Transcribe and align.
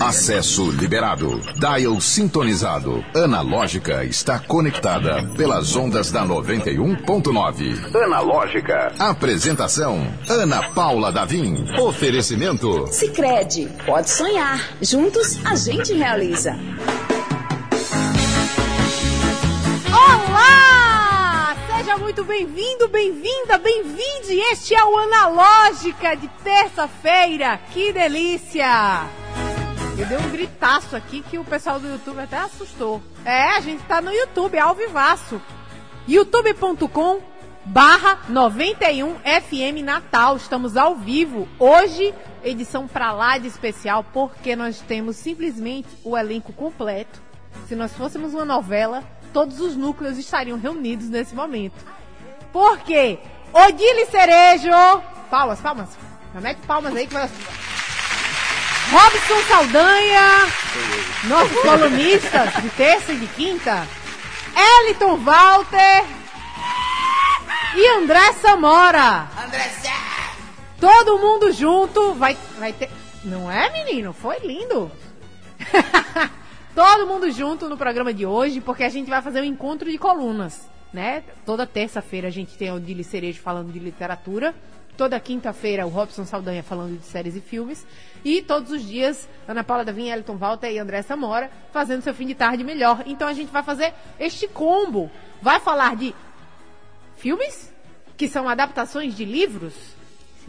Acesso 0.00 0.70
liberado. 0.70 1.40
Dial 1.56 2.00
sintonizado. 2.00 3.04
Analógica 3.14 4.04
está 4.04 4.38
conectada 4.38 5.28
pelas 5.36 5.74
ondas 5.74 6.12
da 6.12 6.24
91.9. 6.24 7.94
Analógica. 8.04 8.92
Apresentação: 8.98 10.06
Ana 10.28 10.62
Paula 10.70 11.10
Davim. 11.10 11.64
Oferecimento: 11.80 12.86
Sicredi. 12.92 13.68
Pode 13.84 14.10
sonhar. 14.10 14.60
Juntos 14.80 15.38
a 15.44 15.56
gente 15.56 15.92
realiza. 15.92 16.56
Muito 22.14 22.26
bem-vindo, 22.26 22.86
bem-vinda, 22.86 23.58
bem-vinde. 23.58 24.38
Este 24.52 24.72
é 24.72 24.84
o 24.84 24.96
Analógica 24.98 26.14
de 26.14 26.28
terça-feira. 26.44 27.58
Que 27.72 27.92
delícia! 27.92 29.02
Eu 29.98 30.06
dei 30.06 30.16
um 30.18 30.30
gritaço 30.30 30.94
aqui 30.94 31.22
que 31.22 31.38
o 31.38 31.44
pessoal 31.44 31.80
do 31.80 31.88
YouTube 31.88 32.20
até 32.20 32.36
assustou. 32.36 33.02
É, 33.24 33.56
a 33.56 33.60
gente 33.60 33.82
tá 33.82 34.00
no 34.00 34.12
YouTube, 34.12 34.56
ao 34.60 34.76
vivaço. 34.76 35.42
youtube.com 36.06 37.20
barra 37.64 38.20
91 38.28 39.16
FM 39.16 39.82
Natal. 39.82 40.36
Estamos 40.36 40.76
ao 40.76 40.94
vivo. 40.94 41.48
Hoje, 41.58 42.14
edição 42.44 42.86
pra 42.86 43.10
lá 43.10 43.38
de 43.38 43.48
especial, 43.48 44.04
porque 44.12 44.54
nós 44.54 44.80
temos 44.82 45.16
simplesmente 45.16 45.88
o 46.04 46.16
elenco 46.16 46.52
completo. 46.52 47.20
Se 47.66 47.74
nós 47.74 47.92
fôssemos 47.92 48.34
uma 48.34 48.44
novela, 48.44 49.02
todos 49.32 49.58
os 49.58 49.74
núcleos 49.74 50.16
estariam 50.16 50.56
reunidos 50.56 51.08
nesse 51.08 51.34
momento. 51.34 51.94
Por 52.54 52.78
quê? 52.78 53.18
Odile 53.52 54.06
Cerejo. 54.06 55.02
Palmas, 55.28 55.60
palmas. 55.60 55.88
Mete 56.34 56.64
palmas 56.68 56.94
aí 56.94 57.04
que 57.04 57.12
vai. 57.12 57.28
Robson 58.92 59.42
Saldanha, 59.48 60.46
nosso 61.24 61.54
colunista 61.62 62.46
de 62.62 62.70
terça 62.70 63.12
e 63.12 63.18
de 63.18 63.26
quinta. 63.26 63.84
Eliton 64.56 65.16
Walter 65.16 66.04
e 67.74 67.88
André 67.88 68.32
Samora. 68.34 69.26
André 69.44 69.72
Todo 70.78 71.18
mundo 71.18 71.50
junto 71.50 72.14
vai, 72.14 72.36
vai 72.56 72.72
ter. 72.72 72.88
Não 73.24 73.50
é, 73.50 73.68
menino? 73.70 74.12
Foi 74.12 74.38
lindo. 74.38 74.92
Todo 76.72 77.06
mundo 77.08 77.32
junto 77.32 77.68
no 77.68 77.76
programa 77.76 78.14
de 78.14 78.24
hoje, 78.24 78.60
porque 78.60 78.84
a 78.84 78.88
gente 78.88 79.10
vai 79.10 79.20
fazer 79.22 79.40
um 79.40 79.44
encontro 79.44 79.90
de 79.90 79.98
colunas, 79.98 80.68
né? 80.94 81.24
Toda 81.44 81.66
terça-feira 81.66 82.28
a 82.28 82.30
gente 82.30 82.56
tem 82.56 82.72
o 82.72 82.78
Dili 82.78 83.02
Cerejo 83.02 83.40
falando 83.40 83.72
de 83.72 83.80
literatura. 83.80 84.54
Toda 84.96 85.18
quinta-feira 85.18 85.84
o 85.84 85.88
Robson 85.88 86.24
Saldanha 86.24 86.62
falando 86.62 86.96
de 86.96 87.04
séries 87.04 87.34
e 87.34 87.40
filmes. 87.40 87.84
E 88.24 88.40
todos 88.40 88.70
os 88.70 88.86
dias, 88.86 89.28
Ana 89.46 89.64
Paula 89.64 89.84
Davim, 89.84 90.08
Elton 90.08 90.36
Walter 90.36 90.70
e 90.70 90.78
André 90.78 91.02
Samora 91.02 91.50
fazendo 91.72 92.02
seu 92.02 92.14
fim 92.14 92.28
de 92.28 92.34
tarde 92.36 92.62
melhor. 92.62 93.02
Então 93.06 93.26
a 93.26 93.32
gente 93.32 93.50
vai 93.50 93.64
fazer 93.64 93.92
este 94.20 94.46
combo. 94.46 95.10
Vai 95.42 95.58
falar 95.58 95.96
de 95.96 96.14
filmes, 97.16 97.74
que 98.16 98.28
são 98.28 98.48
adaptações 98.48 99.16
de 99.16 99.24
livros, 99.24 99.74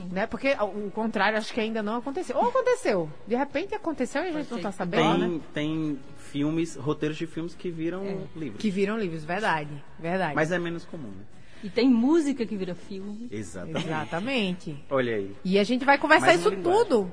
né? 0.03 0.27
Porque 0.27 0.55
o 0.59 0.91
contrário 0.91 1.38
acho 1.38 1.53
que 1.53 1.59
ainda 1.59 1.81
não 1.81 1.97
aconteceu. 1.97 2.35
Ou 2.38 2.49
aconteceu. 2.49 3.09
De 3.27 3.35
repente 3.35 3.73
aconteceu 3.73 4.23
e 4.23 4.27
a 4.27 4.31
gente 4.31 4.51
não 4.51 4.59
tá 4.59 4.71
sabendo, 4.71 5.17
né? 5.17 5.27
Tem, 5.27 5.41
tem 5.53 5.99
filmes, 6.17 6.75
roteiros 6.75 7.17
de 7.17 7.27
filmes 7.27 7.55
que 7.55 7.69
viram 7.69 8.27
livros. 8.35 8.61
Que 8.61 8.69
viram 8.69 8.97
livros, 8.97 9.23
verdade. 9.23 9.83
Verdade. 9.99 10.35
Mas 10.35 10.51
é 10.51 10.59
menos 10.59 10.85
comum, 10.85 11.09
né? 11.09 11.23
E 11.63 11.69
tem 11.69 11.89
música 11.89 12.45
que 12.45 12.55
vira 12.55 12.75
filme. 12.75 13.27
Exatamente. 13.31 13.88
Exatamente. 13.88 14.85
Olha 14.89 15.16
aí. 15.16 15.35
E 15.43 15.57
a 15.57 15.63
gente 15.63 15.83
vai 15.83 15.97
conversar 15.97 16.27
Mais 16.27 16.39
isso 16.39 16.51
tudo 16.57 17.11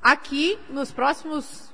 aqui 0.00 0.58
nos 0.70 0.92
próximos. 0.92 1.71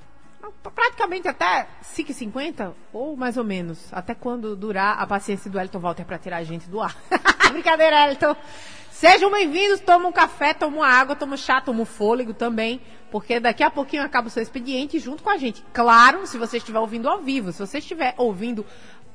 Praticamente 0.75 1.27
até 1.27 1.67
5h50, 1.83 2.73
ou 2.93 3.15
mais 3.15 3.37
ou 3.37 3.43
menos. 3.43 3.87
Até 3.91 4.13
quando 4.13 4.55
durar 4.55 4.99
a 4.99 5.05
paciência 5.05 5.49
do 5.49 5.59
Elton 5.59 5.79
Walter 5.79 6.05
para 6.05 6.17
tirar 6.17 6.37
a 6.37 6.43
gente 6.43 6.69
do 6.69 6.81
ar. 6.81 6.95
Brincadeira, 7.51 8.09
Elton. 8.09 8.35
Sejam 8.91 9.31
bem-vindos, 9.31 9.79
toma 9.79 10.09
um 10.09 10.11
café, 10.11 10.53
toma 10.53 10.77
uma 10.77 10.87
água, 10.87 11.15
toma 11.15 11.37
chá, 11.37 11.61
toma 11.61 11.81
um 11.81 11.85
fôlego 11.85 12.33
também, 12.33 12.81
porque 13.09 13.39
daqui 13.39 13.63
a 13.63 13.71
pouquinho 13.71 14.03
acaba 14.03 14.27
o 14.27 14.29
seu 14.29 14.43
expediente 14.43 14.99
junto 14.99 15.23
com 15.23 15.29
a 15.29 15.37
gente. 15.37 15.63
Claro, 15.71 16.27
se 16.27 16.37
você 16.37 16.57
estiver 16.57 16.79
ouvindo 16.79 17.07
ao 17.07 17.19
vivo, 17.19 17.53
se 17.53 17.59
você 17.59 17.77
estiver 17.77 18.13
ouvindo 18.17 18.65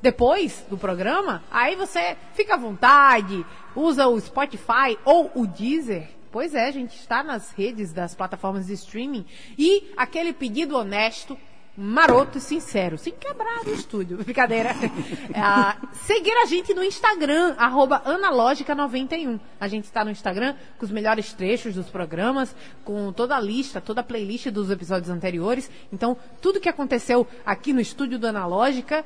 depois 0.01 0.65
do 0.69 0.77
programa, 0.77 1.43
aí 1.51 1.75
você 1.75 2.17
fica 2.33 2.55
à 2.55 2.57
vontade, 2.57 3.45
usa 3.75 4.07
o 4.07 4.19
Spotify 4.19 4.97
ou 5.05 5.31
o 5.35 5.45
Deezer. 5.45 6.09
Pois 6.35 6.53
é, 6.53 6.67
a 6.67 6.71
gente 6.71 6.99
está 6.99 7.23
nas 7.23 7.53
redes 7.53 7.93
das 7.93 8.13
plataformas 8.13 8.67
de 8.67 8.73
streaming 8.73 9.25
e 9.57 9.89
aquele 9.95 10.33
pedido 10.33 10.75
honesto, 10.75 11.37
maroto 11.77 12.39
e 12.39 12.41
sincero, 12.41 12.97
sem 12.97 13.13
quebrar 13.13 13.65
o 13.65 13.73
estúdio, 13.73 14.17
brincadeira. 14.21 14.71
Ah, 15.33 15.77
seguir 15.93 16.33
a 16.33 16.45
gente 16.45 16.73
no 16.73 16.83
Instagram, 16.83 17.55
arroba 17.57 18.01
analógica91. 18.05 19.39
A 19.57 19.67
gente 19.69 19.85
está 19.85 20.03
no 20.03 20.11
Instagram 20.11 20.55
com 20.77 20.83
os 20.85 20.91
melhores 20.91 21.31
trechos 21.31 21.75
dos 21.75 21.87
programas, 21.87 22.53
com 22.83 23.13
toda 23.13 23.37
a 23.37 23.39
lista, 23.39 23.79
toda 23.79 24.01
a 24.01 24.03
playlist 24.03 24.47
dos 24.47 24.69
episódios 24.69 25.09
anteriores. 25.09 25.71
Então, 25.93 26.17
tudo 26.41 26.59
que 26.59 26.67
aconteceu 26.67 27.25
aqui 27.45 27.71
no 27.71 27.79
estúdio 27.79 28.19
do 28.19 28.27
Analógica, 28.27 29.05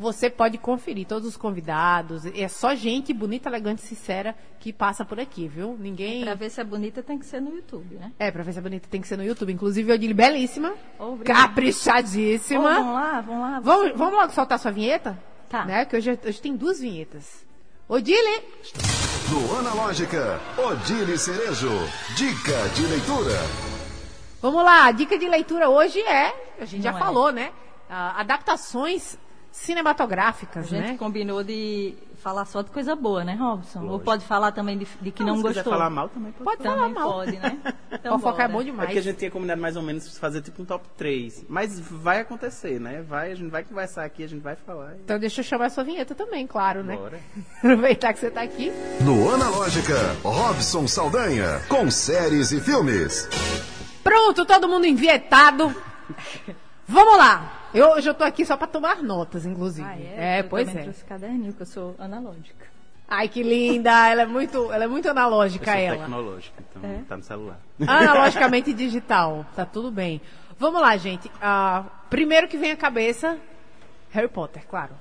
você 0.00 0.30
pode 0.30 0.56
conferir 0.56 1.06
todos 1.06 1.28
os 1.28 1.36
convidados. 1.36 2.24
É 2.24 2.48
só 2.48 2.74
gente 2.74 3.12
bonita, 3.12 3.50
elegante 3.50 3.84
e 3.84 3.86
sincera 3.86 4.34
que 4.58 4.72
passa 4.72 5.04
por 5.04 5.20
aqui, 5.20 5.46
viu? 5.46 5.76
Ninguém. 5.78 6.22
Pra 6.24 6.34
ver 6.34 6.48
se 6.48 6.58
é 6.58 6.64
bonita 6.64 7.02
tem 7.02 7.18
que 7.18 7.26
ser 7.26 7.38
no 7.38 7.54
YouTube, 7.54 7.96
né? 7.96 8.10
É, 8.18 8.30
pra 8.30 8.42
ver 8.42 8.54
se 8.54 8.58
é 8.58 8.62
bonita 8.62 8.88
tem 8.90 9.02
que 9.02 9.06
ser 9.06 9.18
no 9.18 9.24
YouTube. 9.24 9.52
Inclusive, 9.52 9.92
Odile, 9.92 10.14
belíssima. 10.14 10.72
Obrigada. 10.98 11.48
Caprichadíssima. 11.48 12.70
Ô, 12.70 12.74
vamos 12.74 12.94
lá, 12.94 13.20
vamos 13.20 13.42
lá. 13.42 13.60
Vamos, 13.60 13.92
vamos 13.94 14.14
logo 14.14 14.32
soltar 14.32 14.58
sua 14.58 14.70
vinheta? 14.70 15.22
Tá. 15.50 15.66
Né? 15.66 15.84
Que 15.84 15.96
hoje, 15.96 16.18
hoje 16.24 16.40
tem 16.40 16.56
duas 16.56 16.80
vinhetas. 16.80 17.44
Odile! 17.86 18.42
No 19.30 19.58
Analógica, 19.58 20.40
Odile 20.56 21.18
Cerejo. 21.18 21.68
Dica 22.16 22.68
de 22.74 22.86
leitura. 22.86 23.38
Vamos 24.40 24.64
lá, 24.64 24.86
a 24.86 24.92
dica 24.92 25.18
de 25.18 25.28
leitura 25.28 25.68
hoje 25.68 26.00
é, 26.00 26.32
a 26.58 26.64
gente 26.64 26.82
já 26.82 26.92
Não 26.92 26.98
é. 26.98 27.02
falou, 27.02 27.30
né? 27.30 27.52
Ah, 27.90 28.18
adaptações 28.18 29.18
cinematográficas, 29.52 30.66
A 30.66 30.68
gente 30.68 30.92
né? 30.92 30.96
combinou 30.96 31.42
de 31.42 31.94
falar 32.22 32.44
só 32.44 32.60
de 32.62 32.70
coisa 32.70 32.94
boa, 32.94 33.24
né, 33.24 33.34
Robson? 33.34 33.80
Ou 33.80 33.84
Lógico. 33.86 34.04
pode 34.04 34.24
falar 34.26 34.52
também 34.52 34.76
de, 34.78 34.86
de 35.00 35.10
que 35.10 35.24
não, 35.24 35.36
se 35.36 35.42
gostou. 35.42 35.62
quiser 35.62 35.70
falar 35.76 35.90
mal 35.90 36.08
também 36.08 36.32
pode. 36.32 36.44
Pode 36.44 36.62
falar 36.62 36.76
Também 36.88 36.94
mal. 36.94 37.12
pode, 37.12 37.38
né? 37.38 37.58
Então, 37.92 38.18
Fofoca 38.20 38.44
é 38.44 38.48
bom 38.48 38.60
É 38.60 38.64
demais. 38.64 38.86
porque 38.86 38.98
a 39.00 39.02
gente 39.02 39.16
tinha 39.16 39.30
combinado 39.30 39.60
mais 39.60 39.74
ou 39.76 39.82
menos 39.82 40.16
fazer 40.16 40.40
tipo 40.42 40.62
um 40.62 40.64
top 40.64 40.86
3. 40.96 41.44
Mas 41.48 41.80
vai 41.80 42.20
acontecer, 42.20 42.78
né? 42.78 43.02
Vai, 43.02 43.32
a 43.32 43.34
gente 43.34 43.50
vai 43.50 43.64
conversar 43.64 44.04
aqui, 44.04 44.22
a 44.22 44.28
gente 44.28 44.40
vai 44.42 44.54
falar. 44.54 44.92
e- 44.92 45.00
Então 45.04 45.18
deixa 45.18 45.40
eu 45.40 45.44
chamar 45.44 45.66
a 45.66 45.70
sua 45.70 45.82
vinheta 45.82 46.14
também, 46.14 46.46
claro, 46.46 46.84
né? 46.84 46.96
Bora. 46.96 47.18
Aproveitar 47.58 48.12
que 48.12 48.20
você 48.20 48.30
tá 48.30 48.42
aqui. 48.42 48.70
No 49.00 49.34
Analógica, 49.34 49.94
Robson 50.22 50.86
Saldanha. 50.86 51.60
Com 51.68 51.90
séries 51.90 52.52
e 52.52 52.60
filmes. 52.60 53.28
Pronto, 54.04 54.46
todo 54.46 54.68
mundo 54.68 54.86
envietado. 54.86 55.74
Vamos 56.86 57.18
lá. 57.18 57.59
Eu 57.72 57.90
hoje 57.90 58.08
eu 58.08 58.14
tô 58.14 58.24
aqui 58.24 58.44
só 58.44 58.56
pra 58.56 58.66
tomar 58.66 59.02
notas, 59.02 59.46
inclusive. 59.46 59.86
Ah, 59.86 59.98
é? 59.98 60.40
Eu 60.40 60.44
pois 60.44 60.68
é. 60.74 60.82
trouxe 60.82 61.04
caderninho, 61.04 61.52
que 61.52 61.62
eu 61.62 61.66
sou 61.66 61.94
analógica. 61.98 62.66
Ai, 63.08 63.28
que 63.28 63.42
linda. 63.42 64.08
Ela 64.08 64.22
é 64.22 64.26
muito, 64.26 64.72
ela 64.72 64.84
é 64.84 64.88
muito 64.88 65.06
Eu 65.06 65.12
analógica, 65.12 65.64
sou 65.72 65.80
ela. 65.80 65.96
tecnológico, 65.98 66.56
então 66.70 66.90
É? 66.90 67.02
tá 67.08 67.16
no 67.16 67.22
celular. 67.22 67.60
Analogicamente 67.86 68.72
digital. 68.74 69.44
Tá 69.54 69.64
tudo 69.64 69.90
bem. 69.90 70.20
Vamos 70.58 70.80
lá, 70.80 70.96
gente. 70.96 71.30
Ah, 71.40 71.84
primeiro 72.08 72.46
que 72.48 72.56
vem 72.56 72.72
à 72.72 72.76
cabeça, 72.76 73.38
Harry 74.10 74.28
Potter, 74.28 74.64
claro. 74.68 74.92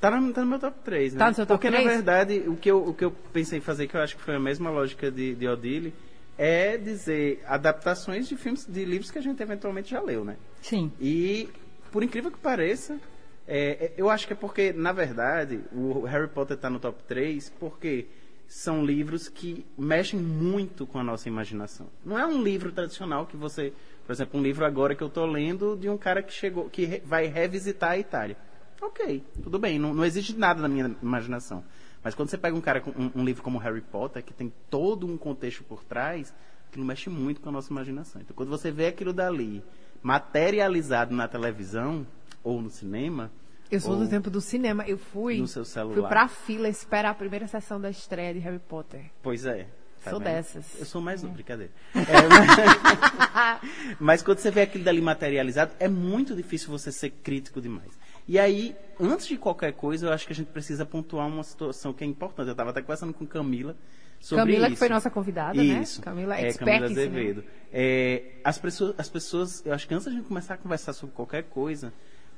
Tá 0.00 0.10
no, 0.10 0.32
tá 0.32 0.40
no 0.40 0.46
meu 0.46 0.58
top 0.58 0.76
3, 0.84 1.12
né? 1.14 1.18
Tá 1.18 1.28
no 1.28 1.34
seu 1.34 1.46
top 1.46 1.58
Porque, 1.60 1.68
3? 1.70 1.84
na 1.84 1.90
verdade, 1.92 2.44
o 2.46 2.56
que, 2.56 2.70
eu, 2.70 2.88
o 2.88 2.94
que 2.94 3.04
eu 3.04 3.10
pensei 3.32 3.58
em 3.58 3.62
fazer, 3.62 3.86
que 3.86 3.96
eu 3.96 4.00
acho 4.02 4.16
que 4.16 4.22
foi 4.22 4.34
a 4.36 4.40
mesma 4.40 4.70
lógica 4.70 5.10
de, 5.10 5.34
de 5.34 5.46
Odile, 5.48 5.94
é 6.38 6.76
dizer 6.76 7.42
adaptações 7.46 8.26
de 8.28 8.36
filmes, 8.36 8.66
de 8.66 8.84
livros 8.84 9.10
que 9.10 9.18
a 9.18 9.22
gente 9.22 9.42
eventualmente 9.42 9.90
já 9.90 10.00
leu, 10.00 10.24
né? 10.24 10.36
Sim. 10.60 10.92
E, 11.00 11.48
por 11.90 12.02
incrível 12.02 12.30
que 12.30 12.38
pareça, 12.38 12.98
é, 13.46 13.86
é, 13.86 13.94
eu 13.96 14.08
acho 14.08 14.26
que 14.26 14.32
é 14.32 14.36
porque, 14.36 14.72
na 14.72 14.92
verdade, 14.92 15.60
o 15.72 16.02
Harry 16.04 16.28
Potter 16.28 16.56
está 16.56 16.70
no 16.70 16.78
top 16.78 17.02
3 17.04 17.50
porque 17.58 18.06
são 18.46 18.84
livros 18.84 19.28
que 19.28 19.64
mexem 19.78 20.18
muito 20.18 20.86
com 20.86 20.98
a 20.98 21.04
nossa 21.04 21.28
imaginação. 21.28 21.88
Não 22.04 22.18
é 22.18 22.26
um 22.26 22.42
livro 22.42 22.72
tradicional 22.72 23.26
que 23.26 23.36
você, 23.36 23.72
por 24.06 24.12
exemplo, 24.12 24.38
um 24.38 24.42
livro 24.42 24.64
agora 24.64 24.94
que 24.94 25.02
eu 25.02 25.08
estou 25.08 25.26
lendo 25.26 25.76
de 25.76 25.88
um 25.88 25.96
cara 25.96 26.22
que 26.22 26.32
chegou, 26.32 26.68
que 26.68 27.00
vai 27.04 27.26
revisitar 27.26 27.90
a 27.90 27.98
Itália. 27.98 28.36
Ok, 28.80 29.22
tudo 29.42 29.58
bem, 29.58 29.78
não, 29.78 29.92
não 29.92 30.04
existe 30.04 30.36
nada 30.36 30.60
na 30.60 30.68
minha 30.68 30.96
imaginação. 31.02 31.62
Mas 32.02 32.14
quando 32.14 32.30
você 32.30 32.38
pega 32.38 32.56
um 32.56 32.60
cara 32.60 32.80
com 32.80 32.90
um, 32.90 33.10
um 33.16 33.24
livro 33.24 33.42
como 33.42 33.58
Harry 33.58 33.82
Potter, 33.82 34.24
que 34.24 34.32
tem 34.32 34.52
todo 34.70 35.06
um 35.06 35.16
contexto 35.16 35.62
por 35.64 35.84
trás, 35.84 36.34
aquilo 36.68 36.84
mexe 36.84 37.10
muito 37.10 37.40
com 37.40 37.50
a 37.50 37.52
nossa 37.52 37.70
imaginação. 37.70 38.22
Então, 38.22 38.34
quando 38.34 38.48
você 38.48 38.70
vê 38.70 38.86
aquilo 38.86 39.12
dali 39.12 39.62
materializado 40.02 41.14
na 41.14 41.28
televisão 41.28 42.06
ou 42.42 42.60
no 42.60 42.70
cinema, 42.70 43.30
Eu 43.70 43.80
sou 43.80 43.92
ou 43.92 44.00
do 44.00 44.08
tempo 44.08 44.30
do 44.30 44.40
cinema. 44.40 44.84
Eu 44.86 44.98
fui. 44.98 45.38
no 45.38 45.46
seu 45.46 45.64
celular. 45.64 45.94
Fui 45.94 46.08
pra 46.08 46.28
fila 46.28 46.68
esperar 46.68 47.10
a 47.10 47.14
primeira 47.14 47.46
sessão 47.46 47.80
da 47.80 47.90
estreia 47.90 48.34
de 48.34 48.40
Harry 48.40 48.58
Potter. 48.58 49.10
Pois 49.22 49.44
é. 49.46 49.68
Tá 50.02 50.10
Sou 50.10 50.18
vendo? 50.18 50.28
dessas. 50.28 50.80
Eu 50.80 50.86
sou 50.86 51.02
mais 51.02 51.22
um, 51.22 51.28
brincadeira. 51.28 51.70
É, 51.94 52.00
mas... 52.26 53.60
mas 54.00 54.22
quando 54.22 54.38
você 54.38 54.50
vê 54.50 54.62
aquilo 54.62 54.82
dali 54.82 55.00
materializado, 55.00 55.72
é 55.78 55.88
muito 55.88 56.34
difícil 56.34 56.70
você 56.70 56.90
ser 56.90 57.10
crítico 57.10 57.60
demais. 57.60 57.98
E 58.26 58.38
aí, 58.38 58.74
antes 58.98 59.26
de 59.26 59.36
qualquer 59.36 59.72
coisa, 59.74 60.06
eu 60.06 60.12
acho 60.12 60.26
que 60.26 60.32
a 60.32 60.36
gente 60.36 60.50
precisa 60.50 60.86
pontuar 60.86 61.26
uma 61.26 61.44
situação 61.44 61.92
que 61.92 62.02
é 62.02 62.06
importante. 62.06 62.46
Eu 62.46 62.52
estava 62.52 62.70
até 62.70 62.80
conversando 62.80 63.12
com 63.12 63.26
Camila 63.26 63.76
sobre 64.20 64.44
Camila, 64.44 64.66
isso. 64.66 64.74
que 64.74 64.78
foi 64.78 64.88
nossa 64.90 65.10
convidada, 65.10 65.62
isso. 65.62 66.00
né? 66.00 66.04
Camila, 66.04 66.38
é, 66.38 66.52
Camila. 66.52 66.86
Azevedo. 66.86 67.44
É, 67.72 68.34
as, 68.44 68.58
pessoas, 68.58 68.94
as 68.98 69.08
pessoas, 69.08 69.62
eu 69.64 69.72
acho 69.72 69.88
que 69.88 69.94
antes 69.94 70.06
da 70.06 70.12
gente 70.12 70.28
começar 70.28 70.54
a 70.54 70.56
conversar 70.58 70.92
sobre 70.92 71.14
qualquer 71.16 71.44
coisa, 71.44 71.92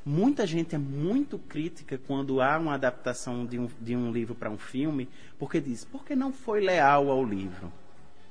muita 0.05 0.47
gente 0.47 0.77
é 0.77 0.79
muito 0.79 1.39
crítica 1.39 1.99
quando 1.99 2.41
há 2.41 2.57
uma 2.57 2.75
adaptação 2.75 3.45
de 3.45 3.59
um, 3.59 3.69
de 3.81 3.97
um 3.97 4.13
livro 4.13 4.35
para 4.35 4.49
um 4.49 4.57
filme, 4.57 5.09
porque 5.39 5.61
diz, 5.61 5.85
por 5.85 6.05
que 6.05 6.15
não 6.15 6.33
foi 6.33 6.61
leal 6.61 7.11
ao 7.11 7.25
livro? 7.25 7.73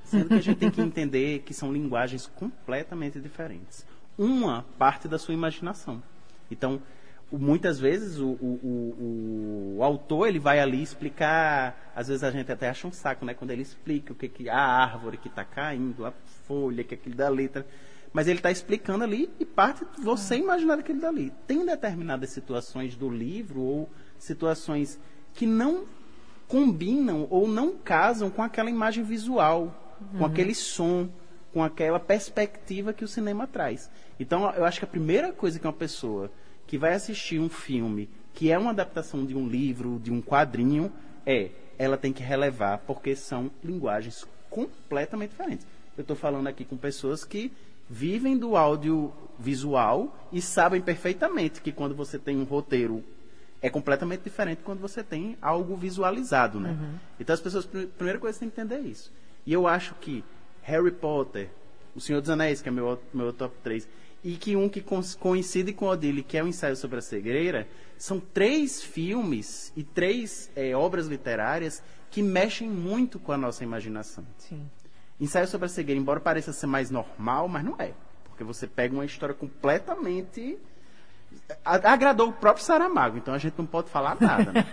Sendo 0.02 0.28
que 0.28 0.34
a 0.34 0.40
gente 0.40 0.58
tem 0.58 0.70
que 0.70 0.80
entender 0.80 1.40
que 1.40 1.52
são 1.52 1.72
linguagens 1.72 2.26
completamente 2.26 3.20
diferentes. 3.20 3.86
Uma 4.16 4.64
parte 4.78 5.08
da 5.08 5.18
sua 5.18 5.34
imaginação. 5.34 6.02
Então, 6.50 6.82
muitas 7.38 7.78
vezes 7.80 8.18
o, 8.18 8.28
o- 8.28 8.60
o- 8.62 9.74
o 9.78 9.82
autor 9.82 10.28
ele 10.28 10.38
vai 10.38 10.60
ali 10.60 10.82
explicar, 10.82 11.92
às 11.96 12.08
vezes 12.08 12.22
a 12.22 12.30
gente 12.30 12.50
até 12.52 12.68
acha 12.68 12.86
um 12.86 12.92
saco, 12.92 13.24
né? 13.24 13.34
Quando 13.34 13.50
ele 13.50 13.62
explica 13.62 14.12
o 14.12 14.16
que, 14.16 14.28
que 14.28 14.48
a 14.48 14.58
árvore 14.58 15.16
que 15.16 15.28
está 15.28 15.44
caindo, 15.44 16.04
a 16.04 16.12
folha, 16.46 16.84
que 16.84 16.94
aquilo 16.94 17.14
da 17.14 17.28
letra. 17.28 17.66
Mas 18.12 18.28
ele 18.28 18.38
está 18.38 18.50
explicando 18.50 19.04
ali 19.04 19.30
e 19.40 19.44
parte 19.46 19.84
de 19.96 20.02
você 20.02 20.36
imaginar 20.36 20.78
aquilo 20.78 21.00
dali. 21.00 21.32
Tem 21.46 21.64
determinadas 21.64 22.30
situações 22.30 22.94
do 22.94 23.08
livro 23.08 23.60
ou 23.62 23.90
situações 24.18 25.00
que 25.32 25.46
não 25.46 25.84
combinam 26.46 27.26
ou 27.30 27.48
não 27.48 27.72
casam 27.76 28.28
com 28.30 28.42
aquela 28.42 28.68
imagem 28.68 29.02
visual, 29.02 29.74
com 30.18 30.26
aquele 30.26 30.54
som, 30.54 31.08
com 31.52 31.62
aquela 31.64 31.98
perspectiva 31.98 32.92
que 32.92 33.04
o 33.04 33.08
cinema 33.08 33.46
traz. 33.46 33.90
Então, 34.20 34.50
eu 34.54 34.64
acho 34.64 34.78
que 34.78 34.84
a 34.84 34.88
primeira 34.88 35.32
coisa 35.32 35.58
que 35.58 35.66
uma 35.66 35.72
pessoa 35.72 36.30
que 36.72 36.78
vai 36.78 36.94
assistir 36.94 37.38
um 37.38 37.50
filme 37.50 38.08
que 38.32 38.50
é 38.50 38.58
uma 38.58 38.70
adaptação 38.70 39.26
de 39.26 39.36
um 39.36 39.46
livro, 39.46 40.00
de 40.02 40.10
um 40.10 40.22
quadrinho, 40.22 40.90
é 41.26 41.50
ela 41.78 41.98
tem 41.98 42.14
que 42.14 42.22
relevar 42.22 42.78
porque 42.86 43.14
são 43.14 43.50
linguagens 43.62 44.26
completamente 44.48 45.32
diferentes. 45.32 45.66
Eu 45.98 46.00
estou 46.00 46.16
falando 46.16 46.46
aqui 46.46 46.64
com 46.64 46.78
pessoas 46.78 47.24
que 47.26 47.52
vivem 47.90 48.38
do 48.38 48.56
audiovisual 48.56 50.16
e 50.32 50.40
sabem 50.40 50.80
perfeitamente 50.80 51.60
que 51.60 51.72
quando 51.72 51.94
você 51.94 52.18
tem 52.18 52.38
um 52.38 52.44
roteiro 52.44 53.04
é 53.60 53.68
completamente 53.68 54.22
diferente 54.22 54.62
quando 54.64 54.80
você 54.80 55.02
tem 55.04 55.36
algo 55.42 55.76
visualizado, 55.76 56.58
né? 56.58 56.74
Então 57.20 57.34
as 57.34 57.40
pessoas, 57.40 57.66
pr- 57.66 57.84
primeira 57.98 58.18
coisa, 58.18 58.38
têm 58.38 58.48
que 58.48 58.58
entender 58.60 58.80
isso. 58.80 59.12
E 59.46 59.52
eu 59.52 59.66
acho 59.68 59.94
que 59.96 60.24
Harry 60.62 60.90
Potter, 60.90 61.50
O 61.94 62.00
Senhor 62.00 62.20
dos 62.22 62.30
Anéis, 62.30 62.62
que 62.62 62.68
é 62.70 62.72
meu, 62.72 62.98
meu 63.12 63.30
top 63.32 63.54
3, 63.62 63.86
e 64.24 64.36
que 64.36 64.54
um 64.54 64.68
que 64.68 64.84
coincide 65.18 65.72
com 65.72 65.86
Odile, 65.86 66.22
que 66.22 66.36
é 66.36 66.42
o 66.42 66.46
Ensaio 66.46 66.76
sobre 66.76 66.98
a 66.98 67.02
Cegueira, 67.02 67.66
são 67.98 68.20
três 68.20 68.82
filmes 68.82 69.72
e 69.76 69.82
três 69.82 70.50
eh, 70.54 70.74
obras 70.74 71.06
literárias 71.06 71.82
que 72.10 72.22
mexem 72.22 72.68
muito 72.68 73.18
com 73.18 73.32
a 73.32 73.36
nossa 73.36 73.64
imaginação. 73.64 74.24
Sim. 74.38 74.68
Ensaio 75.20 75.46
sobre 75.46 75.66
a 75.66 75.68
cegueira, 75.68 76.00
embora 76.00 76.20
pareça 76.20 76.52
ser 76.52 76.66
mais 76.66 76.90
normal, 76.90 77.48
mas 77.48 77.64
não 77.64 77.76
é. 77.78 77.92
Porque 78.24 78.42
você 78.42 78.66
pega 78.66 78.92
uma 78.92 79.04
história 79.04 79.34
completamente. 79.34 80.58
Agradou 81.64 82.28
o 82.28 82.32
próprio 82.32 82.64
Saramago, 82.64 83.16
então 83.16 83.32
a 83.32 83.38
gente 83.38 83.54
não 83.56 83.64
pode 83.64 83.88
falar 83.88 84.16
nada. 84.20 84.52
Né? 84.52 84.64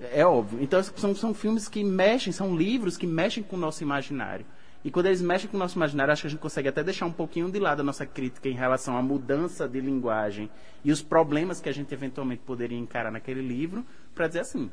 é 0.12 0.24
óbvio. 0.24 0.62
Então 0.62 0.82
são, 0.82 1.14
são 1.14 1.34
filmes 1.34 1.68
que 1.68 1.82
mexem, 1.82 2.32
são 2.32 2.56
livros 2.56 2.96
que 2.96 3.06
mexem 3.06 3.42
com 3.42 3.56
o 3.56 3.58
nosso 3.58 3.82
imaginário. 3.82 4.46
E 4.84 4.90
quando 4.90 5.06
eles 5.06 5.20
mexem 5.20 5.50
com 5.50 5.56
o 5.56 5.60
nosso 5.60 5.76
imaginário, 5.76 6.12
acho 6.12 6.22
que 6.22 6.28
a 6.28 6.30
gente 6.30 6.40
consegue 6.40 6.68
até 6.68 6.82
deixar 6.82 7.04
um 7.04 7.12
pouquinho 7.12 7.50
de 7.50 7.58
lado 7.58 7.80
a 7.80 7.84
nossa 7.84 8.06
crítica 8.06 8.48
em 8.48 8.54
relação 8.54 8.96
à 8.96 9.02
mudança 9.02 9.68
de 9.68 9.80
linguagem 9.80 10.48
e 10.82 10.90
os 10.90 11.02
problemas 11.02 11.60
que 11.60 11.68
a 11.68 11.72
gente 11.72 11.92
eventualmente 11.92 12.42
poderia 12.46 12.78
encarar 12.78 13.10
naquele 13.10 13.42
livro, 13.42 13.84
para 14.14 14.26
dizer 14.26 14.40
assim: 14.40 14.70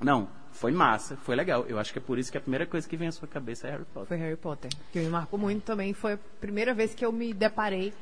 não, 0.00 0.28
foi 0.52 0.72
massa, 0.72 1.16
foi 1.16 1.34
legal. 1.34 1.64
Eu 1.66 1.78
acho 1.78 1.92
que 1.92 1.98
é 1.98 2.02
por 2.02 2.18
isso 2.18 2.30
que 2.30 2.36
a 2.36 2.40
primeira 2.40 2.66
coisa 2.66 2.86
que 2.86 2.96
vem 2.96 3.08
à 3.08 3.12
sua 3.12 3.26
cabeça 3.26 3.66
é 3.66 3.70
Harry 3.70 3.84
Potter. 3.84 4.08
Foi 4.08 4.16
Harry 4.18 4.36
Potter. 4.36 4.70
Que 4.92 5.00
me 5.00 5.08
marcou 5.08 5.38
muito 5.38 5.62
também. 5.62 5.94
Foi 5.94 6.12
a 6.12 6.18
primeira 6.40 6.74
vez 6.74 6.94
que 6.94 7.04
eu 7.04 7.10
me 7.10 7.32
deparei 7.32 7.92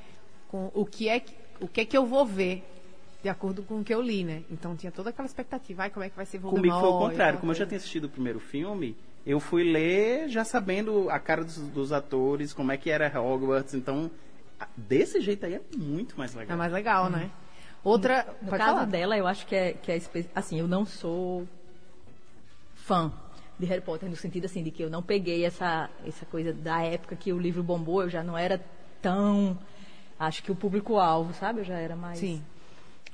com 0.48 0.70
o 0.74 0.84
que 0.84 1.08
é 1.08 1.20
que, 1.20 1.34
o 1.60 1.68
que, 1.68 1.80
é 1.82 1.84
que 1.84 1.96
eu 1.96 2.04
vou 2.04 2.26
ver 2.26 2.64
de 3.22 3.28
acordo 3.28 3.62
com 3.62 3.80
o 3.80 3.84
que 3.84 3.94
eu 3.94 4.02
li, 4.02 4.24
né? 4.24 4.42
Então 4.50 4.74
tinha 4.74 4.90
toda 4.90 5.10
aquela 5.10 5.26
expectativa. 5.26 5.84
Ai, 5.84 5.90
como 5.90 6.04
é 6.04 6.10
que 6.10 6.16
vai 6.16 6.26
ser 6.26 6.38
Voldemort? 6.38 6.68
Comigo 6.68 6.80
foi 6.80 6.88
o 6.88 7.08
contrário. 7.08 7.38
Como 7.38 7.52
eu 7.52 7.56
já 7.56 7.64
tinha 7.64 7.78
assistido 7.78 8.04
o 8.04 8.08
primeiro 8.08 8.40
filme, 8.40 8.96
eu 9.26 9.38
fui 9.40 9.62
ler 9.64 10.28
já 10.28 10.44
sabendo 10.44 11.08
a 11.10 11.18
cara 11.18 11.44
dos, 11.44 11.56
dos 11.68 11.92
atores, 11.92 12.52
como 12.52 12.72
é 12.72 12.76
que 12.76 12.90
era 12.90 13.08
Hogwarts. 13.20 13.74
Então, 13.74 14.10
desse 14.76 15.20
jeito 15.20 15.46
aí 15.46 15.54
é 15.54 15.60
muito 15.76 16.16
mais 16.18 16.34
legal. 16.34 16.54
É 16.54 16.58
mais 16.58 16.72
legal, 16.72 17.08
né? 17.10 17.30
Outra. 17.84 18.24
No 18.40 18.50
pode 18.50 18.62
caso 18.62 18.74
falar. 18.74 18.86
dela, 18.86 19.16
eu 19.16 19.26
acho 19.26 19.46
que 19.46 19.54
é, 19.54 19.72
que 19.72 19.90
é 19.90 19.96
espe- 19.96 20.28
assim, 20.34 20.58
eu 20.60 20.68
não 20.68 20.84
sou 20.86 21.46
fã 22.74 23.12
de 23.58 23.66
Harry 23.66 23.80
Potter 23.80 24.08
no 24.08 24.16
sentido 24.16 24.46
assim 24.46 24.62
de 24.62 24.70
que 24.70 24.82
eu 24.82 24.90
não 24.90 25.02
peguei 25.02 25.44
essa 25.44 25.88
essa 26.06 26.26
coisa 26.26 26.52
da 26.52 26.82
época 26.82 27.14
que 27.16 27.32
o 27.32 27.38
livro 27.38 27.62
bombou, 27.62 28.02
eu 28.02 28.10
já 28.10 28.22
não 28.22 28.36
era 28.36 28.60
tão 29.00 29.58
acho 30.18 30.42
que 30.42 30.50
o 30.50 30.54
público 30.56 30.96
alvo, 30.98 31.32
sabe? 31.34 31.60
Eu 31.60 31.64
já 31.64 31.78
era 31.78 31.94
mais 31.96 32.18
Sim. 32.18 32.42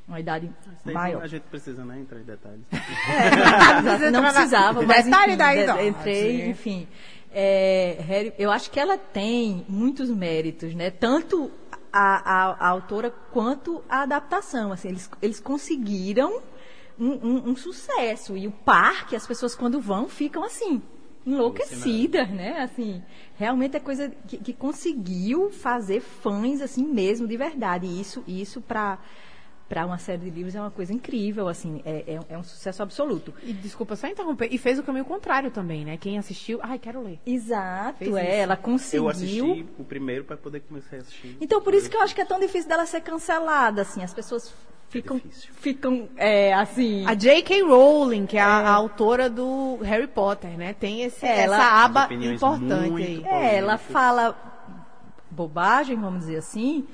Uma 0.08 0.18
idade 0.18 0.50
Isso 0.84 0.94
maior. 0.94 1.22
A 1.22 1.26
gente 1.26 1.42
precisa 1.42 1.84
né, 1.84 2.00
entrar 2.00 2.18
em 2.18 2.24
detalhes. 2.24 2.60
Exato, 2.72 4.10
não 4.10 4.22
precisava, 4.22 4.82
mas 4.82 5.04
Detalhe 5.04 5.32
enfim, 5.32 5.36
da 5.38 5.54
de- 5.54 5.60
idade. 5.62 5.86
entrei, 5.88 6.48
enfim. 6.50 6.88
É, 7.30 7.98
Harry- 8.00 8.32
eu 8.38 8.50
acho 8.50 8.70
que 8.70 8.80
ela 8.80 8.96
tem 8.96 9.64
muitos 9.68 10.08
méritos, 10.10 10.74
né? 10.74 10.90
Tanto 10.90 11.50
a, 11.92 12.16
a- 12.50 12.56
a 12.58 12.68
autora 12.68 13.10
quanto 13.32 13.82
a 13.88 14.02
adaptação. 14.02 14.72
Assim, 14.72 14.88
eles, 14.88 15.10
eles 15.20 15.38
conseguiram 15.40 16.40
um, 16.98 17.10
um- 17.12 17.50
um 17.50 17.56
sucesso. 17.56 18.36
E 18.36 18.46
o 18.46 18.50
parque, 18.50 19.14
as 19.14 19.26
pessoas 19.26 19.54
quando 19.54 19.78
vão 19.78 20.08
ficam 20.08 20.42
assim, 20.42 20.82
enlouquecidas, 21.26 22.28
né? 22.30 22.62
Assim, 22.62 23.02
realmente 23.36 23.76
é 23.76 23.80
coisa 23.80 24.10
que, 24.26 24.38
que 24.38 24.52
conseguiu 24.54 25.50
fazer 25.50 26.00
fãs 26.00 26.60
assim 26.62 26.82
mesmo, 26.84 27.28
de 27.28 27.36
verdade. 27.36 27.86
E 27.86 28.00
isso, 28.00 28.24
isso 28.26 28.60
para 28.62 28.98
para 29.68 29.84
uma 29.84 29.98
série 29.98 30.22
de 30.22 30.30
livros 30.30 30.54
é 30.54 30.60
uma 30.60 30.70
coisa 30.70 30.92
incrível, 30.94 31.46
assim, 31.46 31.82
é, 31.84 32.04
é, 32.06 32.20
é 32.30 32.38
um 32.38 32.42
sucesso 32.42 32.82
absoluto. 32.82 33.34
E 33.42 33.52
desculpa 33.52 33.94
só 33.96 34.06
interromper. 34.06 34.48
E 34.50 34.56
fez 34.56 34.78
o 34.78 34.82
caminho 34.82 35.04
contrário 35.04 35.50
também, 35.50 35.84
né? 35.84 35.98
Quem 35.98 36.18
assistiu. 36.18 36.58
Ai, 36.62 36.78
quero 36.78 37.02
ler. 37.02 37.20
Exato, 37.26 37.98
Fez 37.98 38.14
é, 38.16 38.22
isso. 38.22 38.30
ela 38.30 38.56
conseguiu. 38.56 39.04
Eu 39.04 39.10
assisti 39.10 39.66
o 39.78 39.84
primeiro 39.84 40.24
para 40.24 40.36
poder 40.36 40.60
começar 40.60 40.96
a 40.96 40.98
assistir. 41.00 41.36
Então, 41.40 41.60
por 41.60 41.74
isso 41.74 41.90
que 41.90 41.96
eu 41.96 42.00
acho 42.00 42.14
que 42.14 42.20
é 42.20 42.24
tão 42.24 42.40
difícil 42.40 42.68
dela 42.68 42.86
ser 42.86 43.02
cancelada, 43.02 43.82
assim, 43.82 44.02
as 44.02 44.14
pessoas 44.14 44.54
ficam, 44.88 45.18
difícil. 45.18 45.50
ficam, 45.52 46.08
é, 46.16 46.54
assim... 46.54 47.06
A 47.06 47.14
J.K. 47.14 47.62
Rowling, 47.62 48.24
que 48.24 48.38
é 48.38 48.40
a, 48.40 48.46
a 48.46 48.70
autora 48.70 49.28
do 49.28 49.76
Harry 49.82 50.06
Potter, 50.06 50.56
né? 50.56 50.72
Tem 50.72 51.02
esse, 51.02 51.26
Ela- 51.26 51.56
essa 51.56 51.84
aba 51.84 52.08
importante 52.14 53.02
aí. 53.02 53.22
É, 53.26 53.56
ela 53.56 53.76
fala 53.76 54.34
bobagem, 55.30 55.94
vamos 55.96 56.20
dizer 56.20 56.38
assim, 56.38 56.86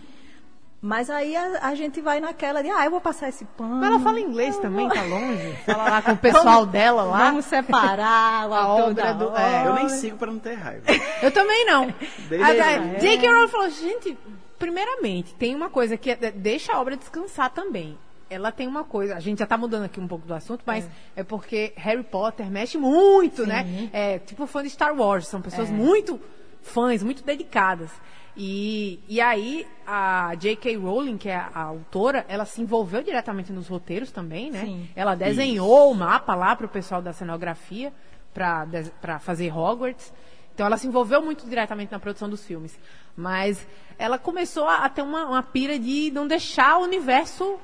mas 0.86 1.08
aí 1.08 1.34
a, 1.34 1.60
a 1.68 1.74
gente 1.74 2.00
vai 2.02 2.20
naquela 2.20 2.62
de, 2.62 2.68
ah, 2.70 2.84
eu 2.84 2.90
vou 2.90 3.00
passar 3.00 3.30
esse 3.30 3.44
pano. 3.46 3.76
Mas 3.76 3.88
ela 3.88 3.98
fala 4.00 4.20
inglês 4.20 4.54
também, 4.58 4.86
tá 4.88 5.00
longe? 5.08 5.52
Fala 5.64 5.88
lá 5.88 6.02
com 6.02 6.12
o 6.12 6.16
pessoal 6.18 6.66
dela 6.66 7.02
lá. 7.04 7.18
Vamos 7.30 7.46
separar 7.46 8.48
o 8.50 8.52
A 8.54 8.68
obra 8.84 9.14
do- 9.14 9.28
obra. 9.28 9.40
é. 9.42 9.66
Eu 9.66 9.74
nem 9.74 9.88
sigo 9.88 10.18
para 10.18 10.30
não 10.30 10.38
ter 10.38 10.54
raiva. 10.54 10.84
Eu 11.22 11.30
também 11.32 11.64
não. 11.64 11.84
A- 11.84 12.94
a 12.96 12.98
J.K. 12.98 13.28
Rowling 13.32 13.48
falou, 13.48 13.70
gente, 13.70 14.18
primeiramente, 14.58 15.34
tem 15.34 15.54
uma 15.54 15.70
coisa 15.70 15.96
que 15.96 16.10
é- 16.10 16.16
deixa 16.32 16.72
a 16.74 16.80
obra 16.80 16.96
descansar 16.96 17.50
também. 17.50 17.96
Ela 18.28 18.50
tem 18.50 18.66
uma 18.66 18.84
coisa, 18.84 19.14
a 19.16 19.20
gente 19.20 19.38
já 19.38 19.46
tá 19.46 19.56
mudando 19.56 19.84
aqui 19.84 20.00
um 20.00 20.08
pouco 20.08 20.26
do 20.26 20.34
assunto, 20.34 20.62
mas 20.66 20.86
é, 21.14 21.22
porque 21.22 21.72
Harry 21.76 22.02
Potter 22.02 22.50
mexe 22.50 22.76
muito, 22.76 23.42
Sim. 23.42 23.48
né? 23.48 23.88
É 23.92 24.18
tipo 24.18 24.46
fã 24.46 24.62
de 24.62 24.70
Star 24.70 24.94
Wars, 24.94 25.28
são 25.28 25.40
pessoas 25.40 25.68
É. 25.68 25.72
muito 25.72 26.20
fãs, 26.62 27.02
muito 27.02 27.22
dedicadas. 27.22 27.90
E, 28.36 29.00
e 29.08 29.20
aí 29.20 29.66
a 29.86 30.34
J.K. 30.34 30.76
Rowling, 30.76 31.16
que 31.16 31.28
é 31.28 31.36
a, 31.36 31.50
a 31.54 31.62
autora, 31.62 32.24
ela 32.28 32.44
se 32.44 32.60
envolveu 32.60 33.02
diretamente 33.02 33.52
nos 33.52 33.68
roteiros 33.68 34.10
também, 34.10 34.50
né? 34.50 34.64
Sim. 34.64 34.88
Ela 34.96 35.14
desenhou 35.14 35.90
o 35.90 35.94
mapa 35.94 36.34
lá 36.34 36.56
para 36.56 36.66
o 36.66 36.68
pessoal 36.68 37.00
da 37.00 37.12
cenografia 37.12 37.92
para 38.32 39.18
fazer 39.20 39.56
Hogwarts. 39.56 40.12
Então 40.52 40.66
ela 40.66 40.76
se 40.76 40.86
envolveu 40.86 41.22
muito 41.22 41.46
diretamente 41.48 41.92
na 41.92 41.98
produção 41.98 42.28
dos 42.28 42.44
filmes. 42.44 42.78
Mas 43.16 43.66
ela 43.98 44.18
começou 44.18 44.68
a, 44.68 44.84
a 44.84 44.88
ter 44.88 45.02
uma, 45.02 45.26
uma 45.26 45.42
pira 45.42 45.78
de 45.78 46.10
não 46.12 46.26
deixar 46.26 46.78
o 46.78 46.82
universo 46.82 47.58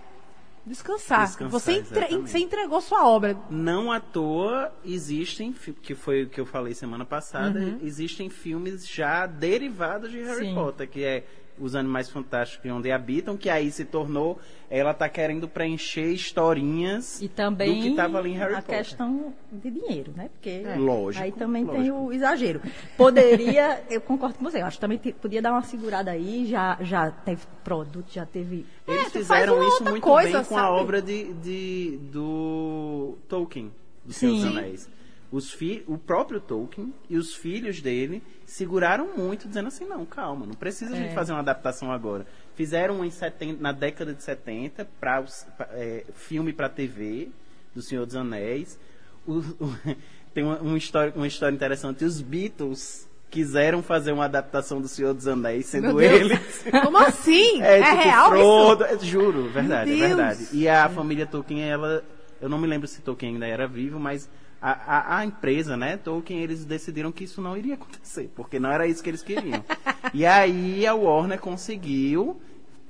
descansar. 0.66 1.26
Descansar, 1.26 1.50
você, 1.50 1.72
entre- 1.72 2.16
você 2.18 2.38
entregou 2.38 2.80
sua 2.80 3.06
obra. 3.08 3.36
Não 3.50 3.90
à 3.90 4.00
toa 4.00 4.72
existem, 4.84 5.52
que 5.52 5.94
foi 5.94 6.24
o 6.24 6.28
que 6.28 6.40
eu 6.40 6.46
falei 6.46 6.74
semana 6.74 7.04
passada, 7.04 7.58
Uhum. 7.58 7.78
existem 7.82 8.28
filmes 8.30 8.86
já 8.88 9.26
derivados 9.26 10.10
de 10.10 10.22
Harry 10.22 10.46
Sim. 10.46 10.54
Potter, 10.54 10.88
que 10.88 11.02
é 11.04 11.24
Os 11.60 11.74
Animais 11.74 12.08
Fantásticos 12.08 12.64
e 12.64 12.70
Onde 12.72 12.90
Habitam, 12.90 13.36
que 13.36 13.50
aí 13.50 13.70
se 13.70 13.84
tornou, 13.84 14.38
ela 14.70 14.94
tá 14.94 15.08
querendo 15.08 15.46
preencher 15.46 16.10
historinhas 16.12 17.20
E 17.20 17.28
também 17.28 17.74
do 17.74 17.82
que 17.90 17.94
tava 17.94 18.18
ali 18.18 18.30
em 18.30 18.36
Harry 18.38 18.54
a 18.54 18.62
Potter. 18.62 18.78
questão 18.78 19.34
de 19.52 19.70
dinheiro, 19.70 20.12
né? 20.16 20.30
Porque 20.32 20.62
Lógico, 20.78 21.24
aí 21.24 21.32
também 21.32 21.66
tem 21.66 21.76
lógico. 21.90 21.96
o 21.98 22.12
exagero. 22.12 22.60
Poderia, 22.96 23.82
eu 23.90 24.00
concordo 24.00 24.36
com 24.38 24.44
você, 24.44 24.60
eu 24.62 24.66
acho 24.66 24.76
que 24.76 24.80
também 24.80 24.98
te- 24.98 25.12
podia 25.12 25.42
dar 25.42 25.52
uma 25.52 25.62
segurada 25.62 26.10
aí, 26.10 26.46
já, 26.46 26.78
já 26.80 27.10
teve 27.10 27.42
produto, 27.64 28.06
já 28.10 28.24
teve. 28.24 28.64
Eles 28.86 29.06
É, 29.06 29.10
fizeram 29.10 29.62
isso 29.68 29.84
muito 29.84 30.02
coisa, 30.02 30.38
bem 30.38 30.44
com 30.46 30.56
a 30.56 30.60
sabe? 30.62 30.72
obra 30.80 31.02
de, 31.02 31.32
de- 31.34 31.98
do 32.12 33.18
Tolkien, 33.28 33.70
dos 34.04 34.16
Sim. 34.16 34.46
Anéis. 34.46 34.88
Os 35.32 35.52
fi, 35.52 35.84
o 35.86 35.96
próprio 35.96 36.40
Tolkien 36.40 36.92
e 37.08 37.16
os 37.16 37.32
filhos 37.34 37.80
dele 37.80 38.20
seguraram 38.44 39.10
muito, 39.16 39.46
dizendo 39.46 39.68
assim, 39.68 39.84
não, 39.84 40.04
calma, 40.04 40.44
não 40.44 40.54
precisa 40.54 40.92
a 40.92 40.96
gente 40.96 41.10
É. 41.10 41.14
fazer 41.14 41.30
uma 41.32 41.38
adaptação 41.38 41.92
agora. 41.92 42.26
Fizeram 42.56 43.04
em 43.04 43.10
70, 43.10 43.62
na 43.62 43.70
década 43.70 44.12
de 44.12 44.22
70, 44.24 44.88
pra, 44.98 45.20
os- 45.20 45.46
pra, 45.56 45.68
é, 45.72 46.04
filme 46.14 46.52
para 46.52 46.68
TV, 46.68 47.28
do 47.72 47.80
Senhor 47.80 48.04
dos 48.06 48.16
Anéis. 48.16 48.76
O- 49.24 49.38
o- 49.38 49.76
tem 50.34 50.42
uma, 50.42 50.58
uma 50.58 50.76
história, 50.76 51.12
uma 51.14 51.28
história 51.28 51.54
interessante, 51.54 52.04
os 52.04 52.20
Beatles 52.20 53.08
quiseram 53.30 53.80
fazer 53.84 54.10
uma 54.10 54.24
adaptação 54.24 54.80
do 54.80 54.88
Senhor 54.88 55.14
dos 55.14 55.28
Anéis, 55.28 55.66
sendo 55.66 56.00
eles... 56.02 56.64
Como 56.82 56.98
assim? 56.98 57.62
É, 57.62 57.78
É, 57.78 57.82
tipo, 57.84 57.96
real 58.02 58.30
Frodo, 58.30 58.84
isso? 58.84 58.94
é, 58.94 58.98
juro, 59.06 59.48
verdade, 59.48 59.92
é 59.92 59.96
verdade. 60.08 60.48
E 60.52 60.68
a 60.68 60.88
família 60.88 61.24
Tolkien, 61.24 61.62
ela, 61.62 62.02
eu 62.40 62.48
não 62.48 62.58
me 62.58 62.66
lembro 62.66 62.88
se 62.88 63.00
Tolkien 63.00 63.34
ainda 63.34 63.46
era 63.46 63.68
vivo, 63.68 64.00
mas 64.00 64.28
a, 64.60 64.72
a, 64.72 65.18
a 65.18 65.24
empresa, 65.24 65.76
né, 65.76 65.96
Tolkien, 65.96 66.40
eles 66.40 66.64
decidiram 66.64 67.10
que 67.10 67.24
isso 67.24 67.40
não 67.40 67.56
iria 67.56 67.74
acontecer, 67.74 68.30
porque 68.34 68.60
não 68.60 68.70
era 68.70 68.86
isso 68.86 69.02
que 69.02 69.08
eles 69.08 69.22
queriam. 69.22 69.64
e 70.12 70.26
aí 70.26 70.86
a 70.86 70.94
Warner 70.94 71.40
conseguiu, 71.40 72.40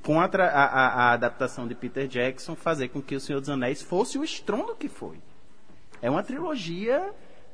com 0.02 0.20
a, 0.20 0.24
a 0.26 1.12
adaptação 1.12 1.68
de 1.68 1.74
Peter 1.74 2.08
Jackson, 2.08 2.56
fazer 2.56 2.88
com 2.88 3.00
que 3.00 3.14
O 3.14 3.20
Senhor 3.20 3.40
dos 3.40 3.50
Anéis 3.50 3.82
fosse 3.82 4.18
o 4.18 4.24
estrondo 4.24 4.74
que 4.74 4.88
foi. 4.88 5.18
É 6.02 6.10
uma 6.10 6.22
trilogia 6.22 7.12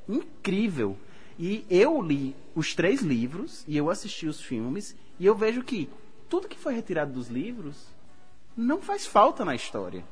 incrível. 0.08 0.96
E 1.38 1.66
eu 1.68 2.00
li 2.00 2.34
os 2.54 2.74
três 2.74 3.02
livros 3.02 3.64
e 3.68 3.76
eu 3.76 3.90
assisti 3.90 4.26
os 4.26 4.40
filmes 4.40 4.96
e 5.18 5.26
eu 5.26 5.34
vejo 5.34 5.62
que 5.62 5.90
tudo 6.28 6.48
que 6.48 6.58
foi 6.58 6.74
retirado 6.74 7.12
dos 7.12 7.28
livros 7.28 7.86
não 8.56 8.80
faz 8.80 9.06
falta 9.06 9.44
na 9.44 9.54
história. 9.54 10.02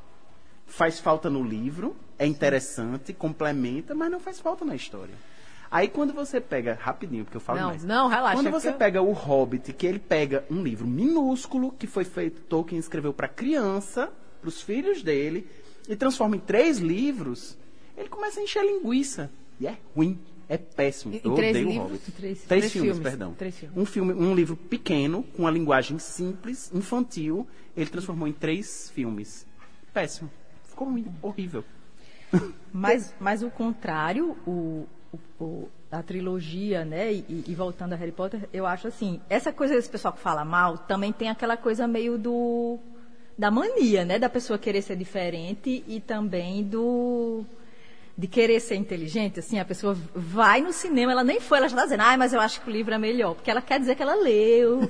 Faz 0.66 0.98
falta 0.98 1.30
no 1.30 1.42
livro, 1.42 1.96
é 2.18 2.26
interessante, 2.26 3.12
complementa, 3.12 3.94
mas 3.94 4.10
não 4.10 4.20
faz 4.20 4.40
falta 4.40 4.64
na 4.64 4.74
história. 4.74 5.14
Aí 5.70 5.88
quando 5.88 6.12
você 6.12 6.40
pega, 6.40 6.78
rapidinho, 6.80 7.24
porque 7.24 7.36
eu 7.36 7.40
falo 7.40 7.58
Não, 7.58 7.68
mais. 7.68 7.82
não, 7.84 8.08
relaxa, 8.08 8.36
Quando 8.36 8.46
é 8.46 8.50
você 8.52 8.68
porque- 8.68 8.84
pega 8.84 9.02
o 9.02 9.12
Hobbit, 9.12 9.72
que 9.72 9.86
ele 9.86 9.98
pega 9.98 10.44
um 10.50 10.62
livro 10.62 10.86
minúsculo 10.86 11.72
que 11.72 11.86
foi 11.86 12.04
feito, 12.04 12.42
Tolkien 12.42 12.78
escreveu 12.78 13.12
para 13.12 13.26
criança, 13.26 14.12
para 14.40 14.48
os 14.48 14.60
filhos 14.62 15.02
dele, 15.02 15.48
e 15.88 15.96
transforma 15.96 16.36
em 16.36 16.38
três 16.38 16.78
livros, 16.78 17.56
ele 17.96 18.08
começa 18.08 18.38
a 18.38 18.42
encher 18.42 18.64
linguiça. 18.64 19.30
E 19.58 19.66
é 19.66 19.76
ruim, 19.96 20.18
é 20.48 20.56
péssimo. 20.56 21.14
Em 21.14 21.20
Eu 21.24 21.34
três 21.34 21.50
odeio 21.50 21.66
o 21.66 21.70
livros? 21.70 21.90
Hobbit. 21.90 22.12
Três- 22.12 22.38
Três, 22.42 22.44
três 22.46 22.72
filmes, 22.72 22.90
filmes, 22.92 23.10
perdão. 23.10 23.34
três 23.34 23.56
filmes. 23.58 23.76
Um 23.76 23.84
filme, 23.84 24.12
um 24.12 24.34
livro 24.34 24.56
pequeno, 24.56 25.24
com 25.34 25.42
uma 25.42 25.50
linguagem 25.50 25.98
simples, 25.98 26.70
infantil, 26.72 27.48
ele 27.76 27.90
transformou 27.90 28.28
em 28.28 28.32
três 28.32 28.90
filmes. 28.90 29.44
Péssimo. 29.92 30.30
Ficou 30.68 30.88
ruim, 30.88 31.06
horrível. 31.20 31.64
Mas, 32.72 33.14
mas 33.20 33.42
o 33.42 33.50
contrário, 33.50 34.36
o, 34.46 34.86
o- 35.40 35.68
a 35.90 36.02
trilogia, 36.02 36.84
né? 36.84 37.12
E, 37.12 37.44
e 37.46 37.54
voltando 37.54 37.92
a 37.92 37.96
Harry 37.96 38.10
Potter, 38.12 38.48
eu 38.52 38.66
acho 38.66 38.88
assim, 38.88 39.20
essa 39.30 39.52
coisa 39.52 39.74
desse 39.74 39.88
pessoal 39.88 40.12
que 40.12 40.20
fala 40.20 40.44
mal, 40.44 40.76
também 40.78 41.12
tem 41.12 41.28
aquela 41.28 41.56
coisa 41.56 41.86
meio 41.86 42.18
do 42.18 42.78
da 43.38 43.50
mania, 43.50 44.04
né? 44.04 44.18
Da 44.18 44.28
pessoa 44.28 44.58
querer 44.58 44.82
ser 44.82 44.96
diferente 44.96 45.84
e 45.86 46.00
também 46.00 46.62
do 46.64 47.44
de 48.16 48.28
querer 48.28 48.60
ser 48.60 48.76
inteligente, 48.76 49.40
assim, 49.40 49.58
a 49.58 49.64
pessoa 49.64 49.96
vai 50.14 50.60
no 50.60 50.72
cinema, 50.72 51.10
ela 51.10 51.24
nem 51.24 51.40
foi, 51.40 51.58
ela 51.58 51.68
já 51.68 51.74
está 51.74 51.84
dizendo, 51.84 52.02
ai, 52.02 52.16
mas 52.16 52.32
eu 52.32 52.40
acho 52.40 52.60
que 52.60 52.68
o 52.70 52.72
livro 52.72 52.94
é 52.94 52.98
melhor, 52.98 53.34
porque 53.34 53.50
ela 53.50 53.60
quer 53.60 53.80
dizer 53.80 53.96
que 53.96 54.02
ela 54.02 54.14
leu, 54.14 54.88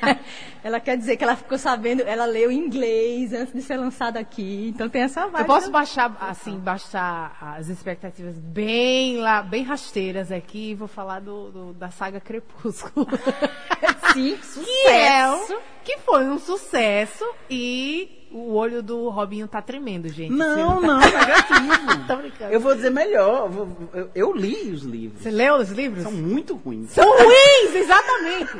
ela 0.64 0.80
quer 0.80 0.96
dizer 0.96 1.16
que 1.18 1.24
ela 1.24 1.36
ficou 1.36 1.58
sabendo, 1.58 2.00
ela 2.02 2.24
leu 2.24 2.50
em 2.50 2.56
inglês 2.58 3.32
antes 3.34 3.52
de 3.52 3.60
ser 3.60 3.76
lançada 3.76 4.18
aqui, 4.18 4.72
então 4.74 4.88
tem 4.88 5.02
essa 5.02 5.26
vibe. 5.26 5.40
Eu 5.40 5.44
posso 5.44 5.70
baixar, 5.70 6.16
assim, 6.20 6.58
baixar 6.58 7.36
as 7.58 7.68
expectativas 7.68 8.38
bem 8.38 9.18
lá, 9.18 9.42
bem 9.42 9.62
rasteiras 9.64 10.32
aqui 10.32 10.70
e 10.70 10.74
vou 10.74 10.88
falar 10.88 11.20
do, 11.20 11.50
do- 11.50 11.72
da 11.74 11.90
saga 11.90 12.20
Crepúsculo. 12.20 13.06
Sim, 14.14 14.36
que 14.64 14.88
é 14.88 15.26
sucesso. 15.36 15.58
Que 15.84 15.98
foi 15.98 16.24
um 16.24 16.38
sucesso 16.38 17.24
e 17.50 18.26
o 18.30 18.54
olho 18.54 18.82
do 18.82 19.08
Robinho 19.10 19.46
tá 19.46 19.60
tremendo, 19.60 20.08
gente. 20.08 20.32
Não, 20.32 20.80
não, 20.80 20.98
negativo. 20.98 22.06
Tô 22.08 22.16
brincando. 22.16 22.52
Eu 22.52 22.60
vou 22.60 22.74
dizer 22.74 22.90
melhor. 22.90 23.50
eu 23.52 23.68
Eu, 23.92 24.10
eu 24.14 24.32
li 24.32 24.70
os 24.70 24.82
livros. 24.82 25.22
Você 25.22 25.30
leu 25.30 25.56
os 25.56 25.70
livros? 25.70 26.02
São 26.02 26.12
muito 26.12 26.56
ruins. 26.56 26.90
São 26.90 27.04
ruins, 27.04 27.74
exatamente. 27.74 28.56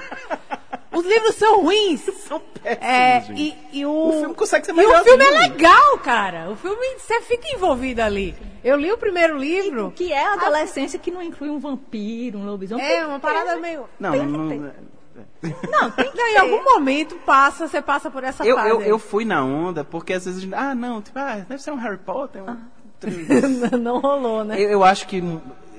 Os 0.92 1.06
livros 1.06 1.34
são 1.36 1.62
ruins. 1.62 2.02
São 2.28 2.40
péssimos, 2.62 2.86
É, 2.86 3.24
e, 3.34 3.54
e 3.72 3.86
o, 3.86 4.08
O 4.08 4.12
filme 4.12 4.34
consegue 4.34 4.66
ser 4.66 4.74
E 4.74 4.86
o 4.86 5.04
filme 5.04 5.24
é 5.24 5.30
legal, 5.30 5.98
cara. 5.98 6.50
O 6.50 6.56
filme, 6.56 6.98
você 6.98 7.20
fica 7.22 7.48
envolvido 7.54 8.02
ali. 8.02 8.34
Eu 8.62 8.76
li 8.76 8.92
o 8.92 8.98
primeiro 8.98 9.36
livro. 9.38 9.92
Que 9.96 10.12
é 10.12 10.24
a 10.24 10.34
adolescência 10.34 10.98
que 10.98 11.10
não 11.10 11.22
inclui 11.22 11.48
um 11.48 11.58
vampiro, 11.58 12.38
um 12.38 12.44
lobisomem. 12.44 12.84
É 12.84 13.06
uma 13.06 13.18
parada 13.18 13.56
meio... 13.56 13.88
Não, 13.98 14.14
não, 14.14 14.72
não- 15.70 15.90
tem 15.90 16.10
que 16.10 16.20
em 16.20 16.36
algum 16.38 16.62
momento 16.64 17.16
passa, 17.26 17.68
você 17.68 17.82
passa 17.82 18.10
por 18.10 18.24
essa 18.24 18.44
eu, 18.44 18.56
fase. 18.56 18.70
eu, 18.70 18.80
aí. 18.80 18.88
eu 18.88 18.98
fui 18.98 19.24
na 19.24 19.44
onda, 19.44 19.84
porque 19.84 20.12
às 20.12 20.24
vezes 20.24 20.40
a 20.40 20.42
gente. 20.42 20.54
Ah, 20.54 20.74
não, 20.74 21.02
tipo, 21.02 21.18
ah, 21.18 21.44
deve 21.48 21.62
ser 21.62 21.70
um 21.70 21.76
Harry 21.76 21.98
Potter. 21.98 22.42
Um... 22.42 22.56
não 23.78 23.98
rolou, 23.98 24.44
né? 24.44 24.60
eu, 24.60 24.70
eu 24.70 24.84
acho 24.84 25.06
que. 25.06 25.22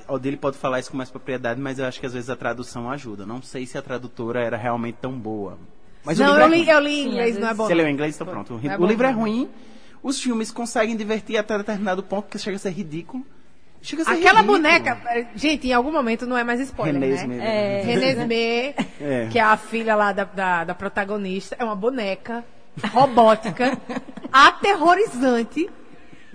O 0.07 0.19
dele 0.19 0.35
pode 0.35 0.57
falar 0.57 0.79
isso 0.79 0.91
com 0.91 0.97
mais 0.97 1.09
propriedade, 1.09 1.59
mas 1.61 1.79
eu 1.79 1.85
acho 1.85 1.99
que 1.99 2.05
às 2.05 2.13
vezes 2.13 2.29
a 2.29 2.35
tradução 2.35 2.91
ajuda. 2.91 3.25
Não 3.25 3.41
sei 3.41 3.65
se 3.65 3.77
a 3.77 3.81
tradutora 3.81 4.41
era 4.43 4.57
realmente 4.57 4.97
tão 5.01 5.13
boa. 5.13 5.57
Mas 6.03 6.19
o 6.19 6.23
não, 6.23 6.31
livro 6.31 6.43
eu 6.43 6.45
é 6.45 6.57
li, 6.57 6.69
eu 6.69 6.79
li 6.79 6.91
em 6.91 7.03
Sim, 7.03 7.09
inglês, 7.09 7.35
às 7.35 7.41
não 7.41 7.49
é 7.49 7.53
bom. 7.53 7.67
Você 7.67 7.73
leu 7.73 7.87
em 7.87 7.93
inglês, 7.93 8.15
então 8.15 8.27
pronto. 8.27 8.55
O, 8.55 8.67
é 8.67 8.75
o 8.75 8.79
bom, 8.79 8.85
livro 8.85 9.07
é 9.07 9.11
ruim. 9.11 9.49
Os 10.01 10.19
filmes 10.19 10.51
conseguem 10.51 10.97
divertir 10.97 11.37
até 11.37 11.57
determinado 11.57 12.03
ponto 12.03 12.27
que 12.27 12.37
chega 12.37 12.57
a 12.57 12.59
ser 12.59 12.71
ridículo. 12.71 13.25
Chega 13.85 14.01
a 14.01 14.05
ser 14.05 14.11
Aquela 14.13 14.39
ridículo. 14.41 14.57
boneca, 14.59 15.27
gente, 15.35 15.67
em 15.67 15.73
algum 15.73 15.91
momento 15.91 16.25
não 16.25 16.37
é 16.37 16.43
mais 16.43 16.59
spoiler, 16.61 17.01
René 17.01 17.27
né? 17.27 17.81
É. 17.81 17.81
René 17.83 18.11
Smith, 18.13 18.87
É. 19.01 19.27
que 19.29 19.37
é 19.37 19.41
a 19.41 19.57
filha 19.57 19.93
lá 19.95 20.11
da, 20.13 20.23
da, 20.23 20.63
da 20.63 20.73
protagonista, 20.73 21.55
é 21.59 21.63
uma 21.65 21.75
boneca 21.75 22.45
robótica, 22.93 23.77
aterrorizante. 24.31 25.69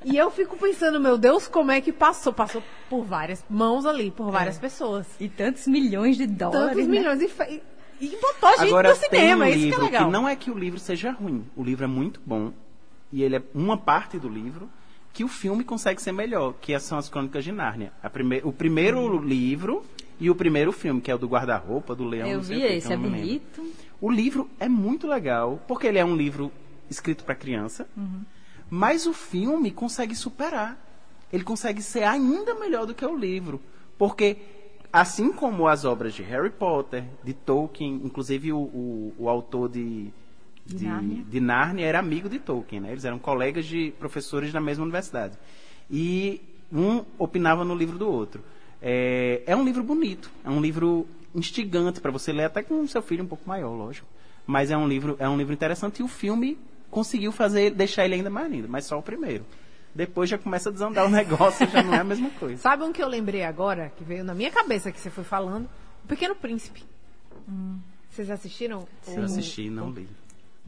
E 0.04 0.16
eu 0.16 0.30
fico 0.30 0.56
pensando, 0.56 1.00
meu 1.00 1.18
Deus, 1.18 1.48
como 1.48 1.70
é 1.70 1.80
que 1.80 1.92
passou? 1.92 2.32
Passou 2.32 2.62
por 2.88 3.02
várias 3.04 3.44
mãos 3.50 3.84
ali, 3.84 4.10
por 4.10 4.30
várias 4.30 4.58
pessoas. 4.58 5.06
E 5.18 5.28
tantos 5.28 5.66
milhões 5.66 6.16
de 6.16 6.26
dólares. 6.26 6.68
Tantos 6.68 6.86
né? 6.86 6.98
milhões. 6.98 7.20
E, 7.20 7.28
fe- 7.28 7.62
e 8.00 8.08
botou 8.20 8.48
a 8.48 8.56
gente 8.58 8.68
Agora 8.68 8.90
no 8.90 8.94
cinema, 8.96 9.44
um 9.44 9.48
isso 9.48 9.56
que 9.58 9.64
é 9.64 9.66
livro 9.70 9.84
legal. 9.84 10.10
não 10.10 10.28
é 10.28 10.36
que 10.36 10.50
o 10.50 10.58
livro 10.58 10.78
seja 10.78 11.10
ruim. 11.10 11.44
O 11.56 11.64
livro 11.64 11.84
é 11.84 11.88
muito 11.88 12.20
bom. 12.24 12.52
E 13.12 13.22
ele 13.22 13.36
é 13.36 13.42
uma 13.54 13.76
parte 13.76 14.18
do 14.18 14.28
livro 14.28 14.68
que 15.18 15.25
o 15.25 15.28
filme 15.28 15.64
consegue 15.64 16.00
ser 16.00 16.12
melhor, 16.12 16.54
que 16.60 16.78
são 16.78 16.96
as 16.96 17.08
Crônicas 17.08 17.42
de 17.42 17.50
Nárnia. 17.50 17.92
Prime 18.12 18.40
o 18.44 18.52
primeiro 18.52 19.00
Hum. 19.00 19.20
livro 19.20 19.84
e 20.20 20.30
o 20.30 20.34
primeiro 20.34 20.70
filme, 20.70 21.00
que 21.00 21.10
é 21.10 21.14
o 21.16 21.18
do 21.18 21.26
guarda-roupa, 21.26 21.92
do 21.92 22.04
leão. 22.04 22.28
Eu 22.28 22.40
vi 22.40 22.54
o 22.54 22.60
que 22.60 22.64
esse, 22.64 22.87
eu 22.87 22.92
é 22.92 22.96
me 22.96 23.02
lembro. 23.08 23.18
bonito. 23.20 23.72
O 24.00 24.08
livro 24.12 24.48
é 24.60 24.68
muito 24.68 25.08
legal, 25.08 25.60
porque 25.66 25.88
ele 25.88 25.98
é 25.98 26.04
um 26.04 26.14
livro 26.14 26.52
escrito 26.88 27.25
para 27.25 27.34
criança, 27.34 27.88
Uhum. 27.96 28.20
mas 28.70 29.06
o 29.06 29.12
filme 29.12 29.72
consegue 29.72 30.14
superar. 30.14 30.78
Ele 31.32 31.42
consegue 31.42 31.82
ser 31.82 32.04
ainda 32.04 32.54
melhor 32.54 32.87
do 32.87 32.94
que 32.94 33.04
o 33.04 33.16
livro, 33.16 33.60
porque 33.98 34.37
assim 34.92 35.32
como 35.32 35.66
as 35.66 35.84
obras 35.84 36.14
de 36.14 36.22
Harry 36.22 36.50
Potter, 36.50 37.02
de 37.25 37.34
Tolkien, 37.34 38.00
inclusive 38.04 38.52
o, 38.52 38.58
o, 38.58 39.14
o 39.18 39.28
autor 39.28 39.68
de 39.68 40.10
De 40.68 40.76
de, 40.76 40.84
Nárnia. 40.87 41.25
de 41.25 41.40
Nárnia 41.40 41.87
era 41.87 41.98
amigo 41.98 42.28
de 42.28 42.38
Tolkien, 42.38 42.82
né? 42.82 42.92
Eles 42.92 43.04
eram 43.04 43.18
colegas 43.18 43.64
de 43.64 43.92
professores 43.98 44.52
na 44.52 44.60
mesma 44.60 44.84
universidade. 44.84 45.38
E 45.90 46.42
um 46.70 47.02
opinava 47.18 47.64
no 47.64 47.75
livro 47.75 47.98
do 47.98 48.08
outro. 48.08 48.42
É, 48.80 49.42
é 49.46 49.56
um 49.56 49.64
livro 49.64 49.82
bonito, 49.82 50.30
é 50.44 50.50
um 50.50 50.60
livro 50.60 51.06
instigante 51.34 52.00
para 52.00 52.10
você 52.10 52.32
ler 52.32 52.44
até 52.44 52.62
com 52.62 52.80
o 52.80 52.88
seu 52.88 53.02
filho 53.02 53.25
um 53.25 53.26
pouco 53.26 53.48
maior, 53.48 53.75
lógico. 53.75 54.06
Mas 54.46 54.70
é 54.70 54.76
um 54.76 54.87
livro, 54.87 55.16
é 55.18 55.28
um 55.28 55.37
livro 55.37 55.54
interessante 55.54 56.00
e 56.00 56.02
o 56.02 56.08
filme 56.08 56.58
conseguiu 56.90 57.32
fazer 57.32 57.70
deixar 57.70 58.04
ele 58.04 58.14
ainda 58.14 58.30
mais 58.30 58.50
lindo, 58.50 58.68
mas 58.68 58.84
só 58.84 58.98
o 58.98 59.02
primeiro. 59.02 59.44
Depois 59.94 60.28
já 60.28 60.38
começa 60.38 60.68
a 60.68 60.72
desandar 60.72 61.06
o 61.06 61.08
negócio, 61.10 61.66
já 61.68 61.82
não 61.82 61.94
é 61.94 62.00
a 62.00 62.04
mesma 62.04 62.30
coisa. 62.30 62.60
Sabe 62.60 62.84
um 62.84 62.92
que 62.92 63.02
eu 63.02 63.08
lembrei 63.08 63.42
agora, 63.42 63.90
que 63.96 64.04
veio 64.04 64.22
na 64.22 64.34
minha 64.34 64.50
cabeça 64.50 64.92
que 64.92 65.00
você 65.00 65.10
foi 65.10 65.25
falando? 65.25 65.68
O 66.04 66.08
Pequeno 66.08 66.34
Príncipe. 66.34 66.84
Vocês 68.10 68.30
assistiram? 68.30 68.87
Eu 69.06 69.25
assisti 69.25 69.62
e 69.62 69.70
não 69.70 69.90
li. 69.90 70.08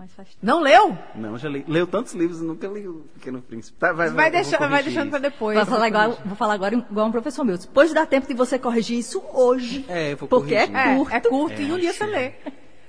Mas 0.00 0.11
faz 0.14 0.28
tempo. 0.30 0.38
Não 0.40 0.61
leu? 0.61 0.97
Não, 1.14 1.37
já 1.37 1.47
li. 1.47 1.62
Leu 1.69 1.87
tantos 1.87 2.14
livros 2.14 2.40
e 2.40 2.42
nunca 2.45 2.66
li 2.69 2.88
o 2.88 3.04
Pequeno 3.12 3.42
Príncipe. 3.42 3.78
Tá, 3.78 3.92
vai, 3.92 4.09
Vai, 4.09 4.30
deixar, 4.30 4.57
vai 4.66 4.83
deixando 4.83 5.11
pra 5.11 5.19
isso. 5.19 5.30
depois. 5.30 5.57
Vou 5.59 5.66
falar, 5.66 5.88
igual, 5.88 6.12
vou 6.25 6.35
falar 6.37 6.54
agora 6.54 6.75
igual 6.75 7.07
um 7.07 7.12
professor 7.12 7.45
meu. 7.45 7.59
Depois 7.59 7.92
dá 7.92 8.07
tempo 8.07 8.26
de 8.26 8.33
você 8.33 8.59
corrigir 8.59 8.99
isso 8.99 9.23
hoje. 9.35 9.85
É, 9.90 10.12
eu 10.12 10.16
vou 10.16 10.26
Porque 10.26 10.54
é 10.54 10.66
corrigir. 10.66 10.97
curto. 10.97 11.12
É, 11.12 11.16
é 11.16 11.21
curto 11.21 11.61
É, 11.61 11.62
e 11.64 11.73
um 11.73 11.78
dia 11.78 11.90
acho. 11.90 11.99
você 11.99 12.07
lê. 12.07 12.33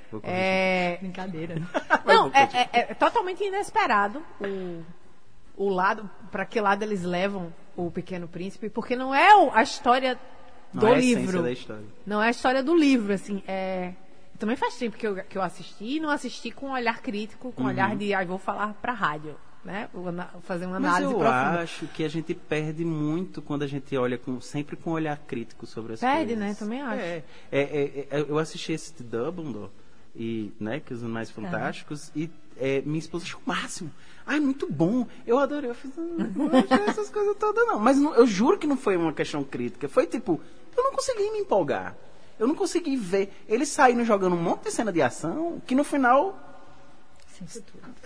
Vou 0.09 0.21
corrigir. 0.21 0.39
É, 0.41 0.97
Brincadeira. 1.01 1.55
né? 1.59 1.67
Não, 2.05 2.27
é, 2.33 2.43
é- 2.53 2.69
é 2.91 2.93
totalmente 2.93 3.43
inesperado 3.43 4.23
o, 4.39 4.81
o 5.57 5.67
lado, 5.67 6.09
para 6.31 6.45
que 6.45 6.61
lado 6.61 6.81
eles 6.83 7.03
levam 7.03 7.53
o 7.75 7.91
Pequeno 7.91 8.29
Príncipe, 8.29 8.69
porque 8.69 8.95
não 8.95 9.13
é 9.13 9.35
o- 9.35 9.51
a 9.53 9.63
história 9.63 10.17
Não 10.73 10.79
do 10.79 10.87
é 10.87 10.91
a 10.95 10.97
essência 10.99 11.17
livro. 11.19 11.43
da 11.43 11.51
história. 11.51 11.83
Não 12.07 12.23
é 12.23 12.27
a 12.27 12.31
história 12.31 12.63
do 12.63 12.73
livro, 12.73 13.11
assim, 13.13 13.43
é... 13.45 13.93
Também 14.41 14.55
faz 14.55 14.75
tempo 14.75 14.97
que 14.97 15.05
eu, 15.05 15.15
que 15.23 15.37
eu 15.37 15.41
assisti 15.43 15.97
e 15.97 15.99
não 15.99 16.09
assisti 16.09 16.49
com 16.49 16.69
um 16.69 16.71
olhar 16.73 16.99
crítico, 16.99 17.51
com 17.51 17.61
um 17.61 17.67
olhar 17.67 17.95
de, 17.95 18.11
ah, 18.11 18.25
vou 18.25 18.39
falar 18.39 18.73
pra 18.81 18.91
rádio, 18.91 19.35
né? 19.63 19.87
Fazer 20.41 20.65
uma 20.65 20.79
Mas 20.79 20.89
análise 20.95 21.13
eu 21.13 21.19
profunda. 21.19 21.59
acho 21.61 21.85
que 21.89 22.03
a 22.03 22.09
gente 22.09 22.33
perde 22.33 22.83
muito 22.83 23.39
quando 23.39 23.61
a 23.61 23.67
gente 23.67 23.95
olha 23.95 24.17
com, 24.17 24.41
sempre 24.41 24.75
com 24.75 24.89
um 24.89 24.93
olhar 24.93 25.15
crítico 25.27 25.67
sobre 25.67 25.93
as 25.93 25.99
Perde, 25.99 26.33
coisas. 26.33 26.39
né? 26.39 26.55
Também 26.55 26.81
acho. 26.81 26.99
É, 27.01 27.23
é, 27.51 27.61
é, 27.61 28.07
é, 28.09 28.21
eu 28.27 28.39
assisti 28.39 28.71
esse 28.73 28.91
de 28.95 29.03
Dumbledore, 29.03 29.69
e, 30.15 30.51
né, 30.59 30.79
que 30.79 30.91
os 30.91 31.03
Animais 31.03 31.29
Fantásticos, 31.29 32.11
e 32.15 32.27
é, 32.57 32.81
minha 32.81 32.97
esposa 32.97 33.23
achou 33.25 33.39
o 33.45 33.47
máximo. 33.47 33.91
Ai, 34.25 34.39
muito 34.39 34.67
bom. 34.71 35.05
Eu 35.25 35.37
adorei. 35.37 35.69
Eu 35.69 35.75
fiz, 35.75 35.91
"Ah, 35.97 36.01
não 36.01 36.47
achei 36.47 36.85
essas 36.87 37.09
coisas 37.11 37.35
todas, 37.37 37.65
não. 37.67 37.79
Mas 37.79 37.97
não- 37.97 38.13
eu 38.15 38.25
juro 38.25 38.57
que 38.57 38.65
não 38.67 38.75
foi 38.75 38.97
uma 38.97 39.13
questão 39.13 39.43
crítica. 39.43 39.87
Foi 39.87 40.05
tipo, 40.07 40.41
eu 40.75 40.83
não 40.83 40.91
consegui 40.93 41.29
me 41.31 41.39
empolgar. 41.39 41.95
Eu 42.41 42.47
não 42.47 42.55
consegui 42.55 42.97
ver. 42.97 43.31
Eles 43.47 43.69
saíram 43.69 44.03
jogando 44.03 44.35
um 44.35 44.41
monte 44.41 44.63
de 44.63 44.71
cena 44.71 44.91
de 44.91 45.01
ação 45.01 45.61
que 45.65 45.75
no 45.75 45.83
final 45.83 46.37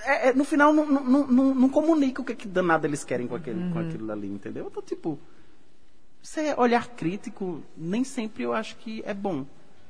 é, 0.04 0.30
é, 0.30 0.34
no 0.34 0.44
final 0.44 0.74
não, 0.74 0.86
não, 0.86 1.04
não, 1.04 1.28
não, 1.28 1.56
não 1.56 1.70
comunica 1.70 2.22
o 2.22 2.26
que, 2.26 2.36
que 2.36 2.48
danado 2.48 2.86
eles 2.88 3.04
querem 3.04 3.28
com, 3.28 3.36
aquele, 3.36 3.60
Uhum. 3.60 3.72
com 3.74 3.80
aquilo 3.80 4.12
ali, 4.12 4.28
entendeu? 4.28 4.68
Então, 4.70 4.82
tipo, 4.84 5.20
você 6.22 6.54
olhar 6.58 6.88
crítico, 6.88 7.62
nem 7.78 8.04
sempre 8.04 8.44
eu 8.44 8.54
acho 8.54 8.76
que 8.78 9.02
é 9.06 9.14
bom. 9.14 9.46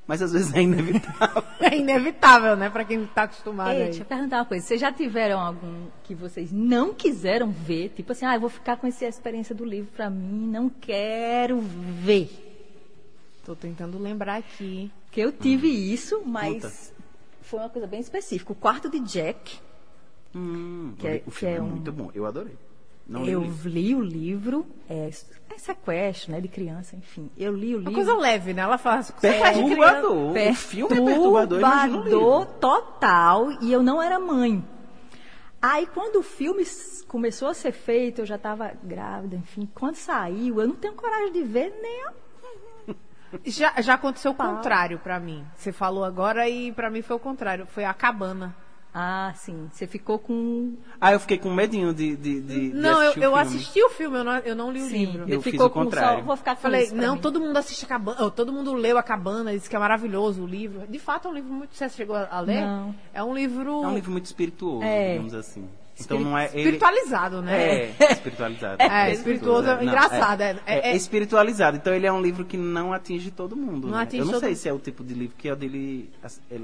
Mas 0.08 0.22
às 0.22 0.34
vezes 0.34 0.54
é 0.54 0.62
inevitável. 0.62 1.44
É 1.60 1.76
inevitável, 1.78 2.56
né? 2.56 2.70
Pra 2.70 2.84
quem 2.86 3.04
tá 3.08 3.24
acostumado 3.24 3.72
Ei, 3.72 3.78
aí. 3.78 3.84
deixa 3.86 4.02
eu 4.02 4.06
perguntar 4.06 4.38
uma 4.38 4.46
coisa. 4.46 4.64
Vocês 4.64 4.80
já 4.80 4.92
tiveram 4.92 5.40
algum 5.40 5.88
que 6.04 6.14
vocês 6.14 6.52
não 6.52 6.94
quiseram 6.94 7.50
ver? 7.50 7.90
Tipo 7.96 8.12
assim, 8.12 8.24
ah, 8.26 8.36
eu 8.36 8.40
vou 8.40 8.50
ficar 8.50 8.78
com 8.78 8.86
essa 8.86 9.06
experiência 9.06 9.56
do 9.56 9.66
livro 9.66 9.90
pra 9.96 10.08
mim, 10.10 10.48
não 10.48 10.70
quero 10.70 11.60
ver. 11.60 12.45
Tô 13.46 13.56
tentando 13.56 13.98
lembrar 14.00 14.38
aqui. 14.38 14.92
Porque 15.06 15.22
eu 15.22 15.32
tive 15.32 15.68
isso, 15.70 16.22
mas 16.26 16.64
Conta. 16.64 16.74
foi 17.44 17.60
uma 17.60 17.70
coisa 17.70 17.88
bem 17.88 18.00
específica. 18.00 18.52
O 18.52 18.56
quarto 18.56 18.90
de 18.90 19.00
Jack, 19.00 19.60
Hum, 20.38 20.94
Que 21.00 21.08
é- 21.08 21.24
o 21.26 21.32
filme 21.32 21.32
que 21.32 21.46
é, 21.46 21.56
é 21.56 21.62
um- 21.62 21.68
muito 21.70 21.92
bom. 21.94 22.12
Eu 22.14 22.26
adorei. 22.26 22.58
Não 23.08 23.24
li 23.24 23.32
eu 23.32 23.40
o 23.40 23.44
livro. 23.44 23.70
li 23.70 23.96
o 23.96 24.02
livro, 24.02 24.66
é, 24.90 25.08
é 25.08 25.58
sequestro, 25.58 26.32
né, 26.34 26.42
de 26.42 26.48
criança, 26.50 26.96
enfim. 26.96 27.30
Eu 27.38 27.56
li 27.56 27.74
o 27.74 27.78
Uma 27.80 27.90
livro. 27.90 27.94
coisa 27.94 28.18
leve, 28.20 28.52
né? 28.54 28.64
Ela 28.64 28.78
fala. 28.78 29.02
Perturbador. 29.22 30.32
O 30.36 30.54
filme 30.56 30.94
é 30.94 31.02
perturbador, 31.06 31.60
Perturbador 31.62 32.04
livro. 32.04 32.46
total, 32.60 33.52
e 33.62 33.72
eu 33.72 33.82
não 33.84 34.02
era 34.02 34.20
mãe. 34.20 34.62
Aí, 35.62 35.88
quando 35.88 36.18
o 36.18 36.24
filme 36.24 36.64
começou 37.08 37.48
a 37.48 37.54
ser 37.54 37.72
feito, 37.72 38.22
eu 38.22 38.26
já 38.26 38.36
estava 38.36 38.74
grávida, 38.84 39.36
enfim. 39.38 39.70
Quando 39.74 39.96
saiu, 39.96 40.60
eu 40.60 40.68
não 40.68 40.76
tenho 40.76 40.94
coragem 40.96 41.32
de 41.32 41.44
ver 41.44 41.74
nem 41.82 42.04
a... 42.08 42.14
Já, 43.46 43.74
já 43.82 43.94
aconteceu 43.96 44.32
o 44.32 44.36
contrário 44.36 45.00
pra 45.00 45.20
mim. 45.20 45.44
Você 45.56 45.72
falou 45.72 46.04
agora 46.04 46.48
e 46.50 46.72
pra 46.72 46.90
mim 46.90 47.02
foi 47.02 47.16
o 47.16 47.20
contrário. 47.20 47.66
Foi 47.68 47.84
a 47.84 47.94
cabana. 47.94 48.56
Ah, 48.98 49.34
sim. 49.36 49.68
Você 49.74 49.86
ficou 49.86 50.18
com... 50.18 50.76
Ah, 51.02 51.12
eu 51.12 51.20
fiquei 51.20 51.38
com 51.38 51.54
medinho 51.54 51.94
de, 51.94 52.16
de, 52.16 52.40
de, 52.40 52.70
de 52.70 52.74
não, 52.74 53.02
eu, 53.02 53.10
o 53.10 53.10
eu 53.10 53.14
filme. 53.14 53.40
assisti 53.40 53.84
o 53.84 53.90
filme, 53.90 54.20
eu 54.20 54.24
não, 54.24 54.38
eu 54.38 54.56
não 54.56 54.72
li 54.72 54.82
o 54.82 54.86
Sim, 54.88 54.98
livro. 55.06 55.24
Eu 55.24 55.28
ele 55.28 55.42
fiz 55.42 55.52
ficou 55.52 55.68
o 55.68 55.70
com 55.70 55.84
contrário. 55.84 56.20
Só, 56.20 56.26
vou 56.26 56.38
ficar 56.38 56.56
com 56.56 56.62
Falei, 56.62 56.90
não, 56.92 57.16
mim. 57.16 57.22
todo 57.22 57.38
mundo 57.42 57.58
assiste 57.58 57.84
a 57.84 57.90
cabana, 57.90 58.24
oh, 58.24 58.32
todo 58.32 58.54
mundo 58.54 58.74
leu 58.74 58.98
a 58.98 59.04
cabana, 59.04 59.52
disse 59.52 59.70
que 59.70 59.76
é 59.76 59.80
maravilhoso 59.80 60.44
o 60.44 60.48
livro. 60.48 60.88
De 60.88 60.98
fato, 60.98 61.28
é 61.28 61.32
um 61.32 61.34
livro 61.34 61.52
muito. 61.52 61.76
Você 61.76 61.90
chegou 61.90 62.16
a 62.16 62.40
ler? 62.40 62.62
Não. 62.62 62.96
É 63.14 63.22
um 63.22 63.36
livro, 63.36 63.84
É 63.84 63.88
um 63.88 63.96
livro 63.96 64.12
muito 64.12 64.26
espirituoso, 64.28 64.84
É. 64.84 65.12
digamos 65.12 65.34
assim. 65.34 65.68
Então 66.00 66.20
não 66.20 66.38
é 66.38 66.46
ele... 66.48 66.58
espiritualizado, 66.60 67.42
né? 67.42 67.62
É, 67.64 67.96
espiritualizado. 68.12 68.82
É, 68.82 69.12
espirituoso, 69.14 69.70
é 69.70 69.76
Não, 69.76 69.84
engraçado, 69.84 70.42
É, 70.42 70.52
é- 70.52 70.58
é 70.66 70.92
é- 70.92 70.96
espiritualizado. 70.96 71.78
Então 71.78 71.94
ele 71.94 72.06
é 72.06 72.12
um 72.12 72.22
livro 72.22 72.44
que 72.44 72.58
não 72.58 72.92
atinge 72.92 73.32
todo 73.32 73.56
mundo. 73.56 73.88
Não 73.88 73.98
né? 73.98 74.04
atinge 74.04 74.20
Eu 74.22 74.26
não 74.26 74.34
todo 74.34 74.42
sei 74.42 74.50
mundo. 74.50 74.58
se 74.58 74.70
é 74.70 74.74
o 74.74 74.80
tipo 74.80 75.04
de 75.04 75.14
livro 75.14 75.36
que 75.38 75.48
é 75.48 75.54
o 75.54 75.56
dele. 75.56 76.10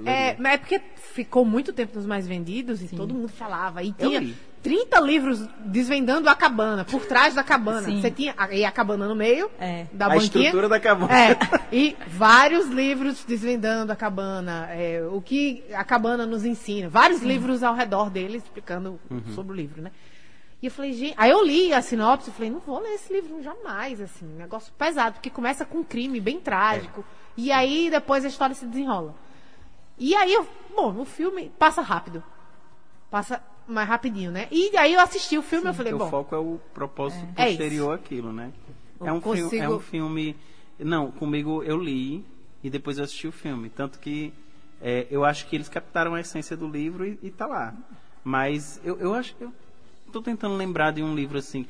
é, 0.05 0.31
É, 0.35 0.53
é 0.53 0.57
porque 0.57 0.81
ficou 0.95 1.45
muito 1.45 1.71
tempo 1.71 1.95
nos 1.95 2.05
mais 2.05 2.27
vendidos 2.27 2.81
e 2.81 2.87
todo 2.89 3.13
mundo 3.13 3.29
falava. 3.29 3.81
E 3.83 3.93
tinha. 3.93 4.33
30 4.61 4.99
livros 4.99 5.39
desvendando 5.65 6.29
a 6.29 6.35
cabana, 6.35 6.85
por 6.85 7.05
trás 7.05 7.33
da 7.33 7.43
cabana. 7.43 7.81
Sim. 7.81 7.99
Você 8.01 8.11
tinha 8.11 8.33
a, 8.37 8.53
e 8.53 8.63
a 8.63 8.71
cabana 8.71 9.07
no 9.07 9.15
meio 9.15 9.49
É. 9.59 9.87
da 9.91 10.05
a 10.05 10.09
banquinha. 10.09 10.25
estrutura 10.45 10.69
da 10.69 10.79
cabana. 10.79 11.11
É, 11.13 11.37
e 11.75 11.97
vários 12.07 12.67
livros 12.67 13.23
desvendando 13.25 13.91
a 13.91 13.95
cabana, 13.95 14.67
é, 14.71 15.01
o 15.11 15.21
que 15.21 15.63
a 15.73 15.83
cabana 15.83 16.25
nos 16.25 16.45
ensina. 16.45 16.89
Vários 16.89 17.21
livros 17.21 17.63
ao 17.63 17.73
redor 17.73 18.09
dele 18.09 18.37
explicando 18.37 18.99
Uhum. 19.09 19.23
sobre 19.33 19.53
o 19.53 19.55
livro, 19.55 19.81
né? 19.81 19.91
E 20.61 20.67
eu 20.67 20.71
falei, 20.71 20.93
gente. 20.93 21.15
Aí 21.17 21.31
eu 21.31 21.43
li 21.43 21.73
a 21.73 21.81
sinopse 21.81 22.29
e 22.29 22.33
falei, 22.33 22.51
não 22.51 22.59
vou 22.59 22.79
ler 22.79 22.93
esse 22.93 23.11
livro 23.11 23.41
jamais, 23.41 23.99
assim. 23.99 24.25
um 24.27 24.37
Negócio 24.37 24.71
pesado, 24.77 25.13
porque 25.15 25.31
começa 25.31 25.65
com 25.65 25.79
um 25.79 25.83
crime 25.83 26.19
bem 26.21 26.39
trágico. 26.39 27.03
E 27.35 27.51
aí 27.51 27.89
depois 27.89 28.23
a 28.23 28.27
história 28.27 28.53
se 28.53 28.67
desenrola. 28.67 29.15
E 29.97 30.13
aí, 30.15 30.31
eu, 30.33 30.47
bom, 30.75 30.95
o 30.99 31.05
filme 31.05 31.51
passa 31.57 31.81
rápido. 31.81 32.23
Passa 33.09 33.41
mais 33.71 33.87
rapidinho, 33.87 34.31
né? 34.31 34.47
E 34.51 34.75
aí 34.77 34.93
eu 34.93 34.99
assisti 34.99 35.37
o 35.37 35.41
filme 35.41 35.67
e 35.67 35.69
eu 35.69 35.73
falei, 35.73 35.91
Porque 35.93 36.03
o 36.03 36.05
bom. 36.05 36.11
foco 36.11 36.35
é 36.35 36.37
o 36.37 36.59
propósito 36.73 37.27
É 37.35 37.45
posterior 37.47 37.93
àquilo, 37.93 38.31
né? 38.33 38.51
Eu 38.99 39.07
É 39.07 39.13
um, 39.13 39.21
filme, 39.21 39.39
é 39.39 39.43
consigo- 39.43 39.73
um 39.75 39.79
filme. 39.79 40.35
Não, 40.79 41.11
comigo 41.11 41.63
eu 41.63 41.77
li 41.77 42.25
e 42.63 42.69
depois 42.69 42.97
eu 42.97 43.03
assisti 43.03 43.27
o 43.27 43.31
filme. 43.31 43.69
Tanto 43.69 43.99
que 43.99 44.33
é, 44.81 45.07
eu 45.11 45.23
acho 45.25 45.47
que 45.47 45.55
eles 45.55 45.69
captaram 45.69 46.13
a 46.15 46.19
essência 46.19 46.55
do 46.57 46.67
livro 46.67 47.05
e, 47.05 47.17
e 47.23 47.29
tá 47.31 47.45
lá. 47.47 47.73
Mas 48.23 48.79
eu, 48.83 48.99
eu 48.99 49.13
acho. 49.13 49.35
Eu 49.39 49.51
tô 50.11 50.21
tentando 50.21 50.55
lembrar 50.55 50.91
de 50.91 51.01
um 51.01 51.15
livro 51.15 51.37
assim. 51.37 51.65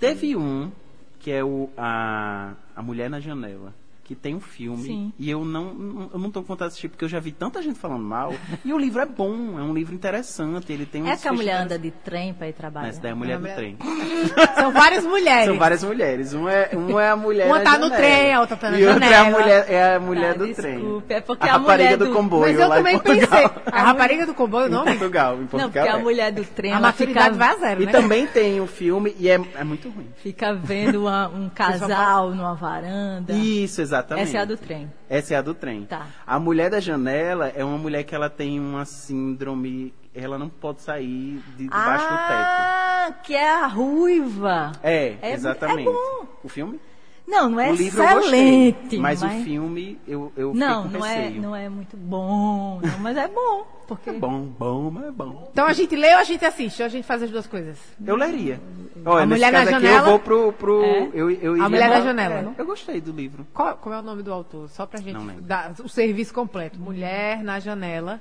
Teve 0.00 0.36
um 0.36 0.70
que 1.18 1.30
é 1.30 1.42
o 1.44 1.70
a, 1.76 2.54
a 2.74 2.82
Mulher 2.82 3.08
na 3.10 3.20
Janela, 3.20 3.74
que 4.06 4.14
tem 4.14 4.36
um 4.36 4.40
filme 4.40 4.84
Sim. 4.84 5.12
e 5.18 5.28
eu 5.28 5.44
não, 5.44 6.08
eu 6.12 6.18
não 6.20 6.30
tô 6.30 6.40
com 6.40 6.46
vontade 6.46 6.68
de 6.68 6.72
assistir 6.74 6.88
porque 6.88 7.04
eu 7.04 7.08
já 7.08 7.18
vi 7.18 7.32
tanta 7.32 7.60
gente 7.60 7.76
falando 7.76 8.04
mal. 8.04 8.32
e 8.64 8.72
o 8.72 8.78
livro 8.78 9.00
é 9.00 9.06
bom, 9.06 9.58
é 9.58 9.62
um 9.62 9.74
livro 9.74 9.92
interessante, 9.96 10.72
ele 10.72 10.86
tem 10.86 11.02
um 11.02 11.08
É 11.08 11.16
que 11.16 11.26
a 11.26 11.32
mulher 11.32 11.60
anda 11.62 11.76
de 11.76 11.90
trem 11.90 12.32
para 12.32 12.48
ir 12.48 12.52
trabalhar. 12.52 12.86
Essa 12.88 13.00
daí 13.00 13.10
é 13.10 13.12
a 13.12 13.16
mulher 13.16 13.32
É 13.32 13.34
a 13.34 13.38
do 13.38 13.42
mulher- 13.42 13.56
trem. 13.56 13.76
São 14.54 14.70
várias 14.72 15.04
mulheres. 15.04 15.46
São 15.46 15.58
várias 15.58 15.82
mulheres. 15.82 16.34
Um 16.34 16.48
é, 16.48 16.70
um 16.72 17.00
é 17.00 17.10
a 17.10 17.16
mulher 17.16 17.46
Uma 17.48 17.60
tá 17.60 17.72
no 17.78 17.88
janela. 17.88 17.96
trem, 17.96 18.32
a 18.34 18.40
outra 18.40 18.56
tá 18.56 18.70
na 18.70 18.78
E 18.78 18.86
outra 18.86 19.04
é 19.04 19.08
a 19.08 19.10
janela. 19.24 19.40
mulher, 19.40 19.66
é 19.68 19.94
a 19.96 20.00
mulher 20.00 20.32
Tá, 20.34 20.38
do 20.38 20.46
desculpe, 20.46 21.06
trem. 21.06 21.16
é 21.16 21.20
porque 21.20 21.48
a 21.48 21.54
a 21.54 21.58
rapariga 21.58 21.84
mulher 21.84 21.98
do, 21.98 22.06
do- 22.06 22.12
comboio 22.14 22.42
Mas 22.52 22.60
eu 22.60 22.68
lá 22.68 22.76
também 22.76 22.98
pensei. 23.00 23.50
A 23.72 23.82
rapariga 23.82 24.26
do 24.26 24.34
comboio, 24.34 24.68
não? 24.68 24.82
Em 24.82 24.86
Portugal, 24.86 25.34
em 25.42 25.46
Portugal. 25.46 25.60
Não, 25.66 25.72
porque 25.72 25.78
a 25.88 25.98
é. 25.98 26.02
mulher 26.02 26.30
do 26.32 26.44
trem, 26.44 26.72
A 26.72 26.76
ela 26.76 26.86
maturidade 26.88 27.26
fica, 27.32 27.36
vai 27.44 27.48
a 27.54 27.58
zero, 27.58 27.82
E 27.82 27.86
né? 27.86 27.92
também 27.92 28.26
tem 28.28 28.60
o 28.60 28.68
filme, 28.68 29.16
e 29.18 29.28
é, 29.28 29.40
é 29.56 29.64
muito 29.64 29.88
ruim. 29.90 30.06
fica 30.22 30.54
vendo 30.54 31.00
uma- 31.02 31.26
um 31.28 31.48
casal 31.48 32.30
numa 32.30 32.54
varanda. 32.54 33.32
Isso, 33.32 33.80
exatamente. 33.80 33.95
Essa 34.18 34.38
é 34.38 34.40
a 34.40 34.44
do 34.44 34.56
trem. 34.56 34.92
Essa 35.08 35.34
é 35.34 35.36
a 35.36 35.42
do 35.42 35.54
trem. 35.54 35.84
Tá. 35.84 36.06
A 36.26 36.38
mulher 36.38 36.70
da 36.70 36.80
janela 36.80 37.48
é 37.48 37.64
uma 37.64 37.78
mulher 37.78 38.02
que 38.04 38.14
ela 38.14 38.28
tem 38.30 38.58
uma 38.60 38.84
síndrome, 38.84 39.92
ela 40.14 40.38
não 40.38 40.48
pode 40.48 40.82
sair 40.82 41.42
de 41.56 41.64
debaixo 41.64 42.04
do 42.04 42.16
teto. 42.16 42.28
Ah, 42.28 43.12
que 43.22 43.34
é 43.34 43.50
a 43.62 43.66
ruiva. 43.66 44.72
É, 44.82 45.16
É- 45.22 45.32
exatamente. 45.32 45.88
é 45.88 45.92
bom. 45.92 46.26
O 46.42 46.48
filme? 46.48 46.80
Não, 47.26 47.50
não 47.50 47.60
é 47.60 47.72
o 47.72 47.74
livro 47.74 48.00
eu 48.00 48.20
excelente. 48.20 48.78
gostei, 48.82 48.98
mas, 49.00 49.22
o 49.22 49.28
filme 49.28 49.98
eu, 50.06 50.32
eu 50.36 50.52
fiquei 50.52 50.66
Não, 50.68 50.82
com 50.84 50.88
não 50.90 51.06
é, 51.06 51.30
não 51.30 51.56
é 51.56 51.68
muito 51.68 51.96
bom, 51.96 52.80
não, 52.80 52.98
mas 53.00 53.16
é 53.16 53.26
bom. 53.26 53.66
Porque... 53.88 54.10
É 54.10 54.12
bom, 54.12 54.42
bom, 54.42 54.90
mas 54.90 55.04
é 55.06 55.10
bom. 55.10 55.48
Então 55.52 55.66
a 55.66 55.72
gente 55.72 55.94
lê 55.96 56.12
ou 56.14 56.18
a 56.20 56.24
gente 56.24 56.44
assiste? 56.44 56.82
Ou 56.82 56.86
a 56.86 56.88
gente 56.88 57.04
faz 57.04 57.22
as 57.22 57.30
duas 57.30 57.46
coisas? 57.46 57.78
Eu 58.04 58.16
leria. 58.16 58.60
Olha, 59.04 59.24
A 59.24 59.26
Mulher 59.26 59.52
na 59.52 59.60
aqui 59.62 59.70
Janela? 59.70 59.98
eu 59.98 60.04
vou 60.04 60.18
pro... 60.18 60.52
pro 60.52 60.82
É? 60.82 61.10
eu, 61.12 61.30
eu 61.30 61.56
iria 61.56 61.68
Mulher 61.68 61.88
na 61.90 62.00
Janela, 62.00 62.34
é? 62.56 62.60
Eu 62.60 62.66
gostei 62.66 63.00
do 63.00 63.12
livro. 63.12 63.46
Qual, 63.52 63.76
como 63.76 63.94
é 63.94 63.98
o 63.98 64.02
nome 64.02 64.22
do 64.22 64.32
autor? 64.32 64.68
Só 64.68 64.86
pra 64.86 65.00
gente 65.00 65.18
dar 65.42 65.72
o 65.84 65.88
serviço 65.88 66.32
completo. 66.32 66.78
Mulher 66.78 67.42
na 67.42 67.58
janela. 67.60 68.20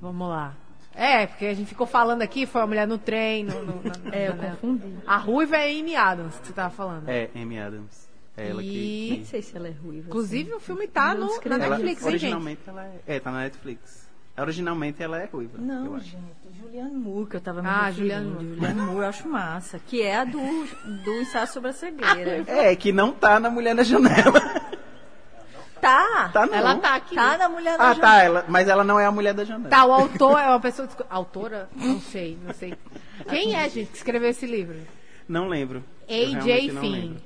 Vamos 0.00 0.28
lá. 0.28 0.54
É, 0.94 1.26
porque 1.26 1.46
a 1.46 1.54
gente 1.54 1.68
ficou 1.68 1.86
falando 1.86 2.22
aqui, 2.22 2.46
foi 2.46 2.60
a 2.62 2.66
mulher 2.66 2.86
no 2.86 2.98
trem, 2.98 3.44
no, 3.44 3.62
no- 3.64 3.80
na, 3.82 4.14
É, 4.16 4.28
eu 4.28 4.32
janela. 4.36 4.56
confundi. 4.60 4.94
A 5.06 5.16
ruiva 5.16 5.56
é 5.56 5.70
Amy 5.80 5.96
Adams, 5.96 6.36
que 6.38 6.46
você 6.48 6.52
tava 6.52 6.70
falando. 6.70 7.08
É, 7.08 7.30
Amy 7.34 7.58
Adams. 7.58 8.08
É 8.36 8.48
ela 8.50 8.62
E- 8.62 9.10
Nem 9.10 9.20
que... 9.20 9.26
sei 9.26 9.42
se 9.42 9.56
ela 9.56 9.68
é 9.68 9.72
ruiva. 9.72 10.06
Inclusive, 10.08 10.48
assim. 10.50 10.56
o 10.56 10.60
filme 10.60 10.88
tá 10.88 11.14
no, 11.14 11.20
na 11.20 11.26
escrevi. 11.32 11.62
Ela, 11.62 11.78
Netflix, 11.78 12.02
hein, 12.02 12.10
gente? 12.12 12.20
originalmente 12.22 12.60
ela 12.66 12.84
é... 12.84 13.00
É, 13.16 13.20
tá 13.20 13.30
na 13.30 13.38
Netflix. 13.40 14.04
Originalmente 14.36 15.00
ela 15.02 15.20
é 15.22 15.26
ruiva. 15.26 15.58
Não, 15.58 15.98
gente, 16.00 16.18
Julianne 16.60 16.96
Moore, 16.96 17.28
que 17.30 17.36
eu 17.36 17.40
tava 17.40 17.62
me 17.62 17.68
Ah. 17.68 17.90
Julianne 17.92 18.26
Moore. 18.30 18.44
Julianne 18.48 18.80
Moore 18.80 18.98
eu 18.98 19.04
acho 19.06 19.28
massa. 19.28 19.78
Que 19.86 20.02
é 20.02 20.16
a 20.16 20.24
do, 20.24 20.38
do 21.04 21.12
ensaio 21.20 21.46
sobre 21.46 21.70
a 21.70 21.72
cegueira. 21.72 22.42
É, 22.48 22.74
que 22.74 22.90
não 22.92 23.12
tá 23.12 23.38
na 23.38 23.48
Mulher 23.48 23.74
na 23.76 23.84
Janela. 23.84 24.40
Tá. 25.84 26.30
Tá 26.32 26.46
não. 26.46 26.54
Ela 26.54 26.76
tá 26.76 26.94
aqui. 26.94 27.14
Tá 27.14 27.36
na 27.36 27.48
mulher 27.48 27.76
da 27.76 27.84
Ah, 27.90 27.92
Janela. 27.94 28.00
tá, 28.16 28.22
ela, 28.22 28.44
mas 28.48 28.68
ela 28.68 28.82
não 28.84 28.98
é 28.98 29.04
a 29.04 29.10
mulher 29.12 29.34
da 29.34 29.44
janela. 29.44 29.68
Tá, 29.68 29.84
o 29.84 29.92
autor 29.92 30.38
é 30.40 30.48
uma 30.48 30.60
pessoa. 30.60 30.88
Autora? 31.10 31.68
Não 31.76 32.00
sei, 32.00 32.38
não 32.42 32.54
sei. 32.54 32.74
Quem 33.28 33.54
é, 33.54 33.68
gente, 33.68 33.90
que 33.90 33.96
escreveu 33.98 34.30
esse 34.30 34.46
livro? 34.46 34.76
Não 35.28 35.46
lembro. 35.46 35.84
A.J. 36.08 36.70
Finn. 36.80 37.16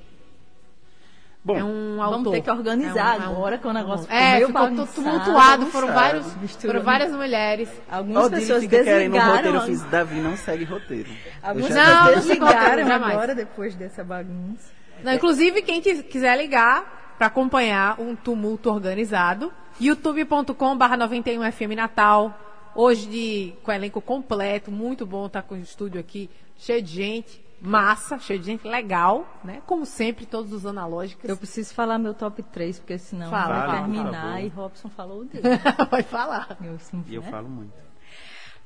Bom, 1.41 1.57
É 1.57 1.63
um 1.63 2.01
autor. 2.03 2.17
Vamos 2.17 2.31
ter 2.33 2.41
que 2.41 2.51
organizar 2.51 3.15
É 3.15 3.19
um- 3.19 3.21
é 3.21 3.25
agora, 3.27 3.57
que 3.57 3.65
o 3.67 3.71
negócio 3.73 4.01
ficou 4.05 4.17
É, 4.17 4.33
meio 4.35 4.47
ficou 4.47 4.61
bagunçado. 4.61 4.91
tumultuado. 4.93 5.65
Foram, 5.67 5.87
vários, 5.93 6.27
foram 6.61 6.81
várias 6.83 7.11
mulheres. 7.13 7.69
Algumas 7.89 8.29
Dili 8.29 8.41
pessoas 8.41 8.61
fica 8.63 8.83
querendo 8.83 8.95
um 8.97 9.11
desligaram. 9.13 9.35
roteiro, 9.37 9.57
eu 9.57 9.61
fiz 9.61 9.83
Davi 9.85 10.15
não 10.19 10.35
segue 10.35 10.65
roteiro. 10.65 11.09
Algumas 11.41 11.69
Não, 11.69 12.05
pessoas 12.07 12.25
desligaram 12.25 12.91
agora, 12.91 13.33
depois 13.33 13.73
dessa 13.75 14.03
bagunça. 14.03 14.69
Não, 15.01 15.13
inclusive, 15.13 15.61
quem 15.61 15.81
quis- 15.81 16.01
quiser 16.01 16.37
ligar 16.37 16.98
para 17.19 17.27
acompanhar 17.27 17.99
um 17.99 18.15
tumulto 18.15 18.69
organizado, 18.71 19.51
youtube.com/barra 19.77 20.95
91 20.95 21.51
FM 21.51 21.75
Natal. 21.75 22.33
Hoje 22.73 23.07
de, 23.07 23.53
com 23.61 23.73
elenco 23.73 23.99
completo, 23.99 24.71
muito 24.71 25.05
bom 25.05 25.25
estar 25.25 25.41
com 25.41 25.55
o 25.55 25.57
estúdio 25.57 25.99
aqui, 25.99 26.29
cheio 26.55 26.81
de 26.81 26.93
gente, 26.93 27.43
massa, 27.61 28.17
cheio 28.19 28.39
de 28.39 28.45
gente 28.45 28.65
legal, 28.65 29.27
né? 29.43 29.61
Como 29.65 29.85
sempre, 29.85 30.25
todos 30.25 30.53
os 30.53 30.65
analógicos. 30.65 31.29
Eu 31.29 31.35
preciso 31.35 31.73
falar 31.73 31.99
meu 31.99 32.13
top 32.13 32.41
3, 32.41 32.79
porque 32.79 32.97
senão 32.97 33.29
Fala, 33.29 33.67
vai 33.67 33.79
terminar 33.79 34.41
e 34.41 34.47
Robson 34.47 34.87
falou 34.87 35.25
dele. 35.25 35.43
Vai 35.91 36.03
falar. 36.03 36.57
Eu, 36.63 36.75
assim, 36.75 37.03
E 37.05 37.15
eu 37.15 37.21
né? 37.21 37.29
falo 37.29 37.49
muito. 37.49 37.73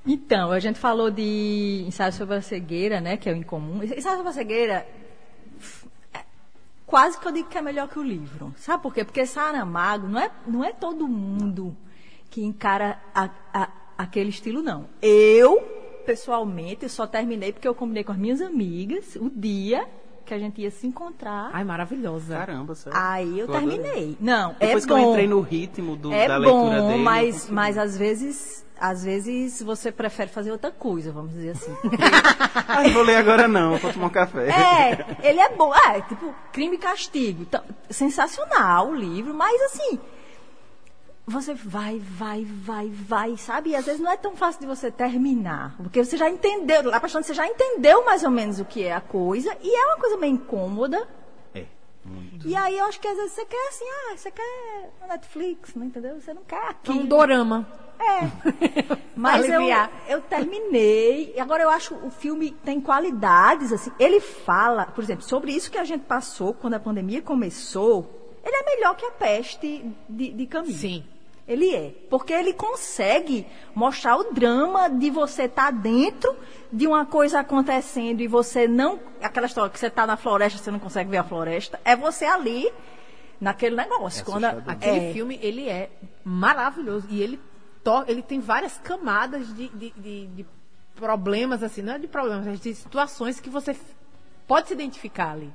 Então, 0.06 0.52
a 0.52 0.60
gente 0.60 0.78
falou 0.78 1.10
de 1.10 1.86
ensaio 1.88 2.12
sobre 2.13 2.36
a 2.36 2.42
cegueira, 2.42 3.02
né? 3.02 3.18
Que 3.18 3.30
é 3.30 3.34
o 3.34 3.36
incomum. 3.36 3.82
Ensaio 3.82 4.18
sobre 4.18 4.30
a 4.30 4.34
cegueira, 4.34 4.86
quase 6.94 7.18
que 7.20 7.28
eu 7.28 7.32
digo 7.32 7.50
que 7.50 7.58
é 7.58 7.62
melhor 7.62 7.88
que 7.90 7.98
o 7.98 8.04
livro. 8.04 8.54
Sabe 8.56 8.84
por 8.84 8.94
quê? 8.94 9.04
Porque 9.04 9.26
Saramago 9.26 10.08
não 10.08 10.20
é, 10.20 10.30
não 10.46 10.64
é 10.64 10.72
todo 10.72 11.08
mundo 11.08 11.76
que 12.30 12.44
encara 12.44 13.02
a- 13.16 13.32
a- 13.52 13.70
aquele 13.98 14.30
estilo, 14.30 14.62
não. 14.62 14.88
Eu, 15.02 15.60
pessoalmente, 16.06 16.88
só 16.88 17.08
terminei 17.08 17.52
porque 17.52 17.68
eu 17.68 17.74
combinei 17.74 18.04
com 18.04 18.12
as 18.12 18.18
minhas 18.20 18.42
amigas 18.42 19.16
o 19.16 19.28
dia 19.28 19.88
que 20.26 20.34
a 20.34 20.40
gente 20.40 20.62
ia 20.62 20.72
se 20.72 20.88
encontrar. 20.88 21.50
Ai, 21.54 21.64
maravilhosa. 21.64 22.38
Caramba, 22.38 22.76
sério. 22.76 22.98
Aí 23.00 23.40
eu 23.40 23.46
adorei. 23.46 23.68
terminei. 23.80 24.18
Não, 24.20 24.56
Depois 24.60 24.84
é 24.84 24.88
que 24.88 24.94
bom. 24.94 25.00
eu 25.00 25.10
entrei 25.12 25.28
no 25.28 25.42
ritmo 25.42 25.96
do, 25.96 26.12
É 26.14 26.28
da 26.28 26.38
leitura 26.38 26.60
bom, 26.62 26.70
dele. 26.70 26.94
eu 26.94 26.98
mas, 27.00 27.50
mas 27.50 27.78
às 27.78 27.98
vezes, 27.98 28.66
às 28.80 29.04
vezes 29.04 29.62
você 29.62 29.92
prefere 29.92 30.30
fazer 30.30 30.52
outra 30.52 30.72
coisa, 30.72 31.12
vamos 31.12 31.32
dizer 31.34 31.52
assim. 31.52 31.76
Ai, 32.68 32.90
vou 32.92 33.04
ler 33.04 33.18
agora 33.18 33.48
não, 33.48 33.78
vou 33.78 33.92
tomar 33.92 34.08
um 34.08 34.10
café. 34.10 34.48
É, 34.50 35.30
ele 35.30 35.40
é 35.40 35.50
bom. 35.56 35.74
É, 35.76 36.02
tipo, 36.02 36.34
crime 36.52 36.76
e 36.76 36.80
castigo. 36.80 37.42
Então, 37.44 37.62
sensacional 37.90 38.90
o 38.90 38.96
livro, 38.96 39.34
mas 39.34 39.62
assim. 39.64 40.00
Você 41.26 41.54
vai, 41.54 42.00
vai, 42.00 42.44
vai, 42.44 42.90
vai, 42.90 43.38
sabe? 43.38 43.70
E 43.70 43.76
às 43.76 43.86
vezes 43.86 44.02
não 44.02 44.12
é 44.12 44.18
tão 44.18 44.36
fácil 44.36 44.60
de 44.60 44.68
você 44.68 44.92
terminar. 44.92 45.74
Porque 45.78 46.04
você 46.04 46.18
já 46.18 46.30
entendeu, 46.30 46.84
lá 46.90 47.00
pra 47.00 47.08
frente 47.08 47.28
você 47.28 47.34
já 47.34 47.48
entendeu 47.48 48.04
mais 48.04 48.24
ou 48.24 48.30
menos 48.30 48.60
o 48.60 48.66
que 48.66 48.84
é 48.84 48.94
a 48.94 49.00
coisa. 49.00 49.56
E 49.62 49.74
é 49.74 49.86
uma 49.86 49.98
coisa 49.98 50.18
meio 50.18 50.34
incômoda. 50.34 51.08
É, 51.56 51.66
muito. 52.04 52.46
E 52.46 52.54
aí 52.54 52.78
eu 52.78 52.86
acho 52.86 53.00
que 53.00 53.08
às 53.08 53.16
vezes 53.16 53.32
você 53.32 53.46
quer 53.46 53.68
assim, 53.70 53.86
ah, 53.86 54.18
você 54.18 54.32
quer 54.32 54.92
na 55.00 55.08
Netflix, 55.08 55.74
não 55.76 55.86
entendeu? 55.86 56.20
Você 56.20 56.34
não 56.34 56.44
quer 56.44 56.68
aqui. 56.68 56.92
Um 56.92 57.06
dorama. 57.06 57.66
É. 57.98 58.98
Mas 59.16 59.48
eu, 59.48 59.62
eu 60.10 60.20
terminei. 60.22 61.34
E 61.38 61.40
agora 61.40 61.64
eu 61.64 61.70
acho 61.70 61.96
o 61.96 62.10
filme 62.10 62.52
tem 62.66 62.82
qualidades, 62.82 63.72
assim. 63.72 63.92
Ele 63.98 64.20
fala, 64.20 64.88
por 64.88 65.02
exemplo, 65.02 65.24
sobre 65.24 65.54
isso 65.54 65.72
que 65.72 65.78
a 65.78 65.86
gente 65.86 66.04
passou 66.04 66.54
quando 66.54 66.74
a 66.74 66.80
pandemia 66.82 67.22
começou. 67.22 68.20
Ele 68.44 68.56
é 68.58 68.76
melhor 68.76 68.98
que 68.98 69.06
a 69.06 69.12
peste 69.12 69.90
de, 70.10 70.34
de 70.34 70.46
Camus. 70.48 70.76
Sim. 70.76 71.06
Ele 71.48 71.76
é. 71.76 71.92
Porque 72.10 72.32
ele 72.32 72.54
consegue 72.54 73.46
mostrar 73.76 74.16
o 74.18 74.32
drama 74.34 74.90
de 74.90 75.10
você 75.10 75.44
estar 75.44 75.72
dentro 75.72 76.34
de 76.72 76.88
uma 76.88 77.06
coisa 77.06 77.40
acontecendo 77.42 78.22
e 78.22 78.28
você 78.28 78.68
não. 78.68 79.00
Aquela 79.22 79.46
história 79.48 79.70
que 79.70 79.78
você 79.78 79.88
está 79.88 80.08
na 80.08 80.16
floresta, 80.16 80.58
você 80.58 80.72
não 80.72 80.80
consegue 80.80 81.10
ver 81.10 81.18
a 81.18 81.24
floresta. 81.24 81.80
É 81.84 81.96
você 81.96 82.26
ali, 82.26 82.72
naquele 83.42 83.76
negócio. 83.76 84.22
É 84.22 84.24
quando. 84.24 84.46
Aquele 84.46 85.10
é. 85.10 85.14
filme, 85.14 85.38
ele 85.42 85.68
é 85.68 85.90
maravilhoso. 86.24 87.08
E 87.10 87.22
ele, 87.22 87.40
to 87.84 88.06
ele 88.08 88.22
tem 88.22 88.40
várias 88.40 88.78
camadas 88.78 89.54
de, 89.54 89.68
de, 89.70 89.90
de- 89.98 90.28
de 90.28 90.46
problemas, 90.96 91.62
assim, 91.62 91.82
não 91.82 91.94
é 91.96 92.00
de 92.00 92.08
problemas, 92.08 92.46
mas 92.46 92.60
de 92.62 92.74
situações 92.74 93.40
que 93.42 93.50
você 93.50 93.76
pode 94.48 94.68
se 94.70 94.74
identificar 94.74 95.32
ali. 95.32 95.52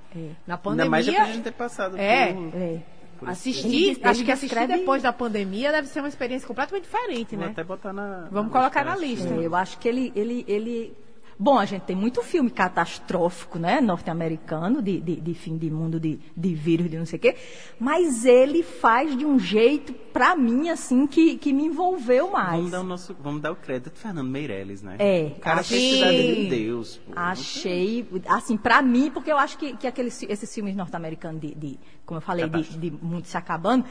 Na 0.46 0.54
Ainda 0.54 0.58
pandemia. 0.58 0.90
mais 0.90 1.06
depois 1.06 1.24
de 1.24 1.30
a 1.30 1.34
gente 1.34 1.44
ter 1.44 1.52
passado 1.52 1.96
É. 1.96 2.32
por... 2.34 2.54
É. 2.54 2.82
Assistir, 3.26 3.66
Ele- 3.66 3.90
ele 3.90 4.00
acho 4.02 4.24
que 4.24 4.30
assistir 4.32 4.54
descreve- 4.54 4.78
depois 4.80 5.02
da 5.02 5.12
pandemia 5.12 5.72
deve 5.72 5.88
ser 5.88 6.00
uma 6.00 6.08
experiência 6.08 6.46
completamente 6.46 6.84
diferente, 6.84 7.34
Vou 7.36 7.44
né? 7.44 7.50
até 7.52 7.64
botar 7.64 7.92
na... 7.92 8.28
Vamos 8.30 8.52
na 8.52 8.58
colocar 8.60 8.84
na 8.84 8.96
lista. 8.96 9.28
É, 9.34 9.46
eu 9.46 9.54
acho 9.56 9.78
que 9.78 9.88
ele, 9.88 10.12
ele, 10.14 10.44
ele. 10.46 10.96
Bom, 11.40 11.56
a 11.56 11.64
gente 11.64 11.82
tem 11.82 11.94
muito 11.94 12.20
filme 12.22 12.50
catastrófico, 12.50 13.60
né? 13.60 13.80
Norte-americano, 13.80 14.82
de, 14.82 14.98
de, 15.00 15.20
de 15.20 15.34
fim 15.34 15.56
de 15.56 15.70
mundo, 15.70 16.00
de, 16.00 16.18
de 16.36 16.52
vírus, 16.54 16.90
de 16.90 16.98
não 16.98 17.06
sei 17.06 17.16
o 17.16 17.22
quê. 17.22 17.36
Mas 17.78 18.24
ele 18.24 18.64
faz 18.64 19.16
de 19.16 19.24
um 19.24 19.38
jeito, 19.38 19.92
pra 20.12 20.34
mim, 20.34 20.68
assim, 20.68 21.06
que, 21.06 21.36
que 21.36 21.52
me 21.52 21.64
envolveu 21.64 22.32
mais. 22.32 22.56
Vamos 22.56 22.70
dar, 22.72 22.80
o 22.80 22.84
nosso, 22.84 23.16
vamos 23.20 23.40
dar 23.40 23.52
o 23.52 23.56
crédito 23.56 23.90
do 23.90 23.96
Fernando 23.96 24.26
Meirelles, 24.28 24.82
né? 24.82 24.96
É, 24.98 25.32
O 25.36 25.40
cara 25.40 25.62
que- 25.62 25.78
Cidade 25.94 26.34
de 26.34 26.50
Deus. 26.50 26.96
pô. 26.96 27.12
Achei, 27.14 28.08
assim, 28.26 28.56
pra 28.56 28.82
mim, 28.82 29.08
porque 29.08 29.30
eu 29.30 29.38
acho 29.38 29.56
que, 29.58 29.76
que 29.76 29.86
aqueles, 29.86 30.20
esses 30.24 30.52
filmes 30.52 30.74
norte-americanos 30.74 31.40
de, 31.40 31.54
de, 31.54 31.78
como 32.04 32.18
eu 32.18 32.22
falei, 32.22 32.48
de, 32.48 32.62
de 32.78 32.90
mundo 32.90 33.24
se 33.26 33.36
acabando, 33.36 33.84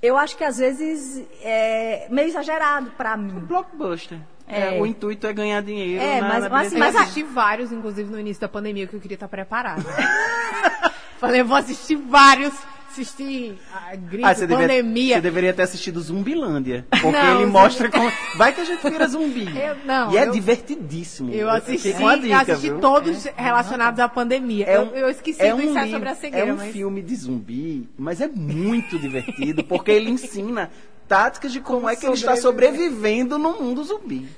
eu 0.00 0.16
acho 0.16 0.36
que 0.36 0.44
às 0.44 0.58
vezes 0.58 1.26
é 1.42 2.06
meio 2.10 2.28
exagerado 2.28 2.92
pra 2.92 3.16
mim. 3.16 3.40
Blockbuster. 3.40 4.20
É. 4.46 4.76
É, 4.76 4.80
o 4.80 4.84
intuito 4.86 5.26
é 5.26 5.32
ganhar 5.32 5.62
dinheiro 5.62 6.02
É, 6.02 6.20
na, 6.20 6.28
mas- 6.28 6.42
na 6.44 6.48
mas- 6.50 6.72
Eu 6.72 6.78
mas 6.78 6.96
assisti 6.96 7.22
vários, 7.22 7.72
inclusive 7.72 8.10
no 8.10 8.20
início 8.20 8.40
da 8.42 8.48
pandemia, 8.48 8.86
que 8.86 8.94
eu 8.94 9.00
queria 9.00 9.14
estar 9.16 9.28
preparada. 9.28 9.82
Falei, 11.18 11.40
eu 11.40 11.46
vou 11.46 11.56
assistir 11.56 11.96
vários. 11.96 12.52
Assisti 12.90 13.52
a 13.74 13.96
gripe, 13.96 14.22
Ah, 14.24 14.32
você, 14.32 14.46
devia- 14.46 14.68
pandemia. 14.68 15.16
você 15.16 15.20
deveria 15.20 15.52
ter 15.52 15.62
assistido 15.62 16.00
Zumbilândia. 16.00 16.86
Porque 16.90 17.10
Não, 17.10 17.40
ele 17.40 17.50
mostra 17.50 17.90
como. 17.90 18.08
Vai 18.36 18.52
que 18.52 18.60
a 18.60 18.64
gente 18.64 18.88
vira 18.88 19.08
zumbi. 19.08 19.46
Eu- 19.58 19.76
não, 19.84 20.12
e 20.12 20.16
é 20.16 20.28
eu- 20.28 20.30
divertidíssimo. 20.30 21.32
Eu 21.32 21.50
assisti, 21.50 21.88
Fica 21.88 21.98
uma 21.98 22.16
dica, 22.16 22.40
assisti 22.42 22.70
todos 22.74 23.24
relacionados 23.36 23.98
à 23.98 24.08
pandemia. 24.08 24.64
É 24.68 24.76
eu, 24.76 24.82
um- 24.82 24.94
eu 24.94 25.08
esqueci 25.08 25.42
é 25.42 25.50
do 25.50 25.56
um 25.56 25.60
ensaio 25.62 25.86
livro- 25.86 25.90
sobre 25.90 26.08
a 26.08 26.14
cegueira, 26.14 26.50
É 26.50 26.52
um 26.52 26.56
mas... 26.56 26.72
filme 26.72 27.02
de 27.02 27.16
zumbi, 27.16 27.88
mas 27.98 28.20
é 28.20 28.28
muito 28.28 28.96
divertido, 29.00 29.64
porque 29.64 29.90
ele 29.90 30.10
ensina 30.10 30.70
táticas 31.08 31.52
de 31.52 31.60
como, 31.60 31.88
é 31.88 31.96
que 31.96 32.04
ele 32.06 32.14
está 32.14 32.36
sobrevivendo 32.36 33.38
no 33.38 33.52
mundo 33.60 33.82
zumbi. 33.84 34.28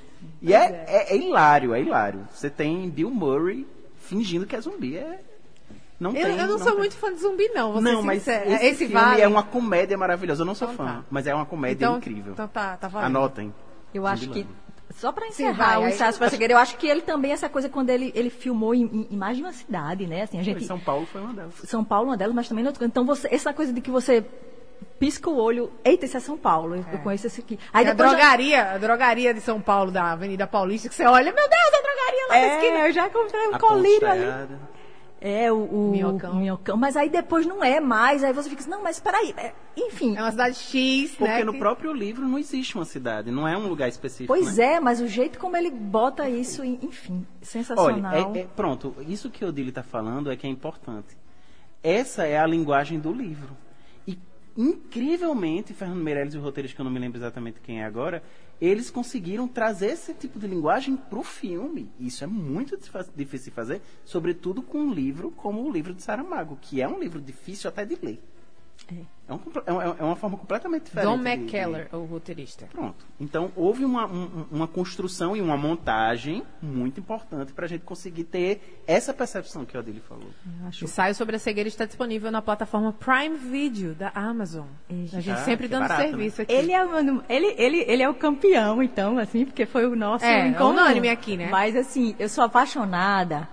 E 0.41 0.53
é, 0.53 0.85
é- 0.87 1.13
é 1.13 1.17
hilário, 1.17 1.73
é 1.73 1.81
hilário. 1.81 2.27
Você 2.33 2.49
tem 2.49 2.89
Bill 2.89 3.09
Murray 3.09 3.65
fingindo 3.97 4.45
que 4.45 4.55
é 4.55 4.61
zumbi. 4.61 4.97
É... 4.97 5.19
Não 5.99 6.11
Eu, 6.11 6.27
tem, 6.27 6.37
eu 6.37 6.47
não, 6.47 6.57
sou 6.59 6.67
tem. 6.67 6.77
muito 6.77 6.95
fã 6.95 7.11
de 7.11 7.19
zumbi, 7.19 7.49
não. 7.55 7.73
Vou 7.73 7.81
Não, 7.81 8.01
ser 8.01 8.05
mas 8.05 8.27
esse, 8.27 8.65
esse 8.65 8.77
filme 8.87 8.93
vale. 8.93 9.21
é 9.21 9.27
uma 9.27 9.41
comédia 9.41 9.97
maravilhosa. 9.97 10.43
Eu 10.43 10.45
não 10.45 10.53
sou 10.53 10.71
Então 10.71 10.85
fã, 10.85 10.93
tá. 10.97 11.03
mas 11.09 11.25
é 11.25 11.33
uma 11.33 11.45
comédia 11.45 11.85
então, 11.85 11.97
incrível. 11.97 12.33
Então 12.33 12.47
tá, 12.47 12.77
tá 12.77 12.87
valendo. 12.87 13.07
Anotem. 13.17 13.53
Eu 13.93 14.05
acho 14.05 14.29
que. 14.29 14.45
Só 14.95 15.11
para 15.11 15.25
Sim, 15.25 15.29
encerrar 15.43 15.73
vai, 15.73 15.77
o 15.77 15.85
aí- 15.85 15.93
ensaio 15.93 16.13
sobre 16.13 16.27
a 16.27 16.29
cegueira, 16.29 16.53
eu 16.53 16.57
acho 16.57 16.77
que 16.77 16.87
ele 16.87 17.01
também, 17.01 17.31
essa 17.31 17.49
coisa, 17.49 17.67
quando 17.67 17.89
ele, 17.89 18.11
ele 18.15 18.29
filmou 18.29 18.73
em, 18.75 18.83
em- 18.83 19.07
em 19.11 19.17
mais 19.17 19.35
de 19.37 19.43
uma 19.43 19.51
cidade, 19.51 20.07
né? 20.07 20.21
Assim, 20.23 20.39
a 20.39 20.43
gente, 20.43 20.63
São 20.65 20.79
Paulo 20.79 21.05
foi 21.07 21.19
uma 21.21 21.33
delas. 21.33 21.53
São 21.65 21.83
Paulo, 21.83 22.09
uma 22.09 22.17
delas, 22.17 22.33
mas 22.35 22.47
também 22.47 22.63
em 22.63 22.67
outra. 22.67 22.85
Então, 22.85 23.03
você, 23.05 23.27
essa 23.31 23.51
coisa 23.53 23.73
de 23.73 23.81
que 23.81 23.91
você 23.91 24.23
pisca 24.99 25.29
o 25.29 25.35
olho. 25.37 25.71
Eita, 25.83 26.05
isso 26.05 26.17
é 26.17 26.19
São 26.19 26.37
Paulo, 26.37 26.75
eu, 26.75 26.85
eu 26.91 26.99
conheço 26.99 27.27
esse 27.27 27.41
aqui. 27.41 27.57
Aí 27.73 27.85
a 27.87 27.91
depois 27.91 28.11
já- 28.11 28.15
drogaria, 28.17 28.71
a 28.73 28.77
drogaria 28.77 29.33
de 29.33 29.41
São 29.41 29.59
Paulo, 29.61 29.91
da 29.91 30.11
Avenida 30.11 30.45
Paulista, 30.47 30.89
que 30.89 30.95
você 30.95 31.05
olha, 31.05 31.31
meu 31.33 31.47
Deus, 31.49 31.73
a 31.73 31.81
drogaria 31.81 32.27
lá 32.29 32.35
na 32.47 32.55
esquina. 32.55 32.77
É, 32.79 32.89
eu 32.89 32.93
já 32.93 33.09
comprei 33.09 33.47
um 33.47 33.55
A 33.55 33.59
colírio 33.59 34.09
ali. 34.09 34.57
É, 35.19 35.51
o, 35.51 35.63
o 35.63 35.91
Minhocão. 35.91 36.31
o 36.33 36.35
minhocão. 36.35 36.77
Mas 36.77 36.95
aí 36.95 37.09
depois 37.09 37.43
não 37.43 37.63
é 37.63 37.79
mais. 37.79 38.23
Aí 38.23 38.31
você 38.31 38.47
fica 38.51 38.61
assim, 38.61 38.69
não, 38.69 38.83
mas 38.83 38.99
peraí. 38.99 39.33
é, 39.35 39.51
enfim. 39.75 40.15
É 40.15 40.21
uma 40.21 40.29
cidade 40.29 40.55
X, 40.55 41.15
Porque 41.15 41.33
né? 41.39 41.43
no 41.43 41.53
que- 41.53 41.57
próprio 41.59 41.91
livro 41.91 42.27
não 42.27 42.37
existe 42.37 42.75
uma 42.75 42.85
cidade, 42.85 43.31
não 43.31 43.47
é 43.47 43.57
um 43.57 43.67
lugar 43.67 43.89
específico. 43.89 44.27
Pois 44.27 44.57
né? 44.57 44.73
é, 44.75 44.79
mas 44.79 45.01
o 45.01 45.07
jeito 45.07 45.39
como 45.39 45.57
ele 45.57 45.71
bota 45.71 46.29
isso, 46.29 46.63
enfim, 46.63 47.25
sensacional. 47.41 48.13
Olha, 48.13 48.37
é- 48.37 48.41
é- 48.41 48.47
pronto, 48.55 48.95
isso 49.07 49.27
que 49.31 49.43
o 49.43 49.47
Odile 49.47 49.69
está 49.69 49.81
falando 49.81 50.31
é 50.31 50.35
que 50.35 50.45
é 50.45 50.49
importante. 50.51 51.17
Essa 51.81 52.27
é 52.27 52.37
a 52.37 52.45
linguagem 52.45 52.99
do 52.99 53.11
livro. 53.11 53.57
Incrivelmente, 54.57 55.71
Fernando 55.71 56.01
Meirelles 56.01 56.33
e 56.33 56.37
o 56.39 56.41
roteirista, 56.41 56.75
que 56.75 56.81
eu 56.81 56.85
não 56.85 56.91
me 56.91 56.97
lembro 56.97 57.19
exatamente 57.19 57.59
quem 57.61 57.81
é 57.81 57.85
agora, 57.85 58.23
eles 58.59 58.89
conseguiram 58.89 59.47
trazer 59.47 59.91
esse 59.91 60.15
tipo 60.15 60.39
de 60.39 60.47
linguagem 60.47 60.97
para 60.97 61.19
o 61.19 61.23
filme. 61.23 61.91
Isso 61.99 62.23
é 62.23 62.27
muito 62.27 62.75
difícil 63.15 63.51
de 63.51 63.55
fazer, 63.55 63.81
sobretudo 64.03 64.63
com 64.63 64.79
um 64.79 64.91
livro 64.91 65.29
como 65.29 65.61
o 65.61 65.71
livro 65.71 65.93
de 65.93 66.01
Saramago, 66.01 66.57
que 66.59 66.81
é 66.81 66.87
um 66.87 66.99
livro 66.99 67.21
difícil 67.21 67.69
até 67.69 67.85
de 67.85 67.99
ler. 68.01 68.19
É, 69.29 69.33
um 69.33 69.37
comple- 69.37 69.61
é 69.65 69.71
uma- 69.73 69.83
é 69.83 70.03
uma 70.03 70.15
forma 70.15 70.37
completamente 70.37 70.85
diferente. 70.85 71.09
Don 71.09 71.17
de- 71.17 71.23
de- 71.23 71.29
McKellar, 71.29 71.87
o 71.91 72.05
roteirista. 72.05 72.65
Pronto. 72.71 73.05
Então, 73.19 73.51
houve 73.57 73.83
uma, 73.83 74.05
um- 74.05 74.45
uma 74.49 74.67
construção 74.67 75.35
e 75.35 75.41
uma 75.41 75.57
montagem 75.57 76.43
muito 76.61 77.01
importante 77.01 77.51
para 77.51 77.65
a 77.65 77.67
gente 77.67 77.81
conseguir 77.81 78.23
ter 78.23 78.81
essa 78.87 79.13
percepção 79.13 79.65
que 79.65 79.75
o 79.75 79.79
Adili 79.81 79.99
falou. 79.99 80.29
Acho 80.65 80.85
O 80.85 80.87
ensaio 80.87 81.13
sobre 81.13 81.35
a 81.35 81.39
cegueira 81.39 81.67
está 81.67 81.83
disponível 81.85 82.31
na 82.31 82.41
plataforma 82.41 82.93
Prime 82.93 83.35
Video 83.35 83.93
da 83.93 84.11
Amazon. 84.15 84.65
A 84.89 84.93
gente 85.19 85.31
Ah, 85.31 85.35
sempre 85.43 85.67
dando 85.67 85.81
barato, 85.89 86.03
serviço 86.03 86.41
aqui. 86.43 86.53
Ele 86.53 86.71
é, 86.71 86.85
o- 86.85 87.23
ele, 87.27 87.53
ele, 87.57 87.77
ele 87.85 88.03
é 88.03 88.09
o 88.09 88.13
campeão, 88.13 88.81
então, 88.81 89.17
assim, 89.17 89.43
porque 89.43 89.65
foi 89.65 89.85
o 89.85 89.93
nosso 89.95 90.23
É, 90.23 90.47
em 90.47 90.53
comum. 90.53 90.69
unânime 90.69 91.09
aqui, 91.09 91.35
né? 91.35 91.49
Mas, 91.49 91.75
assim, 91.75 92.15
eu 92.17 92.29
sou 92.29 92.45
apaixonada 92.45 93.49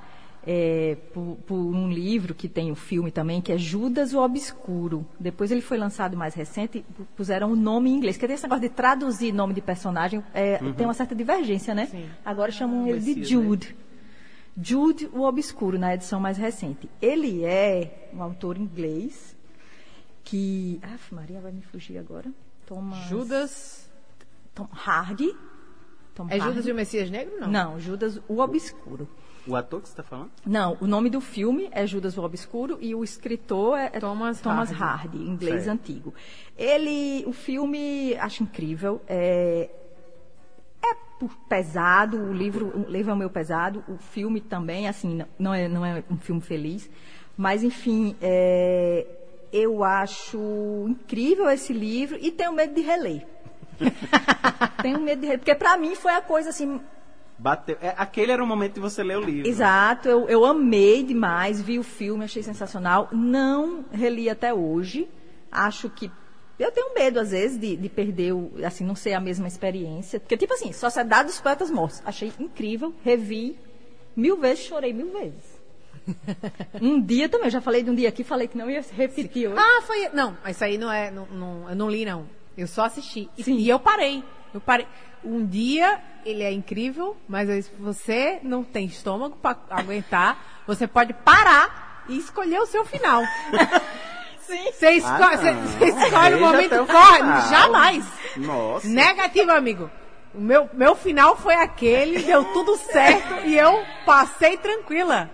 é, 0.46 0.96
por, 1.12 1.36
por 1.46 1.54
um 1.56 1.90
livro 1.90 2.34
que 2.34 2.48
tem 2.48 2.70
o 2.70 2.74
filme 2.74 3.10
também, 3.10 3.40
que 3.40 3.50
é 3.52 3.58
Judas 3.58 4.12
o 4.12 4.18
Obscuro. 4.18 5.06
Depois 5.18 5.50
ele 5.50 5.60
foi 5.60 5.78
lançado 5.78 6.16
mais 6.16 6.34
recente, 6.34 6.84
pu- 6.96 7.04
puseram 7.16 7.52
o 7.52 7.56
nome 7.56 7.90
em 7.90 7.94
inglês. 7.94 8.16
Porque 8.16 8.26
tem 8.26 8.34
esse 8.34 8.42
negócio 8.44 8.62
de 8.62 8.68
traduzir 8.68 9.32
nome 9.32 9.54
de 9.54 9.60
personagem, 9.60 10.22
é, 10.34 10.58
tem 10.74 10.86
uma 10.86 10.94
certa 10.94 11.14
divergência, 11.14 11.74
né? 11.74 11.86
Sim. 11.86 12.06
Agora 12.24 12.50
chamam 12.52 12.86
ele 12.86 13.00
de 13.00 13.06
Messias, 13.06 13.28
Jude. 13.28 13.76
Jude 14.60 15.08
o 15.12 15.22
Obscuro, 15.22 15.78
na 15.78 15.94
edição 15.94 16.20
mais 16.20 16.36
recente. 16.38 16.88
Ele 17.02 17.44
é 17.44 18.08
um 18.14 18.22
autor 18.22 18.56
inglês 18.56 19.34
que... 20.22 20.78
Aff, 20.82 21.14
Maria 21.14 21.40
vai 21.40 21.52
me 21.52 21.62
fugir 21.62 21.98
agora. 21.98 22.30
Thomas... 22.66 22.98
Judas. 23.08 23.90
Tom 24.54 24.68
Hardy. 24.70 25.34
Tom 26.14 26.26
É 26.30 26.38
Judas 26.38 26.54
Hardy. 26.56 26.68
e 26.68 26.72
o 26.72 26.74
Messias 26.76 27.10
Negro? 27.10 27.34
Não. 27.40 27.50
Não, 27.50 27.80
Judas 27.80 28.20
o 28.28 28.38
Obscuro. 28.38 29.08
O 29.46 29.54
ator 29.56 29.80
que 29.82 29.88
você 29.88 29.92
está 29.92 30.02
falando? 30.02 30.30
Não, 30.46 30.76
o 30.80 30.86
nome 30.86 31.10
do 31.10 31.20
filme 31.20 31.68
é 31.70 31.86
Judas 31.86 32.16
o 32.16 32.22
Obscuro 32.22 32.78
e 32.80 32.94
o 32.94 33.04
escritor 33.04 33.78
é 33.78 33.90
é 33.92 34.00
Thomas 34.00 34.40
Thomas 34.40 34.70
Hardy. 34.70 34.82
Hardy, 34.82 35.18
inglês 35.28 35.64
Certo. 35.64 35.74
antigo. 35.74 36.14
Ele, 36.56 37.24
o 37.26 37.32
filme, 37.32 38.14
acho 38.18 38.42
incrível. 38.42 39.02
É, 39.06 39.68
é 40.82 40.94
por- 41.20 41.36
pesado, 41.48 42.16
o 42.18 42.32
livro, 42.32 42.72
o 42.74 42.90
livro 42.90 43.12
é 43.12 43.14
meio 43.14 43.28
pesado, 43.30 43.84
o 43.86 43.98
filme 43.98 44.40
também, 44.40 44.88
assim, 44.88 45.14
não- 45.14 45.26
não 45.38 45.54
é, 45.54 45.68
não 45.68 45.84
é 45.84 46.02
um 46.10 46.16
filme 46.16 46.40
feliz. 46.40 46.88
Mas, 47.36 47.62
enfim, 47.62 48.16
é, 48.22 49.06
eu 49.52 49.84
acho 49.84 50.86
incrível 50.88 51.50
esse 51.50 51.72
livro 51.72 52.16
e 52.20 52.30
tenho 52.30 52.52
medo 52.52 52.72
de 52.74 52.80
reler. 52.80 53.26
tenho 54.80 55.00
medo 55.00 55.20
de 55.20 55.26
reler, 55.26 55.38
porque 55.40 55.54
para 55.54 55.76
mim 55.76 55.94
foi 55.94 56.14
a 56.14 56.22
coisa 56.22 56.48
assim 56.50 56.80
Bateu. 57.38 57.76
É, 57.80 57.94
aquele 57.96 58.32
era 58.32 58.42
o 58.42 58.46
momento 58.46 58.74
de 58.74 58.80
você 58.80 59.02
ler 59.02 59.18
o 59.18 59.20
livro. 59.24 59.48
Exato, 59.48 60.08
eu, 60.08 60.28
eu 60.28 60.44
amei 60.44 61.02
demais, 61.02 61.60
vi 61.60 61.78
o 61.78 61.82
filme, 61.82 62.24
achei 62.24 62.42
sensacional. 62.42 63.08
Não 63.12 63.84
reli 63.90 64.30
até 64.30 64.54
hoje. 64.54 65.08
Acho 65.50 65.90
que. 65.90 66.10
Eu 66.58 66.70
tenho 66.70 66.94
medo, 66.94 67.18
às 67.18 67.32
vezes, 67.32 67.58
de, 67.58 67.76
de 67.76 67.88
perder, 67.88 68.32
o, 68.32 68.52
assim, 68.64 68.84
não 68.84 68.94
ser 68.94 69.12
a 69.14 69.20
mesma 69.20 69.48
experiência. 69.48 70.20
Porque, 70.20 70.36
tipo 70.36 70.54
assim, 70.54 70.72
Sociedade 70.72 71.28
dos 71.28 71.40
Poetas 71.40 71.70
Mortos. 71.70 72.00
Achei 72.04 72.32
incrível, 72.38 72.94
revi 73.02 73.58
mil 74.14 74.36
vezes, 74.36 74.64
chorei 74.64 74.92
mil 74.92 75.10
vezes. 75.12 75.54
um 76.80 77.00
dia 77.00 77.28
também, 77.28 77.48
eu 77.48 77.50
já 77.50 77.60
falei 77.60 77.82
de 77.82 77.90
um 77.90 77.94
dia 77.94 78.08
aqui, 78.08 78.22
falei 78.22 78.46
que 78.46 78.56
não 78.56 78.70
ia 78.70 78.82
se 78.82 78.94
repetir 78.94 79.48
hoje. 79.48 79.58
Ah, 79.58 79.82
foi. 79.82 80.08
Não, 80.10 80.36
isso 80.48 80.62
aí 80.62 80.78
não 80.78 80.92
é. 80.92 81.10
Não, 81.10 81.26
não- 81.26 81.68
eu 81.70 81.74
não 81.74 81.90
li, 81.90 82.04
não. 82.04 82.26
Eu 82.56 82.68
só 82.68 82.84
assisti. 82.84 83.28
E, 83.36 83.42
Sim. 83.42 83.56
e 83.56 83.68
eu 83.68 83.80
parei. 83.80 84.22
Eu 84.54 84.60
parei. 84.60 84.86
Um 85.24 85.44
dia 85.44 85.98
ele 86.24 86.42
é 86.42 86.52
incrível, 86.52 87.16
mas 87.28 87.50
aí, 87.50 87.62
se 87.62 87.70
você 87.78 88.38
não 88.42 88.62
tem 88.64 88.86
estômago 88.86 89.36
pra 89.36 89.56
aguentar, 89.70 90.38
você 90.66 90.86
pode 90.86 91.12
parar 91.12 92.04
e 92.08 92.16
escolher 92.18 92.60
o 92.60 92.66
seu 92.66 92.84
final. 92.84 93.22
Sim. 94.40 94.72
Você 94.72 94.90
esco- 94.90 95.10
Ah, 95.10 95.30
escolhe 96.04 96.34
o 96.34 96.40
momento 96.40 96.86
corre. 96.86 97.16
final. 97.16 97.48
Jamais. 97.48 98.04
Nossa. 98.36 98.86
Negativo, 98.86 99.50
amigo. 99.52 99.90
O 100.34 100.40
meu, 100.40 100.68
meu 100.74 100.94
final 100.94 101.36
foi 101.36 101.54
aquele, 101.54 102.18
deu 102.22 102.44
tudo 102.52 102.76
certo 102.76 103.46
e 103.46 103.56
eu 103.56 103.82
passei 104.04 104.56
tranquila. 104.58 105.30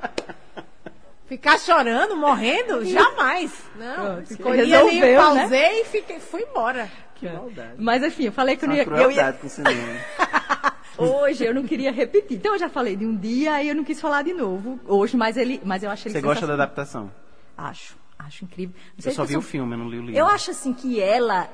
Ficar 1.27 1.59
chorando, 1.59 2.17
morrendo? 2.17 2.85
Jamais. 2.85 3.53
Não. 3.77 4.21
Escolhi 4.21 4.61
ali, 4.61 4.71
resolveu, 4.71 5.21
pausei 5.23 5.81
e 5.81 5.85
fiquei, 5.87 6.21
fui 6.21 6.43
embora. 6.43 6.91
Que 7.21 7.29
maldade. 7.29 7.75
Mas, 7.79 8.03
enfim, 8.03 8.25
eu 8.25 8.33
falei 8.33 8.57
que 8.57 8.65
eu 8.65 8.69
não 8.69 8.77
ia, 8.77 8.83
eu 8.85 9.11
ia, 9.11 9.33
com 9.33 9.47
o 9.47 9.51
cinema. 9.51 9.77
Hoje 10.99 11.45
eu 11.45 11.55
não 11.55 11.63
queria 11.65 11.91
repetir. 11.93 12.37
Então 12.37 12.53
eu 12.55 12.59
já 12.59 12.69
falei 12.69 12.95
de 12.97 13.07
um 13.07 13.17
dia 13.17 13.63
e 13.63 13.69
eu 13.69 13.75
não 13.75 13.85
quis 13.85 14.01
falar 14.01 14.23
de 14.23 14.35
novo 14.35 14.79
hoje, 14.87 15.17
mas 15.17 15.37
ele, 15.39 15.59
mas 15.65 15.83
eu 15.83 15.91
achei 15.91 16.13
Você 16.13 16.21
gosta 16.21 16.47
da 16.47 16.53
adaptação? 16.55 17.11
Acho, 17.57 17.97
acho 18.19 18.45
incrível. 18.45 18.75
Não 18.97 19.01
sei 19.03 19.13
Eu 19.13 19.15
só 19.17 19.25
vi 19.25 19.35
o 19.37 19.41
sou- 19.41 19.51
filme, 19.51 19.73
eu 19.75 19.79
não 19.79 19.89
li 19.89 19.99
o 19.99 20.03
livro. 20.03 20.17
Eu 20.21 20.27
acho 20.27 20.51
assim 20.51 20.75
que 20.75 21.01
ela, 21.01 21.49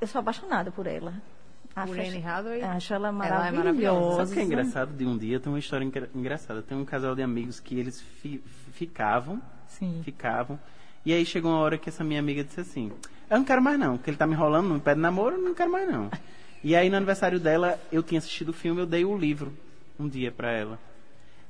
eu 0.00 0.06
sou 0.06 0.20
apaixonada 0.20 0.70
por 0.70 0.86
ela. 0.86 1.12
Acho, 1.76 1.92
Hathaway? 1.92 2.62
Acho 2.62 2.94
ela 2.94 3.08
Ela 3.08 3.16
é 3.16 3.18
maravilhosa. 3.18 3.56
maravilhosa. 3.58 4.16
Sabe 4.18 4.30
o 4.30 4.32
que 4.34 4.40
é 4.40 4.44
engraçado 4.44 4.92
de 4.96 5.04
um 5.04 5.18
dia? 5.18 5.40
Tem 5.40 5.52
uma 5.52 5.58
história 5.58 5.84
engra- 5.84 6.08
engraçada. 6.14 6.62
Tem 6.62 6.78
um 6.78 6.84
casal 6.84 7.14
de 7.14 7.22
amigos 7.22 7.58
que 7.60 7.78
eles 7.78 8.00
fi- 8.00 8.42
ficavam, 8.72 9.42
Sim. 9.66 10.00
ficavam. 10.04 10.58
E 11.04 11.12
aí 11.12 11.26
chegou 11.26 11.50
uma 11.50 11.58
hora 11.60 11.76
que 11.76 11.88
essa 11.90 12.02
minha 12.04 12.20
amiga 12.20 12.42
disse 12.44 12.60
assim: 12.60 12.92
Eu 13.30 13.38
não 13.38 13.44
quero 13.44 13.62
mais 13.62 13.78
não, 13.78 13.96
porque 13.96 14.10
ele 14.10 14.16
tá 14.16 14.26
me 14.26 14.34
enrolando, 14.34 14.68
não 14.68 14.74
me 14.76 14.80
pede 14.80 15.00
namoro, 15.00 15.36
eu 15.36 15.42
não 15.42 15.54
quero 15.54 15.70
mais 15.70 15.90
não. 15.90 16.10
E 16.62 16.74
aí 16.74 16.88
no 16.88 16.96
aniversário 16.96 17.38
dela, 17.38 17.78
eu 17.92 18.02
tinha 18.02 18.18
assistido 18.18 18.50
o 18.50 18.52
filme, 18.52 18.80
eu 18.80 18.86
dei 18.86 19.04
o 19.04 19.16
livro 19.16 19.52
um 19.98 20.08
dia 20.08 20.30
pra 20.30 20.50
ela. 20.52 20.78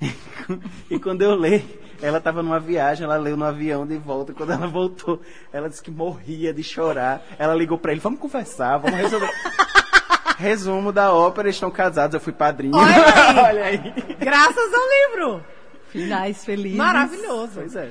e 0.90 0.98
quando 0.98 1.22
eu 1.22 1.34
li, 1.34 1.64
ela 2.02 2.18
estava 2.18 2.42
numa 2.42 2.60
viagem, 2.60 3.04
ela 3.04 3.16
leu 3.16 3.36
no 3.36 3.44
avião 3.44 3.86
de 3.86 3.96
volta. 3.96 4.32
Quando 4.32 4.52
ela 4.52 4.66
voltou, 4.66 5.20
ela 5.52 5.68
disse 5.68 5.82
que 5.82 5.90
morria 5.90 6.52
de 6.52 6.62
chorar. 6.62 7.22
Ela 7.38 7.54
ligou 7.54 7.78
pra 7.78 7.92
ele: 7.92 8.00
Vamos 8.00 8.20
conversar, 8.20 8.78
vamos 8.78 8.98
resolver. 8.98 9.30
Resumo 10.36 10.92
da 10.92 11.12
ópera, 11.12 11.46
eles 11.46 11.56
estão 11.56 11.70
casados, 11.70 12.14
eu 12.14 12.20
fui 12.20 12.32
padrinho. 12.32 12.76
Olha 12.76 12.94
aí. 12.94 13.38
Olha 13.38 13.64
aí. 13.64 13.78
Graças 14.18 14.74
ao 14.74 15.16
livro. 15.16 15.44
Finais 15.88 16.44
felizes. 16.44 16.76
Maravilhoso. 16.76 17.52
Pois 17.54 17.76
é. 17.76 17.90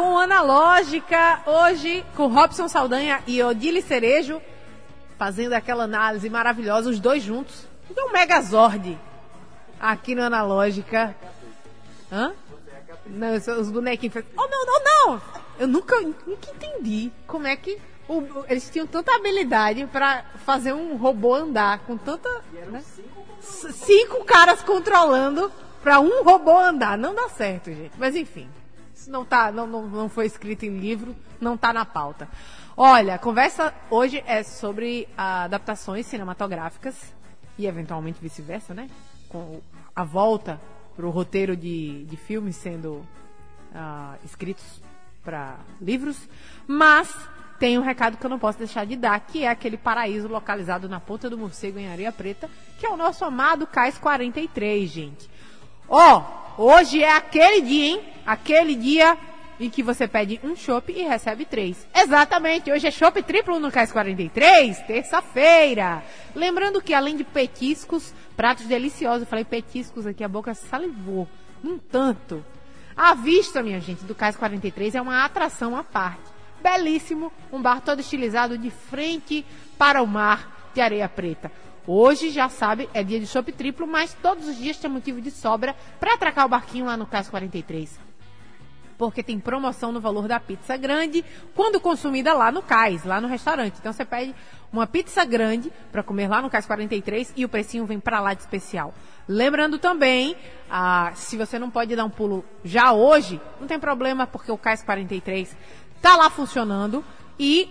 Com 0.00 0.16
Analógica, 0.16 1.42
hoje 1.44 2.02
com 2.16 2.26
Robson 2.28 2.66
Saldanha 2.68 3.22
e 3.26 3.42
Odile 3.42 3.82
Cerejo, 3.82 4.40
fazendo 5.18 5.52
aquela 5.52 5.84
análise 5.84 6.30
maravilhosa, 6.30 6.88
os 6.88 6.98
dois 6.98 7.22
juntos. 7.22 7.66
É 7.94 8.02
um 8.04 8.10
megazord 8.10 8.98
aqui 9.78 10.14
no 10.14 10.22
Analógica. 10.22 11.14
Hã? 12.10 12.32
Não, 13.08 13.34
os 13.34 13.70
bonequinhos. 13.70 14.24
Oh, 14.38 14.48
não, 14.48 14.64
não, 14.66 14.80
não! 14.82 15.22
Eu 15.58 15.68
nunca, 15.68 16.00
nunca 16.00 16.50
entendi 16.50 17.12
como 17.26 17.46
é 17.46 17.54
que 17.54 17.78
o- 18.08 18.24
eles 18.48 18.70
tinham 18.70 18.86
tanta 18.86 19.14
habilidade 19.14 19.84
pra 19.92 20.24
fazer 20.46 20.72
um 20.72 20.96
robô 20.96 21.34
andar 21.34 21.80
com 21.80 21.98
tanta. 21.98 22.26
né? 22.68 22.82
C- 23.42 23.70
Cinco 23.70 24.24
caras 24.24 24.62
controlando 24.62 25.52
pra 25.82 26.00
um 26.00 26.24
robô 26.24 26.58
andar. 26.58 26.96
Não 26.96 27.14
dá 27.14 27.28
certo, 27.28 27.66
gente. 27.66 27.92
Mas 27.98 28.16
enfim. 28.16 28.48
Não, 29.10 29.24
tá, 29.24 29.50
não, 29.50 29.66
não, 29.66 29.88
não 29.88 30.08
foi 30.08 30.24
escrito 30.26 30.64
em 30.64 30.78
livro, 30.78 31.16
não 31.40 31.56
tá 31.56 31.72
na 31.72 31.84
pauta. 31.84 32.28
Olha, 32.76 33.16
a 33.16 33.18
conversa 33.18 33.74
hoje 33.90 34.22
é 34.24 34.44
sobre 34.44 35.08
adaptações 35.18 36.06
cinematográficas 36.06 37.12
e 37.58 37.66
eventualmente 37.66 38.20
vice-versa, 38.22 38.72
né? 38.72 38.88
Com 39.28 39.60
a 39.96 40.04
volta 40.04 40.60
pro 40.94 41.10
roteiro 41.10 41.56
de, 41.56 42.04
de 42.04 42.16
filmes 42.16 42.54
sendo 42.54 43.04
ah, 43.74 44.14
escritos 44.24 44.80
para 45.24 45.56
livros, 45.80 46.28
mas 46.68 47.12
tem 47.58 47.78
um 47.80 47.82
recado 47.82 48.16
que 48.16 48.24
eu 48.24 48.30
não 48.30 48.38
posso 48.38 48.58
deixar 48.58 48.86
de 48.86 48.94
dar, 48.94 49.18
que 49.18 49.42
é 49.42 49.48
aquele 49.48 49.76
paraíso 49.76 50.28
localizado 50.28 50.88
na 50.88 51.00
Ponta 51.00 51.28
do 51.28 51.36
Morcego 51.36 51.80
em 51.80 51.88
Areia 51.88 52.12
Preta, 52.12 52.48
que 52.78 52.86
é 52.86 52.90
o 52.90 52.96
nosso 52.96 53.24
amado 53.24 53.66
Cais 53.66 53.98
43, 53.98 54.88
gente. 54.88 55.28
Ó, 55.88 56.39
hoje 56.60 57.02
é 57.02 57.16
aquele 57.16 57.62
dia, 57.62 57.86
hein? 57.86 58.02
Aquele 58.26 58.74
dia 58.74 59.16
em 59.58 59.68
que 59.68 59.82
você 59.82 60.08
pede 60.08 60.40
um 60.42 60.56
chopp 60.56 60.90
e 60.92 61.02
recebe 61.02 61.44
três. 61.44 61.86
Exatamente, 61.94 62.70
hoje 62.70 62.86
é 62.86 62.90
chopp 62.90 63.22
triplo 63.22 63.58
no 63.58 63.70
Cais 63.70 63.92
43, 63.92 64.78
terça-feira. 64.86 66.02
Lembrando 66.34 66.80
que 66.80 66.94
além 66.94 67.16
de 67.16 67.24
petiscos, 67.24 68.14
pratos 68.36 68.66
deliciosos, 68.66 69.22
eu 69.22 69.26
falei 69.26 69.44
petiscos 69.44 70.06
aqui, 70.06 70.24
a 70.24 70.28
boca 70.28 70.54
salivou, 70.54 71.28
num 71.62 71.78
tanto. 71.78 72.44
A 72.96 73.14
vista, 73.14 73.62
minha 73.62 73.80
gente, 73.80 74.04
do 74.04 74.14
Cais 74.14 74.36
43 74.36 74.94
é 74.94 75.00
uma 75.00 75.24
atração 75.24 75.76
à 75.76 75.84
parte. 75.84 76.30
Belíssimo, 76.62 77.32
um 77.52 77.60
bar 77.60 77.80
todo 77.80 78.00
estilizado 78.00 78.58
de 78.58 78.70
frente 78.70 79.44
para 79.78 80.02
o 80.02 80.06
mar. 80.06 80.58
de 80.72 80.80
Areia 80.80 81.08
Preta. 81.08 81.50
Hoje, 81.86 82.30
já 82.30 82.48
sabe, 82.48 82.88
é 82.92 83.02
dia 83.02 83.18
de 83.18 83.26
chopp 83.26 83.50
triplo, 83.52 83.86
mas 83.86 84.14
todos 84.14 84.46
os 84.46 84.56
dias 84.56 84.76
tem 84.76 84.90
motivo 84.90 85.20
de 85.20 85.30
sobra 85.30 85.74
para 85.98 86.14
atracar 86.14 86.46
o 86.46 86.48
barquinho 86.48 86.86
lá 86.86 86.96
no 86.96 87.06
Cais 87.06 87.28
43 87.28 88.10
porque 89.00 89.22
tem 89.22 89.40
promoção 89.40 89.90
no 89.90 89.98
valor 89.98 90.28
da 90.28 90.38
pizza 90.38 90.76
grande 90.76 91.24
quando 91.54 91.80
consumida 91.80 92.34
lá 92.34 92.52
no 92.52 92.60
Cais, 92.60 93.02
lá 93.02 93.18
no 93.18 93.28
restaurante. 93.28 93.76
Então 93.80 93.94
você 93.94 94.04
pede 94.04 94.34
uma 94.70 94.86
pizza 94.86 95.24
grande 95.24 95.72
para 95.90 96.02
comer 96.02 96.28
lá 96.28 96.42
no 96.42 96.50
Cais 96.50 96.66
43 96.66 97.32
e 97.34 97.42
o 97.46 97.48
precinho 97.48 97.86
vem 97.86 97.98
para 97.98 98.20
lá 98.20 98.34
de 98.34 98.42
especial. 98.42 98.92
Lembrando 99.26 99.78
também, 99.78 100.36
ah, 100.70 101.12
se 101.14 101.38
você 101.38 101.58
não 101.58 101.70
pode 101.70 101.96
dar 101.96 102.04
um 102.04 102.10
pulo 102.10 102.44
já 102.62 102.92
hoje, 102.92 103.40
não 103.58 103.66
tem 103.66 103.80
problema, 103.80 104.26
porque 104.26 104.52
o 104.52 104.58
Cais 104.58 104.82
43 104.82 105.56
tá 106.02 106.18
lá 106.18 106.28
funcionando 106.28 107.02
e 107.38 107.70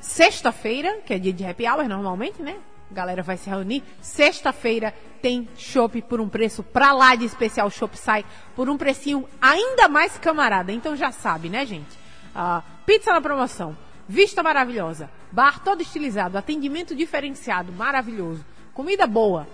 sexta-feira, 0.00 1.02
que 1.04 1.12
é 1.12 1.18
dia 1.18 1.34
de 1.34 1.44
happy 1.44 1.68
hour 1.68 1.86
normalmente, 1.86 2.40
né? 2.40 2.56
A 2.92 2.94
galera 2.94 3.22
vai 3.22 3.38
se 3.38 3.48
reunir. 3.48 3.82
Sexta-feira 4.02 4.94
tem 5.22 5.48
chopp 5.56 6.02
por 6.02 6.20
um 6.20 6.28
preço 6.28 6.62
pra 6.62 6.92
lá 6.92 7.14
de 7.14 7.24
especial. 7.24 7.70
Chopp 7.70 7.96
sai 7.96 8.22
por 8.54 8.68
um 8.68 8.76
precinho 8.76 9.26
ainda 9.40 9.88
mais 9.88 10.18
camarada. 10.18 10.70
Então 10.70 10.94
já 10.94 11.10
sabe, 11.10 11.48
né, 11.48 11.64
gente? 11.64 11.98
Ah, 12.34 12.62
pizza 12.84 13.10
na 13.10 13.20
promoção. 13.22 13.74
Vista 14.06 14.42
maravilhosa. 14.42 15.08
Bar 15.32 15.60
todo 15.60 15.80
estilizado. 15.80 16.36
Atendimento 16.36 16.94
diferenciado. 16.94 17.72
Maravilhoso. 17.72 18.44
Comida 18.74 19.06
boa. 19.06 19.48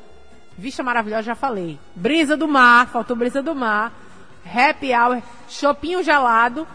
Vista 0.57 0.83
maravilhosa, 0.83 1.22
já 1.22 1.35
falei. 1.37 1.79
Brisa 1.94 2.37
do 2.37 2.48
mar. 2.48 2.88
Faltou 2.88 3.14
brisa 3.14 3.40
do 3.40 3.55
mar. 3.55 3.92
Happy 4.44 4.92
hour. 4.92 5.22
Chopinho 5.48 6.03
gelado. 6.03 6.66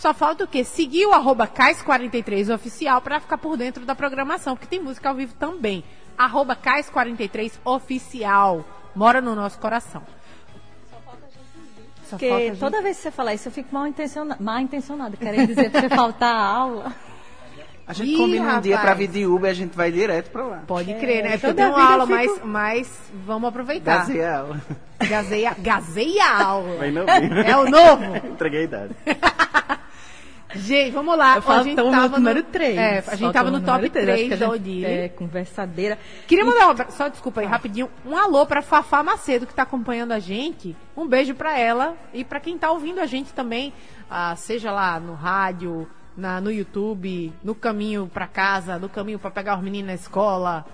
Só 0.00 0.14
falta 0.14 0.44
o 0.44 0.46
quê? 0.48 0.64
Seguir 0.64 1.04
o 1.04 1.12
arroba 1.12 1.46
Cais43 1.46 2.54
oficial 2.54 3.02
para 3.02 3.20
ficar 3.20 3.36
por 3.36 3.54
dentro 3.54 3.84
da 3.84 3.94
programação, 3.94 4.56
porque 4.56 4.66
tem 4.66 4.82
música 4.82 5.10
ao 5.10 5.14
vivo 5.14 5.34
também. 5.34 5.84
Arroba 6.16 6.56
Cais43 6.56 7.52
oficial. 7.62 8.64
Mora 8.94 9.20
no 9.20 9.34
nosso 9.34 9.58
coração. 9.58 10.02
Só 12.04 12.16
Porque 12.16 12.28
falta 12.30 12.42
a 12.44 12.46
gente- 12.48 12.58
toda 12.58 12.80
vez 12.82 12.96
que 12.96 13.02
você 13.02 13.10
falar 13.10 13.34
isso, 13.34 13.48
eu 13.48 13.52
fico 13.52 13.68
mal 13.74 13.86
intencionada, 13.86 14.42
mal 14.42 14.58
intencionada 14.58 15.16
querendo 15.18 15.48
dizer 15.48 15.70
pra 15.70 15.82
você 15.82 15.88
faltar 15.90 16.34
a 16.34 16.46
aula. 16.46 16.94
A 17.86 17.92
gente 17.92 18.12
Ih, 18.14 18.16
combina 18.16 18.56
um 18.56 18.60
dia 18.62 18.76
pra 18.78 18.90
rapaz. 18.92 18.98
vir 18.98 19.08
de 19.08 19.26
Uber 19.26 19.48
e 19.48 19.52
a 19.52 19.54
gente 19.54 19.76
vai 19.76 19.92
direto 19.92 20.30
pra 20.30 20.44
lá. 20.44 20.62
Pode 20.66 20.94
crer, 20.94 21.24
né? 21.24 21.36
Porque 21.36 21.52
tenho 21.54 21.68
uma 21.70 21.92
aula, 21.92 22.06
fico- 22.06 22.40
mas, 22.46 22.88
mas 22.88 22.88
vamos 23.26 23.48
aproveitar. 23.50 23.98
Gazei 23.98 24.24
a 24.24 24.38
aula. 24.38 24.60
Gazeia, 25.08 25.56
gazeia 25.58 26.24
a 26.24 26.42
aula. 26.44 26.78
Bem 26.78 26.90
novinho. 26.92 27.38
É 27.40 27.56
o 27.56 27.68
novo? 27.68 28.16
Entreguei 28.26 28.60
a 28.60 28.64
idade. 28.64 28.96
Gente, 30.54 30.92
vamos 30.92 31.16
lá. 31.16 31.36
Eu 31.36 31.42
falo, 31.42 31.60
a 31.60 31.62
gente 31.62 31.72
então, 31.72 31.90
tava 31.90 32.08
meu 32.08 32.18
número 32.18 32.42
3. 32.44 32.76
É, 32.78 33.04
a 33.06 33.16
gente 33.16 33.32
tava 33.32 33.50
no 33.50 33.60
top 33.60 33.88
3 33.90 34.38
da 34.38 34.48
Odile. 34.50 34.84
É, 34.84 35.08
conversadeira. 35.08 35.98
Queria 36.26 36.44
mandar 36.44 36.66
um 36.66 36.70
abra- 36.70 36.90
só 36.90 37.08
desculpa 37.08 37.40
aí, 37.40 37.46
rapidinho, 37.46 37.90
um 38.04 38.16
alô 38.16 38.44
pra 38.46 38.62
Fafá 38.62 39.02
Macedo, 39.02 39.46
que 39.46 39.54
tá 39.54 39.62
acompanhando 39.62 40.12
a 40.12 40.18
gente. 40.18 40.76
Um 40.96 41.06
beijo 41.06 41.34
pra 41.34 41.58
ela 41.58 41.96
e 42.12 42.24
pra 42.24 42.40
quem 42.40 42.58
tá 42.58 42.70
ouvindo 42.70 43.00
a 43.00 43.06
gente 43.06 43.32
também, 43.32 43.72
ah, 44.10 44.34
seja 44.36 44.72
lá 44.72 44.98
no 44.98 45.14
rádio, 45.14 45.88
na, 46.16 46.40
no 46.40 46.50
YouTube, 46.50 47.32
no 47.42 47.54
caminho 47.54 48.10
pra 48.12 48.26
casa, 48.26 48.78
no 48.78 48.88
caminho 48.88 49.18
pra 49.18 49.30
pegar 49.30 49.56
os 49.56 49.62
meninos 49.62 49.86
na 49.88 49.94
escola. 49.94 50.66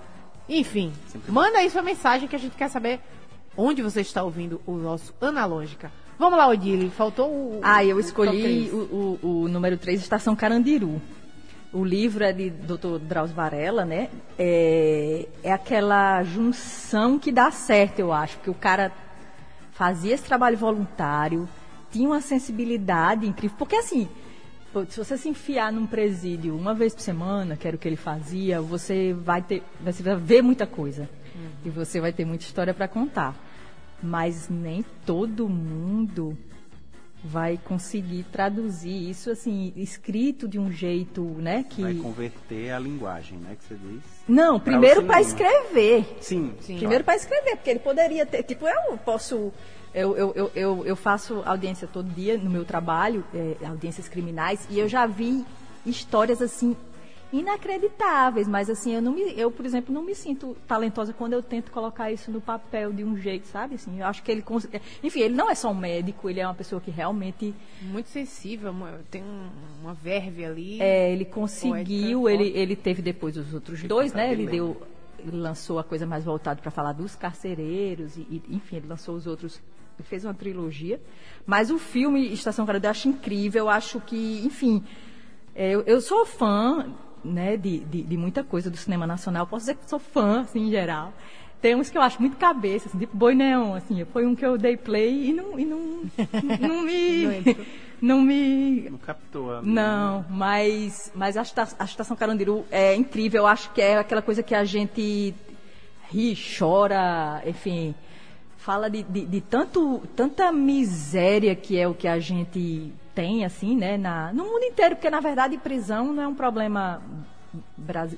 Enfim, 0.49 0.91
manda 1.27 1.57
aí 1.59 1.69
sua 1.69 1.81
mensagem 1.81 2.27
que 2.27 2.35
a 2.35 2.39
gente 2.39 2.55
quer 2.55 2.69
saber 2.69 2.99
onde 3.55 3.81
você 3.81 4.01
está 4.01 4.23
ouvindo 4.23 4.61
o 4.65 4.73
nosso 4.75 5.13
Analógica. 5.21 5.91
Vamos 6.19 6.37
lá, 6.37 6.47
Odile, 6.47 6.89
faltou 6.89 7.29
o. 7.29 7.59
Ah, 7.61 7.85
eu 7.85 7.99
escolhi 7.99 8.69
o, 8.71 9.19
o- 9.21 9.41
o 9.43 9.47
número 9.47 9.77
3, 9.77 10.01
Estação 10.01 10.35
Carandiru. 10.35 10.99
O 11.71 11.83
livro 11.83 12.23
é 12.23 12.31
de 12.33 12.49
Dr. 12.49 12.97
Drauzio 12.99 13.35
Varela, 13.35 13.85
né? 13.85 14.09
É, 14.39 15.27
é 15.43 15.51
aquela 15.51 16.23
junção 16.23 17.19
que 17.19 17.31
dá 17.31 17.51
certo, 17.51 17.99
eu 17.99 18.11
acho, 18.11 18.37
porque 18.37 18.49
o 18.49 18.53
cara 18.55 18.91
fazia 19.73 20.13
esse 20.15 20.23
trabalho 20.23 20.57
voluntário, 20.57 21.47
tinha 21.91 22.07
uma 22.07 22.21
sensibilidade 22.21 23.27
incrível. 23.27 23.55
Porque 23.59 23.75
assim, 23.75 24.07
se 24.89 24.97
você 24.97 25.17
se 25.17 25.29
enfiar 25.29 25.71
num 25.71 25.85
presídio 25.85 26.55
uma 26.55 26.73
vez 26.73 26.95
por 26.95 27.01
semana, 27.01 27.55
que 27.55 27.67
era 27.67 27.75
o 27.75 27.79
que 27.79 27.87
ele 27.87 27.95
fazia, 27.97 28.59
você 28.59 29.13
vai 29.13 29.41
ter, 29.43 29.61
você 29.83 30.01
vai 30.01 30.15
ver 30.15 30.41
muita 30.41 30.65
coisa. 30.65 31.07
E 31.63 31.69
você 31.69 31.99
vai 32.01 32.11
ter 32.11 32.25
muita 32.25 32.43
história 32.45 32.73
para 32.73 32.87
contar. 32.87 33.35
Mas 34.01 34.47
nem 34.49 34.85
todo 35.05 35.49
mundo 35.49 36.37
vai 37.23 37.57
conseguir 37.57 38.23
traduzir 38.31 39.09
isso 39.09 39.29
assim 39.31 39.73
escrito 39.75 40.47
de 40.47 40.59
um 40.59 40.71
jeito, 40.71 41.23
né, 41.39 41.65
que 41.67 41.81
Vai 41.81 41.95
converter 41.95 42.71
a 42.71 42.79
linguagem, 42.79 43.37
né? 43.39 43.57
Que 43.59 43.65
você 43.65 43.75
diz. 43.75 44.01
não, 44.27 44.59
primeiro 44.59 45.03
para 45.03 45.19
escrever. 45.21 46.17
Sim. 46.21 46.53
Sim. 46.61 46.77
Primeiro 46.77 47.03
para 47.03 47.15
escrever, 47.15 47.55
porque 47.55 47.69
ele 47.69 47.79
poderia 47.79 48.25
ter. 48.25 48.43
Tipo, 48.43 48.67
eu 48.67 48.97
posso. 48.99 49.51
Eu, 49.93 50.15
eu, 50.15 50.33
eu, 50.35 50.51
eu, 50.53 50.85
eu 50.85 50.95
faço 50.95 51.41
audiência 51.45 51.87
todo 51.87 52.07
dia 52.09 52.37
no 52.37 52.49
meu 52.49 52.63
trabalho, 52.63 53.23
é, 53.33 53.65
audiências 53.65 54.07
criminais, 54.07 54.67
e 54.69 54.77
eu 54.77 54.87
já 54.87 55.07
vi 55.07 55.43
histórias 55.85 56.41
assim 56.41 56.75
inacreditáveis, 57.31 58.47
mas 58.47 58.69
assim, 58.69 58.93
eu 58.95 59.01
não 59.01 59.13
me, 59.13 59.33
eu, 59.37 59.51
por 59.51 59.65
exemplo, 59.65 59.93
não 59.93 60.03
me 60.03 60.15
sinto 60.15 60.55
talentosa 60.67 61.13
quando 61.13 61.33
eu 61.33 61.43
tento 61.43 61.71
colocar 61.71 62.11
isso 62.11 62.31
no 62.31 62.39
papel 62.39 62.93
de 62.93 63.03
um 63.03 63.17
jeito, 63.17 63.47
sabe? 63.47 63.75
Assim, 63.75 63.99
eu 63.99 64.05
acho 64.05 64.23
que 64.23 64.31
ele 64.31 64.43
enfim, 65.03 65.19
ele 65.21 65.35
não 65.35 65.49
é 65.49 65.55
só 65.55 65.69
um 65.71 65.75
médico, 65.75 66.29
ele 66.29 66.39
é 66.39 66.47
uma 66.47 66.53
pessoa 66.53 66.79
que 66.79 66.89
realmente 66.91 67.53
Muito 67.81 68.09
sensível, 68.09 68.73
tem 69.11 69.23
um- 69.23 69.49
uma 69.81 69.93
verve 69.93 70.45
ali. 70.45 70.81
é, 70.81 71.11
ele 71.11 71.25
conseguiu, 71.25 72.21
Poética, 72.21 72.43
ele, 72.43 72.57
ele 72.57 72.75
teve 72.75 73.01
depois 73.01 73.35
os 73.37 73.53
outros 73.53 73.81
dois, 73.83 74.13
né? 74.13 74.31
Ele 74.31 74.47
deu, 74.47 74.81
ele 75.19 75.35
lançou 75.37 75.79
a 75.79 75.83
coisa 75.83 76.05
mais 76.05 76.23
voltada 76.23 76.61
para 76.61 76.71
falar 76.71 76.93
dos 76.93 77.15
carcereiros 77.15 78.15
e, 78.17 78.21
e, 78.21 78.43
enfim, 78.55 78.77
ele 78.77 78.87
lançou 78.87 79.15
os 79.15 79.27
outros, 79.27 79.59
ele 79.99 80.07
fez 80.07 80.23
uma 80.23 80.33
trilogia. 80.33 80.99
Mas 81.45 81.71
o 81.71 81.77
filme 81.77 82.31
Estação 82.31 82.65
Carandiru 82.65 82.87
eu 82.87 82.91
acho 82.91 83.09
incrível, 83.09 83.63
eu 83.65 83.69
acho 83.69 83.99
que, 84.01 84.41
enfim, 84.45 84.83
é, 85.55 85.71
eu, 85.71 85.81
eu 85.81 85.99
sou 86.01 86.25
fã, 86.25 86.93
né, 87.23 87.57
de, 87.57 87.79
de, 87.79 88.03
de 88.03 88.17
muita 88.17 88.43
coisa 88.43 88.69
do 88.69 88.77
cinema 88.77 89.07
nacional. 89.07 89.47
Posso 89.47 89.65
dizer 89.65 89.75
que 89.75 89.89
sou 89.89 89.99
fã, 89.99 90.41
assim, 90.41 90.67
em 90.67 90.69
geral. 90.71 91.13
Tem 91.61 91.75
uns 91.75 91.89
que 91.89 91.97
eu 91.97 92.01
acho 92.01 92.19
muito 92.21 92.37
cabeça, 92.37 92.87
assim, 92.87 92.99
tipo 92.99 93.17
Boi 93.17 93.33
Neon, 93.33 93.73
assim, 93.73 94.05
foi 94.05 94.25
um 94.27 94.35
que 94.35 94.45
eu 94.45 94.57
dei 94.57 94.77
play 94.77 95.29
e 95.29 95.33
não, 95.33 95.59
e 95.59 95.65
não, 95.65 95.79
não 96.61 96.83
me, 96.83 97.25
não 97.99 98.21
me 98.21 98.89
Não 98.91 98.97
captou 98.99 99.55
a. 99.55 99.61
não, 99.63 100.23
mas, 100.29 101.11
mas 101.15 101.35
a, 101.35 101.41
a 101.79 101.85
Estação 101.85 102.15
Carandiru 102.15 102.63
é 102.69 102.95
incrível. 102.95 103.41
Eu 103.41 103.47
acho 103.47 103.71
que 103.71 103.81
é 103.81 103.97
aquela 103.97 104.21
coisa 104.21 104.43
que 104.43 104.53
a 104.53 104.63
gente 104.63 105.33
ri, 106.11 106.37
chora, 106.57 107.41
enfim, 107.45 107.95
fala 108.57 108.89
de, 108.89 109.01
de, 109.01 109.25
de 109.25 109.41
tanto, 109.41 110.03
tanta 110.15 110.51
miséria 110.51 111.55
que 111.55 111.79
é 111.79 111.87
o 111.87 111.93
que 111.93 112.07
a 112.07 112.19
gente 112.19 112.93
tem, 113.17 113.43
assim, 113.43 113.75
né, 113.75 113.97
na, 113.97 114.31
no 114.31 114.43
mundo 114.45 114.63
inteiro, 114.63 114.95
porque 114.95 115.09
na 115.09 115.19
verdade 115.19 115.57
prisão 115.57 116.13
não 116.13 116.21
é 116.21 116.27
um 116.27 116.35
problema, 116.35 117.01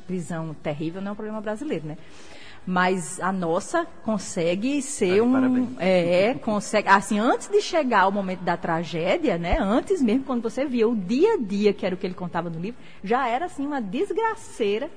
prisão 0.06 0.54
terrível 0.62 1.02
não 1.02 1.10
é 1.10 1.12
um 1.14 1.16
problema 1.16 1.40
brasileiro, 1.40 1.88
né? 1.88 1.98
Mas 2.68 3.18
a 3.22 3.32
noça 3.32 3.88
consegue 4.04 4.82
ser 4.82 5.14
de 5.16 5.22
um. 5.22 5.32
parabéns. 5.32 5.70
É, 5.80 6.34
consegue. 6.36 6.90
Assim, 6.90 7.18
antes 7.18 7.48
de 7.48 7.62
chegar 7.62 8.02
ao 8.02 8.12
momento 8.12 8.42
da 8.42 8.58
tragédia, 8.58 9.38
né? 9.38 9.58
Antes 9.60 10.02
mesmo, 10.02 10.26
quando 10.26 10.42
você 10.44 10.66
via 10.66 10.88
o 10.88 10.94
dia 10.96 11.36
a 11.36 11.38
dia, 11.38 11.74
que 11.74 11.86
era 11.86 11.96
o 11.96 11.98
que 11.98 12.06
ele 12.06 12.14
contava 12.14 12.50
no 12.50 12.60
livro, 12.60 12.80
já 13.02 13.26
era 13.28 13.46
assim 13.46 13.66
uma 13.66 13.82
desgraceira. 13.82 14.92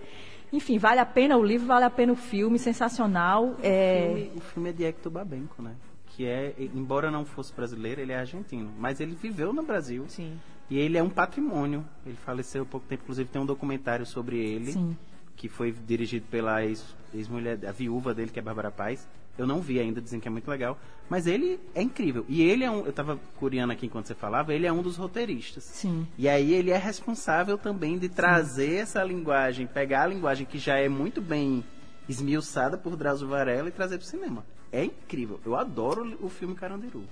Enfim, 0.53 0.77
vale 0.77 0.99
a 1.01 1.07
pena 1.07 1.37
o 1.39 1.43
livro, 1.45 1.67
vale 1.69 1.85
a 1.85 1.91
pena 1.91 2.13
o 2.13 2.17
filme, 2.17 2.59
sensacional. 2.59 3.45
O 3.45 3.57
É, 3.63 4.07
filme- 4.17 4.33
O 4.37 4.41
filme 4.41 4.69
é 4.69 4.73
de 4.73 4.85
Hector 4.85 5.13
Babenco, 5.13 5.63
né? 5.63 5.71
Que 6.17 6.27
é, 6.27 6.55
embora 6.75 7.11
não 7.11 7.25
fosse 7.25 7.53
brasileiro, 7.55 8.01
ele 8.01 8.13
é 8.13 8.19
argentino. 8.19 8.71
Mas 8.79 9.01
ele 9.01 9.15
viveu 9.15 9.53
no 9.53 9.63
Brasil. 9.63 10.05
Sim. 10.09 10.39
E 10.71 10.79
ele 10.79 10.97
é 10.99 11.03
um 11.03 11.09
patrimônio. 11.11 11.85
Ele 12.05 12.17
faleceu 12.25 12.63
há 12.63 12.67
pouco 12.67 12.87
tempo, 12.87 13.03
inclusive 13.03 13.29
tem 13.31 13.41
um 13.41 13.47
documentário 13.47 14.05
sobre 14.05 14.39
ele. 14.39 14.73
Sim. 14.73 14.97
Que 15.37 15.49
foi 15.49 15.73
dirigido 15.73 16.27
pela 16.31 16.65
ex- 16.65 16.95
ex-mulher, 17.15 17.59
a 17.67 17.73
viúva 17.73 18.15
dele, 18.15 18.31
que 18.31 18.39
é 18.39 18.43
Bárbara 18.43 18.71
Paz. 18.71 19.09
Eu 19.39 19.47
não 19.47 19.63
vi 19.63 19.81
ainda, 19.81 20.01
dizem 20.03 20.21
que 20.21 20.29
é 20.29 20.31
muito 20.31 20.47
legal. 20.51 20.79
Mas 21.09 21.27
ele 21.27 21.59
é 21.75 21.81
incrível. 21.83 22.25
E 22.29 22.43
ele 22.43 22.65
é 22.65 22.71
um. 22.71 22.85
Eu 22.85 22.93
tava 22.93 23.19
curiando 23.39 23.73
aqui 23.73 23.87
enquanto 23.87 24.07
você 24.07 24.15
falava, 24.15 24.53
ele 24.53 24.67
é 24.67 24.73
um 24.73 24.83
dos 24.83 24.97
roteiristas. 24.99 25.65
Sim. 25.65 26.07
E 26.19 26.29
aí 26.29 26.53
ele 26.53 26.71
é 26.71 26.77
responsável 26.77 27.57
também 27.57 27.99
de 27.99 28.11
trazer 28.11 28.75
essa 28.75 29.03
linguagem, 29.03 29.67
pegar 29.67 30.03
a 30.03 30.07
linguagem 30.07 30.47
que 30.47 30.59
já 30.59 30.77
é 30.77 30.89
muito 30.89 31.23
bem 31.23 31.65
esmiuçada 32.07 32.77
por 32.77 32.97
Drauzio 32.97 33.29
Varela 33.29 33.69
e 33.69 33.73
trazer 33.73 33.97
pro 33.97 34.07
cinema. 34.07 34.45
É 34.73 34.85
incrível. 34.85 35.39
Eu 35.45 35.55
adoro 35.57 36.17
o 36.21 36.29
filme 36.29 36.55
Carandiru. 36.55 37.05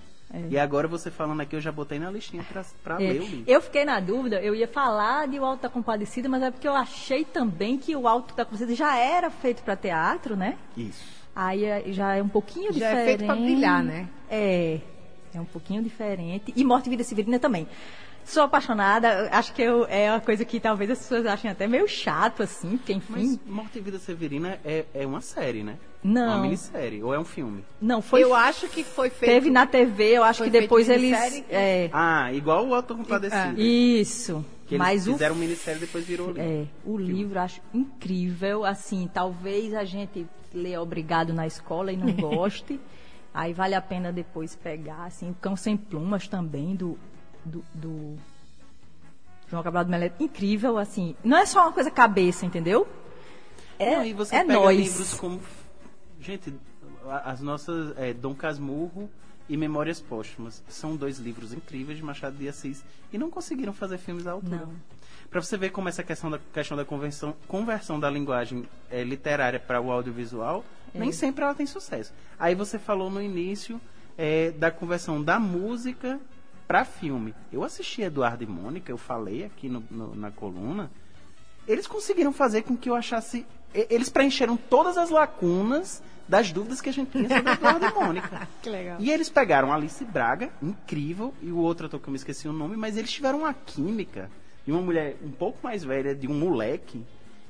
E 0.49 0.57
agora 0.57 0.87
você 0.87 1.11
falando 1.11 1.40
aqui, 1.40 1.57
eu 1.57 1.61
já 1.61 1.73
botei 1.73 1.99
na 1.99 2.09
listinha 2.09 2.44
pra, 2.44 2.64
pra 2.85 2.94
É, 3.03 3.12
ler 3.12 3.20
o 3.20 3.25
livro. 3.25 3.44
Eu 3.51 3.61
fiquei 3.61 3.85
na 3.85 3.99
dúvida, 3.99 4.40
eu 4.40 4.55
ia 4.55 4.68
falar 4.68 5.27
de 5.27 5.40
O 5.40 5.44
Alto 5.44 5.62
da 5.62 5.68
Compadecida, 5.68 6.29
mas 6.29 6.40
é 6.42 6.51
porque 6.53 6.68
eu 6.68 6.75
achei 6.75 7.25
também 7.25 7.77
que 7.77 7.96
O 7.96 8.07
Alto 8.07 8.35
da 8.37 8.44
Compadecida 8.44 8.75
já 8.77 8.96
era 8.96 9.29
feito 9.29 9.62
para 9.64 9.75
teatro, 9.75 10.37
né? 10.37 10.57
Isso. 10.77 11.05
Aí 11.35 11.64
é- 11.64 11.83
já 11.92 12.14
é 12.14 12.23
um 12.23 12.29
pouquinho 12.29 12.73
Já 12.73 12.87
é 12.87 12.90
diferente. 12.90 13.07
feito 13.18 13.25
pra 13.27 13.35
brilhar, 13.35 13.83
né? 13.83 14.09
É. 14.31 14.79
É 15.35 15.40
um 15.40 15.44
pouquinho 15.44 15.83
diferente. 15.83 16.53
E 16.57 16.64
Morte 16.64 16.87
e 16.87 16.90
Vida 16.90 17.03
Severina 17.05 17.38
também. 17.40 17.66
Sou 18.31 18.45
apaixonada, 18.45 19.29
acho 19.33 19.53
que 19.53 19.61
eu, 19.61 19.85
é 19.87 20.09
uma 20.09 20.21
coisa 20.21 20.45
que 20.45 20.61
talvez 20.61 20.88
as 20.88 20.99
pessoas 21.01 21.27
achem 21.27 21.51
até 21.51 21.66
meio 21.66 21.88
chato, 21.88 22.45
assim, 22.45 22.77
porque 22.77 22.92
enfim. 22.92 23.13
Mas 23.13 23.40
Morte 23.44 23.79
e 23.79 23.81
Vida 23.81 23.98
Severina 23.98 24.57
é, 24.65 24.85
é 24.94 25.04
uma 25.04 25.21
série, 25.21 25.65
né? 25.65 25.77
Não. 26.02 26.35
Uma 26.35 26.42
minissérie, 26.42 27.02
ou 27.02 27.13
é 27.13 27.19
um 27.19 27.25
filme? 27.25 27.65
Não, 27.83 28.00
foi. 28.00 28.23
eu 28.23 28.33
acho 28.33 28.69
que 28.69 28.85
foi 28.85 29.11
feito. 29.11 29.33
Teve 29.33 29.50
na 29.50 29.67
TV, 29.67 30.17
eu 30.17 30.23
acho 30.23 30.44
que 30.44 30.48
depois 30.50 30.88
eles. 30.88 31.11
minissérie? 31.11 31.44
É, 31.50 31.90
Ah, 31.92 32.33
igual 32.33 32.69
o 32.69 32.73
Auto 32.75 32.94
Compadecido. 32.96 33.61
isso. 33.61 34.44
Que 34.67 34.77
eles 34.77 34.87
Mas 34.87 35.09
o 35.09 35.13
fizeram 35.15 35.35
minissérie 35.35 35.79
e 35.79 35.87
depois 35.87 36.04
virou 36.07 36.29
livro. 36.29 36.40
É, 36.42 36.67
o 36.85 36.96
livro 36.96 37.37
eu 37.37 37.42
acho 37.42 37.61
incrível, 37.75 38.65
assim, 38.65 39.11
talvez 39.13 39.75
a 39.75 39.85
gente 39.85 40.25
leia 40.54 40.81
obrigado 40.81 41.33
na 41.35 41.48
escola 41.48 41.92
e 41.92 41.96
não 41.96 42.13
goste, 42.15 42.79
aí 43.35 43.52
vale 43.52 43.75
a 43.75 43.83
pena 43.83 44.13
depois 44.13 44.54
pegar, 44.54 45.04
assim, 45.07 45.31
o 45.31 45.35
Cão 45.35 45.57
Sem 45.57 45.77
Plumas 45.77 46.29
também, 46.29 46.77
do, 46.77 46.96
do, 47.45 47.65
do 47.75 48.17
João 49.49 49.63
Cabral 49.63 49.85
do 49.85 49.91
Melé, 49.91 50.13
incrível, 50.21 50.79
assim, 50.79 51.17
não 51.25 51.37
é 51.38 51.47
só 51.47 51.63
uma 51.63 51.73
coisa 51.73 51.91
cabeça, 51.91 52.47
entendeu? 52.47 52.87
É, 53.79 53.97
Não, 53.97 54.05
e 54.05 54.13
você 54.13 54.37
é 54.37 54.45
pega 54.45 54.53
nós. 54.61 54.77
livros 54.79 55.15
como. 55.15 55.41
Gente, 56.21 56.55
as 57.25 57.41
nossas. 57.41 57.97
É, 57.97 58.13
Dom 58.13 58.35
Casmurro 58.35 59.11
e 59.49 59.57
Memórias 59.57 60.01
Póstumas. 60.01 60.63
São 60.69 60.95
dois 60.97 61.19
livros 61.19 61.53
incríveis 61.55 61.97
de 61.99 62.05
Machado 62.05 62.37
de 62.37 62.47
Assis. 62.49 62.85
E 63.13 63.17
não 63.19 63.31
conseguiram 63.31 63.73
fazer 63.73 63.97
filmes 63.99 64.27
à 64.27 64.33
altura. 64.33 64.69
Pra 65.31 65.41
você 65.41 65.57
ver 65.57 65.71
como 65.71 65.88
essa 65.88 66.03
questão 66.03 66.31
da, 66.31 66.38
questão 66.53 66.77
da 66.77 66.85
conversão, 66.85 67.35
conversão 67.49 67.99
da 67.99 68.11
linguagem 68.11 68.69
é, 68.91 69.03
literária 69.03 69.59
para 69.59 69.81
o 69.81 69.91
audiovisual, 69.91 70.65
É. 70.95 70.99
nem 70.99 71.11
sempre 71.11 71.43
ela 71.45 71.55
tem 71.55 71.67
sucesso. 71.67 72.13
Aí 72.38 72.55
você 72.55 72.79
falou 72.79 73.09
no 73.11 73.23
início 73.23 73.81
é, 74.19 74.51
da 74.51 74.71
conversão 74.71 75.23
da 75.23 75.38
música 75.41 76.21
para 76.71 76.85
filme. 76.85 77.35
Eu 77.52 77.64
assisti 77.64 78.00
Eduardo 78.00 78.44
e 78.44 78.46
Mônica, 78.46 78.92
eu 78.92 78.96
falei 78.96 79.42
aqui 79.42 79.68
no- 79.68 79.83
no- 79.90 80.14
na 80.14 80.31
coluna. 80.31 80.88
Eles 81.66 81.85
conseguiram 81.85 82.33
fazer 82.33 82.62
com 82.62 82.77
que 82.77 82.88
eu 82.88 82.94
achasse. 82.94 83.44
Eles 83.75 84.08
preencheram 84.08 84.56
todas 84.56 84.96
as 84.96 85.10
lacunas 85.10 86.00
das 86.29 86.52
dúvidas 86.52 86.81
que 86.81 86.88
a 86.88 86.92
gente 86.92 87.10
tinha 87.10 87.29
sobre 87.29 87.50
Eduardo 87.58 87.87
e 87.87 87.92
Mônica. 87.92 88.48
Que 88.62 88.71
legal. 88.71 88.98
E 89.00 89.10
eles 89.10 89.29
pegaram 89.29 89.73
Alice 89.73 90.04
Braga, 90.04 90.50
incrível, 90.62 91.35
e 91.42 91.50
o 91.50 91.56
outro 91.58 91.87
ator 91.87 91.98
que 91.98 92.06
eu 92.06 92.12
me 92.12 92.16
esqueci 92.16 92.46
o 92.46 92.52
nome, 92.52 92.77
mas 92.77 92.96
eles 92.96 93.10
tiveram 93.10 93.40
uma 93.40 93.52
química 93.52 94.31
de 94.64 94.71
uma 94.71 94.81
mulher 94.81 95.16
um 95.25 95.31
pouco 95.33 95.58
mais 95.64 95.83
velha, 95.83 96.14
de 96.14 96.29
um 96.29 96.35
moleque. 96.38 97.04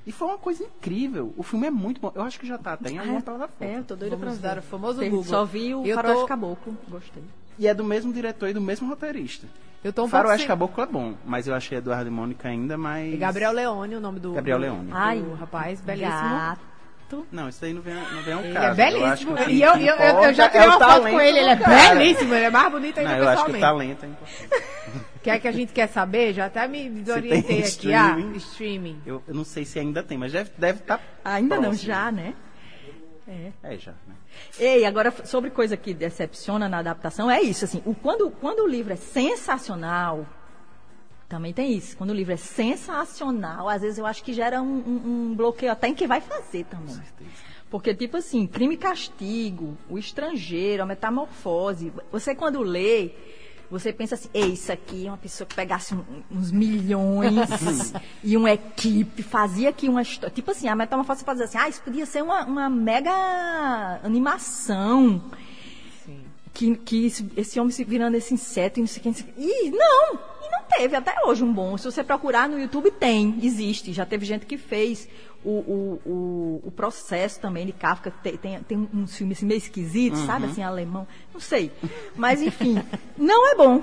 E 0.06 0.12
foi 0.12 0.28
uma 0.28 0.38
coisa 0.38 0.64
incrível. 0.64 1.34
O 1.36 1.42
filme 1.42 1.66
é 1.66 1.70
muito 1.70 2.00
bom. 2.00 2.10
Eu 2.14 2.22
acho 2.22 2.40
que 2.40 2.46
já 2.46 2.56
tá 2.56 2.72
até 2.72 2.88
em 2.90 2.96
alguma 2.98 3.18
É, 3.18 3.22
plataforma. 3.22 3.74
eu 3.74 3.84
tô 3.84 3.94
doida 3.96 4.16
Vamos 4.16 4.38
pra 4.38 4.48
dar 4.48 4.54
ver. 4.54 4.60
o 4.60 4.62
famoso 4.62 4.98
Tem- 4.98 5.10
Google. 5.10 5.26
Só 5.26 5.44
vi 5.44 5.74
o 5.74 5.84
Eu 5.84 5.94
Faroeste 5.94 6.22
tô- 6.22 6.26
Caboclo, 6.26 6.74
gostei. 6.88 7.22
E 7.60 7.68
é 7.68 7.74
do 7.74 7.84
mesmo 7.84 8.12
diretor 8.12 8.48
e 8.48 8.52
do 8.54 8.60
mesmo 8.60 8.88
roteirista. 8.88 9.46
Eu 9.84 9.92
tô 9.92 10.04
um 10.04 10.08
Faroeste 10.08 10.40
sem... 10.40 10.48
Caboclo 10.48 10.82
é 10.82 10.86
bom, 10.86 11.14
mas 11.24 11.46
eu 11.46 11.54
achei 11.54 11.78
Eduardo 11.78 12.08
e 12.08 12.10
Mônica 12.10 12.48
ainda 12.48 12.76
mais... 12.76 13.12
E 13.14 13.16
Gabriel 13.16 13.52
Leone, 13.52 13.96
o 13.96 14.00
nome 14.00 14.18
do. 14.18 14.32
Gabriel 14.32 14.58
Leone. 14.58 14.88
Ai, 14.92 15.22
rapaz, 15.38 15.80
belíssimo. 15.80 16.10
Gato. 16.10 17.26
Não, 17.32 17.48
isso 17.48 17.64
aí 17.64 17.72
não 17.74 17.82
vem, 17.82 17.94
não 17.94 18.22
vem 18.22 18.34
ao 18.34 18.40
Ele 18.40 18.52
caso. 18.54 18.80
é 18.80 18.92
Eu 18.92 19.04
acho 19.06 19.26
belíssimo. 19.26 19.36
que 19.36 19.42
o 19.42 19.46
que 19.46 19.52
E 19.52 19.62
eu, 19.62 19.74
eu, 19.74 19.96
eu, 19.96 20.22
eu 20.24 20.32
já 20.32 20.46
importa 20.46 20.50
tirei 20.50 20.60
é 20.60 20.64
o 20.64 20.70
uma 20.70 20.78
foto 20.78 21.00
com 21.10 21.20
ele, 21.20 21.38
ele 21.40 21.48
é 21.48 21.56
cara. 21.56 21.94
belíssimo, 21.94 22.34
ele 22.34 22.44
é 22.44 22.50
mais 22.50 22.72
bonito 22.72 22.98
ainda 22.98 23.10
Não, 23.10 23.18
eu 23.18 23.28
acho 23.28 23.44
que 23.44 23.50
o 23.50 23.54
pessoalmente. 23.54 23.94
talento 24.00 24.04
é 24.04 24.08
importante. 24.08 24.64
Quer 25.22 25.40
que 25.40 25.48
a 25.48 25.52
gente 25.52 25.72
quer 25.72 25.86
saber? 25.88 26.32
Já 26.34 26.46
até 26.46 26.66
me 26.68 26.88
desorientei 27.02 27.58
aqui. 27.58 27.66
streaming? 27.68 28.32
Ah, 28.32 28.36
streaming. 28.36 29.00
Eu, 29.04 29.22
eu 29.26 29.34
não 29.34 29.44
sei 29.44 29.64
se 29.64 29.78
ainda 29.78 30.02
tem, 30.04 30.16
mas 30.16 30.30
deve 30.32 30.50
estar 30.50 30.58
deve 30.58 30.78
tá 30.80 31.00
Ainda 31.24 31.56
não, 31.56 31.62
próximo. 31.64 31.86
já, 31.86 32.12
né? 32.12 32.32
É, 33.62 33.76
já. 33.78 33.92
Né? 34.06 34.14
Ei, 34.58 34.84
agora 34.84 35.10
sobre 35.24 35.50
coisa 35.50 35.76
que 35.76 35.94
decepciona 35.94 36.68
na 36.68 36.78
adaptação, 36.78 37.30
é 37.30 37.40
isso, 37.40 37.64
assim, 37.64 37.82
o, 37.86 37.94
quando, 37.94 38.30
quando 38.30 38.60
o 38.60 38.66
livro 38.66 38.92
é 38.92 38.96
sensacional, 38.96 40.26
também 41.28 41.52
tem 41.52 41.72
isso, 41.72 41.96
quando 41.96 42.10
o 42.10 42.14
livro 42.14 42.32
é 42.32 42.36
sensacional, 42.36 43.68
às 43.68 43.82
vezes 43.82 43.98
eu 43.98 44.06
acho 44.06 44.22
que 44.24 44.32
gera 44.32 44.60
um, 44.60 44.66
um- 44.78 45.02
um 45.30 45.34
bloqueio 45.34 45.70
até 45.70 45.88
em 45.88 45.94
quem 45.94 46.08
vai 46.08 46.20
fazer 46.20 46.64
também. 46.64 47.00
Porque, 47.70 47.94
tipo 47.94 48.16
assim, 48.16 48.48
crime 48.48 48.74
e 48.74 48.76
castigo, 48.78 49.76
o 49.88 49.96
estrangeiro, 49.96 50.82
a 50.82 50.86
metamorfose, 50.86 51.92
você 52.10 52.34
quando 52.34 52.60
lê, 52.62 53.10
você 53.70 53.92
pensa 53.92 54.16
assim, 54.16 54.28
ei, 54.34 54.52
isso 54.54 54.72
aqui 54.72 55.06
é 55.06 55.10
uma 55.10 55.16
pessoa 55.16 55.46
que 55.46 55.54
pegasse 55.54 55.94
um- 55.94 56.02
uns 56.30 56.50
milhões 56.50 57.92
e 58.24 58.36
uma 58.36 58.50
equipe, 58.50 59.22
fazia 59.22 59.68
aqui 59.70 59.88
uma 59.88 60.02
história. 60.02 60.34
Tipo 60.34 60.50
assim, 60.50 60.66
a 60.68 60.74
metamorfose 60.74 61.22
fazia 61.24 61.44
assim, 61.44 61.56
ah, 61.58 61.68
isso 61.68 61.80
podia 61.82 62.04
ser 62.04 62.22
uma, 62.22 62.44
uma 62.44 62.68
mega 62.68 63.10
animação. 64.02 65.22
Que, 66.52 66.74
que 66.76 67.06
esse, 67.06 67.30
esse 67.36 67.60
homem 67.60 67.70
se 67.70 67.84
virando 67.84 68.16
esse 68.16 68.34
inseto 68.34 68.80
e 68.80 68.82
não 68.82 68.86
sei 68.88 68.98
o 68.98 69.02
que. 69.02 69.08
não 69.08 69.14
sei 69.14 69.24
o 69.24 69.32
que. 69.32 69.40
E 69.40 69.70
não! 69.70 70.14
E 70.14 70.50
não 70.50 70.62
teve 70.68 70.96
até 70.96 71.14
hoje 71.24 71.44
um 71.44 71.52
bom. 71.52 71.78
Se 71.78 71.84
você 71.84 72.02
procurar 72.02 72.48
no 72.48 72.58
YouTube, 72.58 72.90
tem, 72.90 73.38
existe. 73.42 73.92
Já 73.92 74.04
teve 74.04 74.26
gente 74.26 74.44
que 74.46 74.58
fez 74.58 75.08
o, 75.44 75.50
o, 75.50 76.02
o, 76.06 76.62
o 76.66 76.70
processo 76.70 77.40
também 77.40 77.66
de 77.66 77.72
Kafka. 77.72 78.10
Tem, 78.22 78.36
tem, 78.36 78.62
tem 78.62 78.88
uns 78.94 79.16
filmes 79.16 79.38
assim, 79.38 79.46
meio 79.46 79.58
esquisitos, 79.58 80.20
sabe? 80.20 80.46
Assim, 80.46 80.62
alemão. 80.62 81.06
Não 81.32 81.40
sei. 81.40 81.72
Mas, 82.16 82.42
enfim, 82.42 82.76
não 83.16 83.50
é 83.52 83.54
bom. 83.54 83.82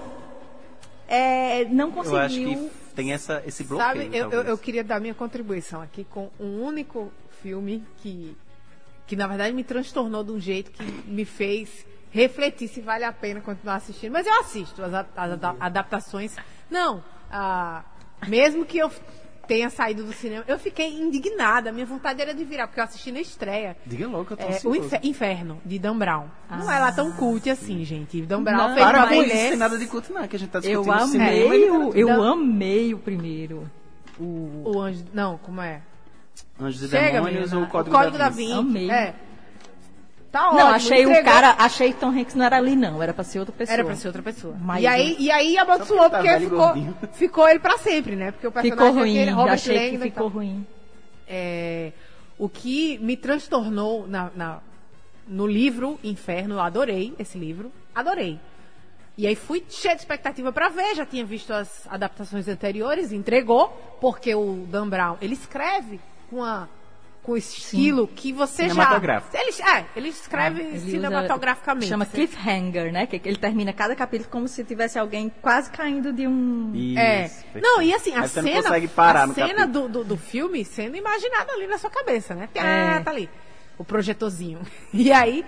É, 1.07 1.65
não 1.65 1.89
Eu 1.95 2.01
acho 2.01 2.09
conseguiu. 2.35 2.69
que 2.69 2.95
tem 2.95 3.13
essa, 3.13 3.41
esse 3.45 3.63
bloqueio. 3.63 4.03
Sabe, 4.03 4.17
eu, 4.17 4.31
eu, 4.31 4.41
eu 4.43 4.57
queria 4.57 4.83
dar 4.83 4.99
minha 4.99 5.13
contribuição 5.13 5.81
aqui 5.81 6.03
com 6.03 6.29
um 6.39 6.61
único 6.63 7.11
filme 7.41 7.83
que, 7.97 8.35
que 9.05 9.15
na 9.15 9.27
verdade 9.27 9.53
me 9.53 9.63
transtornou 9.63 10.23
de 10.23 10.31
um 10.31 10.39
jeito 10.39 10.71
que 10.71 10.83
me 11.09 11.23
fez 11.23 11.85
refletir 12.11 12.67
se 12.67 12.81
vale 12.81 13.03
a 13.03 13.11
pena 13.11 13.39
continuar 13.41 13.75
assistindo. 13.75 14.11
Mas 14.11 14.25
eu 14.27 14.39
assisto 14.41 14.83
as, 14.83 14.93
as 14.93 15.07
ada- 15.15 15.55
adaptações. 15.59 16.35
Não, 16.69 17.03
ah, 17.31 17.83
mesmo 18.27 18.65
que 18.65 18.77
eu 18.77 18.91
tenha 19.47 19.69
saído 19.69 20.03
do 20.03 20.13
cinema, 20.13 20.43
eu 20.47 20.59
fiquei 20.59 20.89
indignada. 20.99 21.71
Minha 21.71 21.85
vontade 21.85 22.21
era 22.21 22.33
de 22.33 22.43
virar, 22.43 22.67
porque 22.67 22.79
eu 22.79 22.83
assisti 22.83 23.11
na 23.11 23.21
estreia. 23.21 23.75
Diga 23.85 24.07
logo, 24.07 24.27
eu 24.31 24.37
tô 24.37 24.43
É, 24.43 24.59
o. 24.65 24.75
Infer- 24.75 24.99
Inferno, 25.03 25.61
de 25.65 25.79
Dan 25.79 25.97
Brown. 25.97 26.25
Não 26.49 26.71
é 26.71 26.79
lá 26.79 26.91
tão 26.91 27.11
cult 27.13 27.49
assim, 27.49 27.83
gente. 27.85 28.21
Dan 28.21 28.43
Brown 28.43 28.57
Não, 28.57 28.73
fez 28.73 28.85
Para 28.85 28.97
uma 28.99 29.07
com 29.07 29.13
isso, 29.15 29.23
mulher. 29.23 29.49
sem 29.49 29.57
nada 29.57 29.77
de 29.77 29.87
culto, 29.87 30.13
não, 30.13 30.27
que 30.27 30.35
a 30.35 30.39
gente 30.39 30.49
tá 30.49 30.59
Eu 30.59 30.81
discutindo 30.83 31.07
cinema 31.11 31.31
e 31.31 31.45
amei, 31.45 31.47
o, 31.47 31.53
literatura. 31.63 31.99
eu 31.99 32.07
Não. 32.09 32.33
amei 32.33 32.93
o 32.93 32.99
primeiro. 32.99 33.69
O, 34.19 34.63
O 34.65 34.81
anjo. 34.81 35.05
Não, 35.13 35.37
como 35.37 35.61
é? 35.61 35.81
Anjos 36.59 36.83
e 36.83 36.89
Chega, 36.89 37.11
Demônios 37.13 37.51
menina. 37.51 37.57
ou 37.57 37.63
o 37.63 37.67
Código, 37.69 38.17
da 38.17 38.29
Vinci? 38.29 38.47
Vinci. 38.47 38.59
Amei. 38.59 38.91
É. 38.91 39.15
Tá 40.31 40.47
ótimo. 40.47 40.59
não, 40.59 40.67
achei 40.67 41.05
o 41.05 41.09
entregou. 41.09 41.31
cara, 41.31 41.55
achei 41.57 41.93
que 41.93 41.99
Tom 41.99 42.09
Hanks 42.09 42.35
não 42.35 42.45
era 42.45 42.57
ali, 42.57 42.75
não. 42.75 43.01
Era 43.01 43.13
pra 43.13 43.23
ser 43.23 43.39
outra 43.39 43.55
pessoa. 43.55 43.73
Era 43.73 43.83
pra 43.85 43.95
ser 43.95 44.07
outra 44.07 44.21
pessoa. 44.21 44.55
Mas 44.59 44.83
e, 44.83 44.87
aí, 44.87 45.15
e 45.19 45.31
aí 45.31 45.57
amaldiçoou, 45.57 46.09
porque 46.09 46.11
tá 46.11 46.17
porque 46.19 46.35
e 46.35 46.39
ficou, 46.39 46.57
gordinho. 46.59 46.97
ficou 47.13 47.49
ele 47.49 47.59
pra 47.59 47.77
sempre, 47.77 48.15
né? 48.15 48.31
Porque 48.31 48.47
o 48.47 48.51
personagem 48.51 48.85
Ficou 48.85 48.99
é 48.99 49.01
ruim, 49.03 49.17
aquele 49.17 49.31
Robert 49.31 49.53
achei 49.53 49.77
que 49.77 49.97
Langdon 49.97 50.03
ficou 50.03 50.27
ruim. 50.27 50.67
É, 51.27 51.91
o 52.37 52.47
que 52.49 52.97
me 52.99 53.15
transtornou 53.17 54.07
na, 54.07 54.29
na- 54.35 54.59
no 55.27 55.47
livro 55.47 55.99
Inferno, 56.03 56.55
eu 56.55 56.61
adorei 56.61 57.13
esse 57.19 57.37
livro, 57.37 57.71
adorei. 57.95 58.39
E 59.17 59.25
aí 59.25 59.35
fui 59.35 59.63
cheia 59.67 59.95
de 59.95 60.01
expectativa 60.01 60.51
pra 60.51 60.69
ver, 60.69 60.93
já 60.95 61.05
tinha 61.05 61.25
visto 61.25 61.51
as 61.51 61.87
adaptações 61.89 62.47
anteriores, 62.47 63.11
entregou, 63.11 63.69
porque 63.99 64.35
o 64.35 64.67
Dan 64.69 64.87
Brown, 64.87 65.17
ele 65.21 65.33
escreve 65.33 65.99
com 66.29 66.43
a 66.43 66.67
com 67.27 67.35
estilo 67.35 68.07
que 68.07 68.31
você 68.31 68.63
já 68.63 68.69
Cinematográfico. 68.69 69.35
ele, 69.35 69.51
é, 69.61 69.85
ele 69.97 70.07
escreve 70.07 70.61
Ele 70.61 70.77
usa- 70.77 70.85
cinematograficamente. 70.91 71.87
Chama 71.89 72.05
cliffhanger, 72.05 72.89
né? 72.93 73.05
Que 73.05 73.19
ele 73.25 73.35
termina 73.35 73.73
cada 73.73 73.93
capítulo 73.97 74.29
como 74.29 74.47
se 74.47 74.63
tivesse 74.63 74.97
alguém 74.97 75.29
quase 75.41 75.69
caindo 75.69 76.13
de 76.13 76.25
um. 76.25 76.71
Isso, 76.73 76.97
É. 76.97 77.21
perfeito. 77.27 77.63
Não, 77.65 77.81
e 77.81 77.93
assim, 77.93 78.15
a 78.15 78.21
você 78.25 78.41
cena, 78.41 78.55
não 78.55 78.63
consegue 78.63 78.87
parar 78.87 79.23
a 79.23 79.27
no 79.27 79.33
cena 79.33 79.47
capítulo. 79.53 79.89
do, 79.89 79.89
do, 79.89 80.03
do 80.05 80.17
filme 80.17 80.63
sendo 80.63 80.95
imaginada 80.95 81.51
ali 81.51 81.67
na 81.67 81.77
sua 81.77 81.89
cabeça, 81.89 82.33
né? 82.33 82.47
Tá, 82.53 82.63
É. 82.65 82.99
tá 83.01 83.11
ali. 83.11 83.29
O 83.77 83.83
projetorzinho. 83.83 84.61
E 84.93 85.11
aí, 85.11 85.45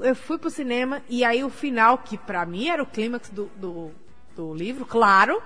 eu 0.00 0.14
fui 0.14 0.36
pro 0.36 0.50
cinema 0.50 1.00
e 1.08 1.24
aí 1.24 1.42
o 1.42 1.48
final, 1.48 1.96
que 1.98 2.18
pra 2.18 2.44
mim 2.44 2.68
era 2.68 2.82
o 2.82 2.86
clímax 2.86 3.30
do, 3.30 3.46
do, 3.56 3.90
do 4.36 4.52
livro, 4.52 4.84
claro. 4.84 5.42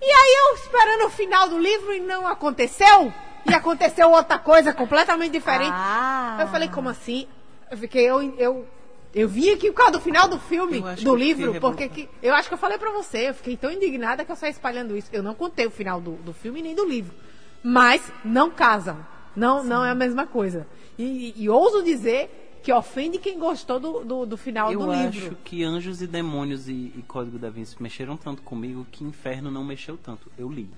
E 0.00 0.04
aí 0.10 0.36
eu 0.48 0.56
esperando 0.56 1.06
o 1.06 1.10
final 1.10 1.48
do 1.50 1.58
livro 1.58 1.92
e 1.94 2.00
não 2.00 2.26
aconteceu. 2.26 3.12
E 3.48 3.54
aconteceu 3.54 4.10
outra 4.10 4.38
coisa 4.38 4.72
completamente 4.72 5.32
diferente. 5.32 5.72
Ah. 5.72 6.38
Eu 6.40 6.48
falei, 6.48 6.68
como 6.68 6.88
assim? 6.88 7.26
Eu 7.70 7.76
fiquei, 7.78 8.04
eu, 8.08 8.22
eu, 8.38 8.66
eu 9.14 9.28
vim 9.28 9.50
aqui 9.50 9.68
por 9.70 9.76
causa 9.78 9.92
do 9.92 10.00
final 10.00 10.28
do 10.28 10.38
filme, 10.38 10.78
Eu 10.78 10.86
acho 10.86 10.96
do 11.04 11.04
que 11.04 11.08
eu 11.08 11.14
livro, 11.16 11.60
porque 11.60 11.88
que, 11.88 12.08
eu 12.22 12.34
acho 12.34 12.48
que 12.48 12.54
eu 12.54 12.58
falei 12.58 12.78
pra 12.78 12.90
você, 12.92 13.30
eu 13.30 13.34
fiquei 13.34 13.56
tão 13.56 13.70
indignada 13.72 14.24
que 14.24 14.30
eu 14.30 14.36
saí 14.36 14.50
espalhando 14.50 14.96
isso. 14.96 15.08
Eu 15.12 15.22
não 15.22 15.34
contei 15.34 15.66
o 15.66 15.70
final 15.70 16.00
do, 16.00 16.12
do 16.16 16.32
filme 16.32 16.62
nem 16.62 16.74
do 16.74 16.84
livro. 16.86 17.14
Mas 17.62 18.12
não 18.24 18.50
casam. 18.50 18.98
Não, 19.34 19.64
não 19.64 19.84
é 19.84 19.90
a 19.90 19.94
mesma 19.94 20.26
coisa. 20.26 20.66
E, 20.98 21.32
e- 21.38 21.44
e 21.44 21.48
ouso 21.48 21.82
dizer 21.82 22.60
que 22.62 22.72
ofende 22.72 23.18
quem 23.18 23.38
gostou 23.38 23.80
do, 23.80 24.04
do, 24.04 24.26
do 24.26 24.36
final 24.36 24.70
Eu 24.70 24.80
do 24.80 24.90
acho 24.92 25.02
livro. 25.18 25.36
que 25.42 25.64
Anjos 25.64 26.00
e 26.02 26.06
Demônios 26.06 26.68
e, 26.68 26.92
e 26.96 27.04
Código 27.08 27.38
da 27.38 27.50
Vinci 27.50 27.82
mexeram 27.82 28.16
tanto 28.16 28.42
comigo 28.42 28.86
que 28.92 29.02
Inferno 29.02 29.50
não 29.50 29.64
mexeu 29.64 29.96
tanto. 29.96 30.30
Eu 30.38 30.48
li. 30.50 30.68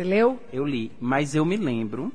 Você 0.00 0.04
leu? 0.04 0.40
Eu 0.50 0.64
li. 0.64 0.90
Mas 0.98 1.34
eu 1.34 1.44
me 1.44 1.58
lembro 1.58 2.10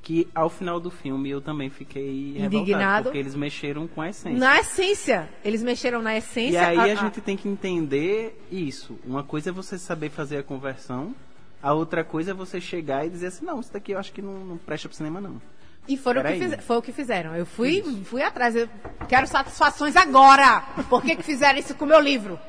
que 0.00 0.26
ao 0.34 0.48
final 0.48 0.80
do 0.80 0.90
filme 0.90 1.28
eu 1.28 1.38
também 1.42 1.68
fiquei 1.68 2.34
Indignado. 2.38 3.04
porque 3.04 3.18
eles 3.18 3.34
mexeram 3.34 3.86
com 3.86 4.00
a 4.00 4.08
essência. 4.08 4.38
Na 4.38 4.58
essência. 4.58 5.28
Eles 5.44 5.62
mexeram 5.62 6.00
na 6.00 6.14
E 6.14 6.18
essência. 6.18 6.66
aí 6.66 6.78
a, 6.78 6.82
a- 6.84 6.94
gente 6.94 7.20
tem 7.20 7.36
que 7.36 7.46
entender 7.46 8.40
isso. 8.50 8.98
Uma 9.04 9.22
coisa 9.22 9.50
é 9.50 9.52
você 9.52 9.76
saber 9.76 10.08
fazer 10.08 10.38
a 10.38 10.42
conversão, 10.42 11.14
a 11.62 11.74
outra 11.74 12.02
coisa 12.02 12.30
é 12.30 12.34
você 12.34 12.58
chegar 12.58 13.04
e 13.06 13.10
dizer 13.10 13.26
assim, 13.26 13.44
não, 13.44 13.60
isso 13.60 13.70
daqui 13.70 13.92
eu 13.92 13.98
acho 13.98 14.14
que 14.14 14.22
não, 14.22 14.32
não 14.46 14.56
presta 14.56 14.88
pro 14.88 14.96
cinema, 14.96 15.20
não. 15.20 15.38
E 15.86 15.94
foram 15.98 16.22
o 16.22 16.24
que 16.24 16.38
fiz- 16.38 16.64
foi 16.64 16.76
o 16.78 16.82
que 16.82 16.92
fizeram. 16.92 17.36
Eu 17.36 17.44
fui, 17.44 17.82
fui 18.04 18.22
atrás. 18.22 18.56
Eu 18.56 18.66
quero 19.10 19.26
satisfações 19.26 19.94
agora. 19.94 20.62
Por 20.88 21.02
que, 21.02 21.14
que 21.16 21.22
fizeram 21.22 21.58
isso 21.58 21.74
com 21.74 21.84
o 21.84 21.88
meu 21.88 22.00
livro? 22.00 22.40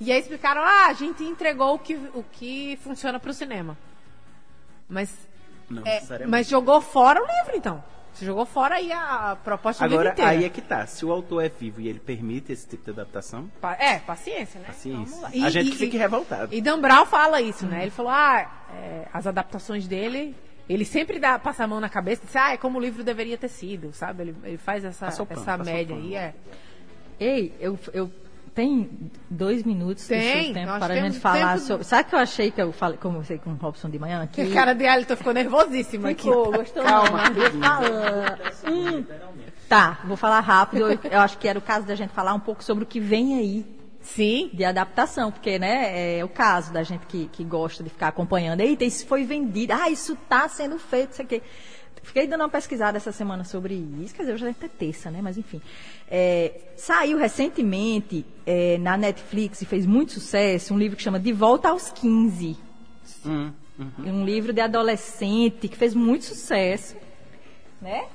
E 0.00 0.10
aí 0.10 0.18
explicaram, 0.18 0.62
ah, 0.62 0.86
a 0.88 0.92
gente 0.94 1.22
entregou 1.22 1.74
o 1.74 1.78
que, 1.78 1.94
o 2.14 2.24
que 2.32 2.78
funciona 2.82 3.20
pro 3.20 3.34
cinema. 3.34 3.76
Mas, 4.94 5.10
Não, 5.68 5.82
é, 5.84 6.00
mas 6.26 6.48
jogou 6.48 6.80
fora 6.80 7.20
o 7.20 7.26
livro, 7.26 7.56
então. 7.56 7.82
Você 8.12 8.24
jogou 8.24 8.46
fora 8.46 8.76
aí 8.76 8.92
a, 8.92 9.32
a 9.32 9.36
proposta 9.36 9.82
do 9.82 9.92
Agora, 9.92 10.10
livro 10.10 10.22
inteiro. 10.22 10.38
aí 10.38 10.44
é 10.46 10.48
que 10.48 10.62
tá. 10.62 10.86
Se 10.86 11.04
o 11.04 11.10
autor 11.10 11.44
é 11.44 11.48
vivo 11.48 11.80
e 11.80 11.88
ele 11.88 11.98
permite 11.98 12.52
esse 12.52 12.64
tipo 12.68 12.84
de 12.84 12.90
adaptação, 12.92 13.50
Pa- 13.60 13.74
É, 13.74 13.98
paciência, 13.98 14.60
né? 14.60 14.66
paciência. 14.68 15.16
Vamos 15.16 15.20
lá. 15.40 15.46
A 15.46 15.50
gente 15.50 15.72
fica 15.76 15.98
revoltado. 15.98 16.54
E 16.54 16.60
Dan 16.60 16.80
Brown 16.80 17.04
fala 17.06 17.40
isso, 17.40 17.66
né? 17.66 17.82
Ele 17.82 17.90
falou, 17.90 18.12
ah, 18.12 18.66
é, 18.72 19.08
as 19.12 19.26
adaptações 19.26 19.88
dele, 19.88 20.32
ele 20.68 20.84
sempre 20.84 21.18
dá, 21.18 21.40
passa 21.40 21.64
a 21.64 21.66
mão 21.66 21.80
na 21.80 21.88
cabeça 21.88 22.22
e 22.22 22.26
diz, 22.26 22.36
ah, 22.36 22.52
é 22.52 22.56
como 22.56 22.78
o 22.78 22.80
livro 22.80 23.02
deveria 23.02 23.36
ter 23.36 23.48
sido, 23.48 23.92
sabe? 23.92 24.22
Ele, 24.22 24.36
ele 24.44 24.58
faz 24.58 24.84
essa, 24.84 25.06
pano, 25.10 25.26
essa 25.42 25.58
média 25.58 25.96
pano. 25.96 26.06
aí, 26.06 26.14
é. 26.14 26.34
Ei, 27.18 27.52
eu, 27.58 27.76
eu 27.92 28.10
tem 28.54 29.10
dois 29.28 29.64
minutos 29.64 30.06
Tem, 30.06 30.48
do 30.48 30.54
tempo 30.54 30.78
para 30.78 30.94
a 30.94 30.96
gente 30.96 31.18
falar 31.18 31.54
tempo- 31.54 31.66
sobre. 31.66 31.84
Sabe 31.84 32.02
o 32.02 32.04
que 32.06 32.14
eu 32.14 32.18
achei 32.20 32.50
que 32.50 32.62
eu 32.62 32.72
falei, 32.72 32.96
conversei 32.98 33.38
com 33.38 33.50
o 33.50 33.54
Robson 33.54 33.90
de 33.90 33.98
manhã? 33.98 34.26
Que 34.30 34.42
A 34.42 34.50
cara 34.52 34.74
de 34.74 34.84
Elton 34.84 35.16
ficou 35.16 35.32
nervosíssimo 35.34 36.06
aqui. 36.06 36.22
Ficou, 36.22 36.52
gostou 36.52 36.82
Calma, 36.84 37.18
falar. 37.18 38.38
Hum. 38.70 39.04
Tá, 39.68 39.98
vou 40.04 40.16
falar 40.16 40.40
rápido. 40.40 40.88
Eu, 40.90 40.98
eu 41.10 41.20
acho 41.20 41.36
que 41.38 41.48
era 41.48 41.58
o 41.58 41.62
caso 41.62 41.86
da 41.86 41.94
gente 41.94 42.10
falar 42.12 42.32
um 42.34 42.40
pouco 42.40 42.62
sobre 42.62 42.84
o 42.84 42.86
que 42.86 43.00
vem 43.00 43.36
aí 43.38 43.66
Sim. 44.00 44.50
de 44.52 44.64
adaptação, 44.64 45.32
porque, 45.32 45.58
né, 45.58 46.18
é 46.18 46.24
o 46.24 46.28
caso 46.28 46.72
da 46.72 46.82
gente 46.82 47.06
que, 47.06 47.26
que 47.32 47.42
gosta 47.42 47.82
de 47.82 47.90
ficar 47.90 48.08
acompanhando. 48.08 48.60
Eita, 48.60 48.84
isso 48.84 49.06
foi 49.06 49.24
vendido. 49.24 49.72
Ah, 49.72 49.90
isso 49.90 50.16
tá 50.28 50.48
sendo 50.48 50.78
feito, 50.78 51.12
isso 51.12 51.22
aqui. 51.22 51.42
Fiquei 52.04 52.26
dando 52.26 52.42
uma 52.42 52.48
pesquisada 52.48 52.96
essa 52.98 53.10
semana 53.10 53.42
sobre 53.44 53.74
isso, 53.74 54.14
quer 54.14 54.22
dizer, 54.22 54.34
hoje 54.34 54.46
é 54.46 54.50
até 54.50 54.68
terça, 54.68 55.10
né? 55.10 55.20
Mas 55.22 55.36
enfim. 55.38 55.60
É, 56.08 56.52
saiu 56.76 57.16
recentemente 57.18 58.24
é, 58.46 58.78
na 58.78 58.96
Netflix 58.96 59.62
e 59.62 59.64
fez 59.66 59.86
muito 59.86 60.12
sucesso 60.12 60.74
um 60.74 60.78
livro 60.78 60.96
que 60.96 61.02
chama 61.02 61.18
De 61.18 61.32
Volta 61.32 61.70
aos 61.70 61.90
15. 61.90 62.56
Hum, 63.26 63.50
hum. 63.80 63.90
Um 63.98 64.24
livro 64.24 64.52
de 64.52 64.60
adolescente 64.60 65.66
que 65.66 65.76
fez 65.76 65.94
muito 65.94 66.24
sucesso. 66.26 66.94
Né? 67.80 68.06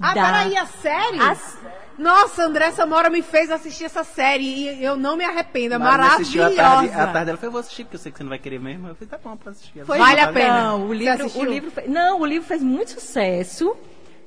Ah, 0.00 0.14
Da- 0.14 0.24
peraí, 0.24 0.56
a 0.56 0.66
série? 0.66 1.18
As- 1.20 1.58
Nossa, 2.00 2.44
André 2.44 2.70
Samora 2.72 3.10
me 3.10 3.22
fez 3.22 3.50
assistir 3.50 3.84
essa 3.84 4.02
série 4.02 4.44
e 4.44 4.82
eu 4.84 4.96
não 4.96 5.16
me 5.16 5.24
arrependo, 5.24 5.74
é 5.74 5.78
maravilhosa. 5.78 6.56
tarde, 6.56 6.88
à 6.94 7.06
tarde 7.08 7.30
ela 7.30 7.36
falou, 7.38 7.48
eu 7.48 7.52
vou 7.52 7.60
assistir, 7.60 7.84
porque 7.84 7.96
eu 7.96 8.00
sei 8.00 8.10
que 8.10 8.18
você 8.18 8.24
não 8.24 8.30
vai 8.30 8.38
querer 8.38 8.58
mesmo. 8.58 8.88
Eu 8.88 8.94
falei, 8.94 9.08
tá 9.08 9.18
bom, 9.22 9.36
pode 9.36 9.56
assistir. 9.56 9.84
Foi- 9.84 9.98
Vale 9.98 10.20
a 10.20 10.26
"Tá 10.28 10.32
pena. 10.32 10.62
Não, 10.62 10.86
o 10.88 10.92
livro, 10.94 11.26
o 11.38 11.44
livro 11.44 11.70
fe- 11.70 11.86
não, 11.88 12.20
o 12.20 12.26
livro 12.26 12.48
fez 12.48 12.62
muito 12.62 12.90
sucesso. 12.92 13.76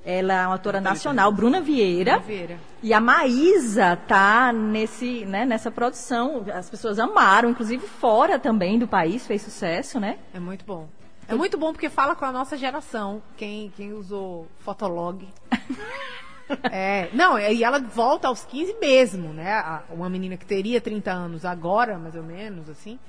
Ela 0.05 0.33
é 0.33 0.45
uma 0.47 0.53
autora 0.55 0.81
nacional, 0.81 1.31
Bruna 1.31 1.61
Vieira. 1.61 2.19
Vieira. 2.19 2.57
E 2.81 2.93
a 2.93 2.99
Maísa 2.99 3.95
tá 4.05 4.51
nesse, 4.51 5.23
né, 5.25 5.45
nessa 5.45 5.71
produção. 5.71 6.45
As 6.53 6.69
pessoas 6.69 6.99
amaram, 6.99 7.49
inclusive 7.49 7.87
fora 7.87 8.37
também 8.37 8.77
do 8.77 8.85
país 8.87 9.25
fez 9.25 9.41
sucesso, 9.41 9.99
né? 10.01 10.17
É 10.33 10.39
muito 10.41 10.65
bom. 10.65 10.89
É 11.25 11.33
muito 11.35 11.57
bom 11.57 11.71
porque 11.71 11.89
fala 11.89 12.15
com 12.15 12.25
a 12.25 12.33
nossa 12.33 12.57
geração, 12.57 13.23
quem, 13.37 13.71
quem 13.77 13.93
usou 13.93 14.45
Fotolog. 14.59 15.25
É, 16.71 17.09
não, 17.13 17.37
e 17.39 17.63
ela 17.63 17.79
volta 17.79 18.27
aos 18.27 18.43
15 18.45 18.75
mesmo, 18.79 19.33
né? 19.33 19.53
A- 19.53 19.83
Uma 19.89 20.09
menina 20.09 20.35
que 20.37 20.45
teria 20.45 20.79
30 20.81 21.11
anos 21.11 21.45
agora, 21.45 21.97
mais 21.97 22.15
ou 22.15 22.23
menos, 22.23 22.69
assim. 22.69 22.99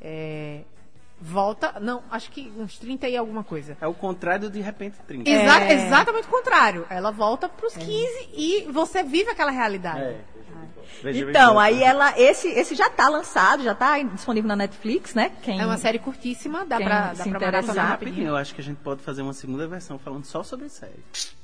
é, 0.00 0.60
volta, 1.20 1.80
não, 1.80 2.02
acho 2.10 2.30
que 2.30 2.52
uns 2.58 2.78
30 2.78 3.08
e 3.08 3.16
alguma 3.16 3.42
coisa. 3.42 3.76
É 3.80 3.86
o 3.86 3.94
contrário 3.94 4.50
de 4.50 4.60
repente 4.60 4.96
30. 5.06 5.28
Exa- 5.30 5.60
É. 5.64 5.72
Exatamente 5.72 6.26
o 6.28 6.30
contrário. 6.30 6.86
Ela 6.90 7.10
volta 7.10 7.48
pros 7.48 7.74
15 7.74 8.28
e 8.34 8.66
você 8.70 9.02
vive 9.02 9.30
aquela 9.30 9.50
realidade. 9.50 10.00
É. 10.00 10.20
Então, 11.04 11.58
aí 11.58 11.82
ela, 11.82 12.18
esse, 12.18 12.48
esse 12.48 12.74
já 12.74 12.88
tá 12.88 13.08
lançado, 13.08 13.62
já 13.62 13.74
tá 13.74 14.00
disponível 14.02 14.48
na 14.48 14.56
Netflix, 14.56 15.14
né? 15.14 15.30
Quem, 15.42 15.60
É 15.60 15.66
uma 15.66 15.76
série 15.76 15.98
curtíssima, 15.98 16.64
dá 16.64 16.78
dá 16.78 17.14
se 17.14 17.28
pra 17.28 17.38
interessar. 17.48 17.88
Rapidinho, 17.88 18.28
eu 18.28 18.36
acho 18.36 18.54
que 18.54 18.60
a 18.60 18.64
gente 18.64 18.78
pode 18.78 19.02
fazer 19.02 19.22
uma 19.22 19.32
segunda 19.34 19.66
versão 19.66 19.98
falando 19.98 20.24
só 20.24 20.42
sobre 20.42 20.68
série. 20.68 20.92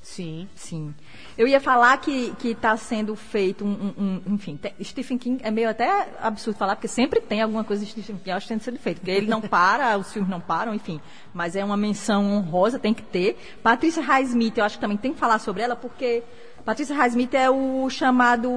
Sim. 0.00 0.48
Sim. 0.54 0.94
Eu 1.36 1.46
ia 1.46 1.60
falar 1.60 1.96
que 1.98 2.32
que 2.38 2.48
está 2.48 2.76
sendo 2.76 3.14
feito 3.14 3.64
um, 3.64 3.92
um- 3.96 4.22
um- 4.26 4.34
enfim, 4.34 4.58
Stephen 4.82 5.18
King 5.18 5.40
é 5.44 5.50
meio 5.50 5.68
até 5.68 6.08
absurdo 6.20 6.56
falar 6.58 6.74
porque 6.76 6.88
sempre 6.88 7.20
tem 7.20 7.40
alguma 7.42 7.62
coisa 7.62 7.84
de 7.84 7.90
Stephen 7.90 8.16
King, 8.16 8.30
eu 8.30 8.36
acho 8.36 8.44
que 8.46 8.48
tem 8.48 8.58
que 8.58 8.64
ser 8.64 8.78
feito, 8.78 8.98
porque 8.98 9.10
ele 9.10 9.26
não 9.26 9.40
para, 9.40 9.96
os 9.98 10.12
filmes 10.12 10.30
não 10.30 10.40
param, 10.40 10.74
enfim. 10.74 11.00
Mas 11.32 11.54
é 11.56 11.64
uma 11.64 11.76
menção 11.76 12.24
honrosa, 12.32 12.78
tem 12.78 12.94
que 12.94 13.02
ter. 13.02 13.38
Patrícia 13.62 14.02
Highsmith, 14.02 14.56
eu 14.58 14.64
acho 14.64 14.76
que 14.76 14.80
também 14.80 14.96
tem 14.96 15.12
que 15.12 15.18
falar 15.20 15.38
sobre 15.38 15.62
ela 15.62 15.76
porque 15.76 16.22
Patrícia 16.64 16.94
Highsmith 16.94 17.34
é 17.34 17.50
o 17.50 17.90
chamado 17.90 18.48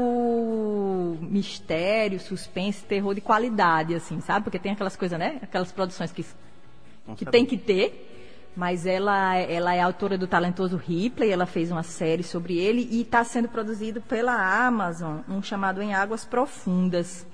mistério, 1.21 2.19
suspense, 2.19 2.83
terror 2.83 3.15
de 3.15 3.21
qualidade, 3.21 3.95
assim, 3.95 4.21
sabe? 4.21 4.43
Porque 4.43 4.59
tem 4.59 4.73
aquelas 4.73 4.95
coisas, 4.95 5.17
né? 5.17 5.39
Aquelas 5.41 5.71
produções 5.71 6.11
que 6.11 6.23
que 7.15 7.25
tem 7.25 7.45
que 7.45 7.57
ter. 7.57 8.11
Mas 8.55 8.85
ela, 8.85 9.35
ela 9.35 9.75
é 9.75 9.81
autora 9.81 10.17
do 10.17 10.27
talentoso 10.27 10.77
Ripley, 10.77 11.29
ela 11.29 11.45
fez 11.45 11.71
uma 11.71 11.83
série 11.83 12.23
sobre 12.23 12.57
ele 12.57 12.87
e 12.89 13.01
está 13.01 13.21
sendo 13.21 13.49
produzido 13.49 13.99
pela 13.99 14.65
Amazon, 14.65 15.17
um 15.27 15.43
chamado 15.43 15.81
Em 15.81 15.93
Águas 15.93 16.23
Profundas. 16.23 17.27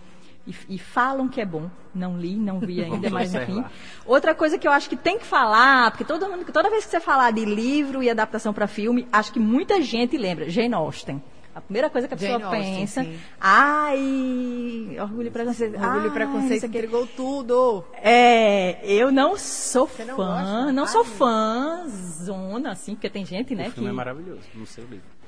E, 0.45 0.55
e 0.69 0.79
falam 0.79 1.27
que 1.27 1.39
é 1.39 1.45
bom. 1.45 1.69
Não 1.93 2.17
li, 2.17 2.35
não 2.35 2.59
vi 2.59 2.81
ainda, 2.81 3.09
Vamos 3.09 3.11
mas 3.11 3.33
enfim. 3.35 3.63
Outra 4.05 4.33
coisa 4.33 4.57
que 4.57 4.67
eu 4.67 4.71
acho 4.71 4.89
que 4.89 4.95
tem 4.95 5.19
que 5.19 5.25
falar, 5.25 5.91
porque 5.91 6.03
todo 6.03 6.27
mundo, 6.27 6.45
toda 6.51 6.69
vez 6.69 6.85
que 6.85 6.91
você 6.91 6.99
falar 6.99 7.31
de 7.31 7.45
livro 7.45 8.01
e 8.01 8.09
adaptação 8.09 8.53
para 8.53 8.65
filme, 8.65 9.07
acho 9.11 9.31
que 9.31 9.39
muita 9.39 9.81
gente 9.81 10.17
lembra. 10.17 10.49
Jane 10.49 10.73
Austen. 10.73 11.21
A 11.53 11.59
primeira 11.59 11.89
coisa 11.89 12.07
que 12.07 12.13
a 12.13 12.17
pessoa 12.17 12.49
pensa, 12.49 13.03
sim. 13.03 13.19
ai, 13.39 14.95
orgulho 15.01 15.27
e 15.27 15.31
preconceito. 15.31 15.75
Orgulho 15.75 16.05
e 16.05 16.07
ai, 16.07 16.13
preconceito 16.13 16.49
não 16.49 16.59
sei 16.59 16.69
o 16.69 16.71
entregou 16.71 17.07
tudo. 17.07 17.83
É, 18.01 18.79
eu 18.85 19.11
não 19.11 19.37
sou 19.37 19.85
Você 19.85 20.05
não 20.05 20.15
fã, 20.15 20.25
gosta? 20.25 20.71
não 20.71 20.83
Ai, 20.83 20.89
sou 20.89 21.03
fã 21.03 21.85
zona, 22.23 22.71
assim, 22.71 22.95
porque 22.95 23.09
tem 23.09 23.25
gente, 23.25 23.53
né, 23.53 23.67
o 23.67 23.71
filme 23.71 23.89
que 23.89 23.93
é 23.93 23.95
maravilhoso, 23.95 24.43
no 24.55 24.65
seu 24.65 24.85
livro. 24.85 25.20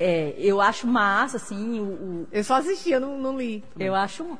É, 0.00 0.34
eu 0.38 0.60
acho 0.60 0.86
massa, 0.86 1.36
assim, 1.38 1.80
o, 1.80 1.84
o- 1.84 2.28
Eu 2.30 2.44
só 2.44 2.56
assisti, 2.56 2.90
eu 2.90 3.00
não, 3.00 3.18
não 3.18 3.36
li. 3.38 3.62
eu 3.78 3.94
acho 3.94 4.38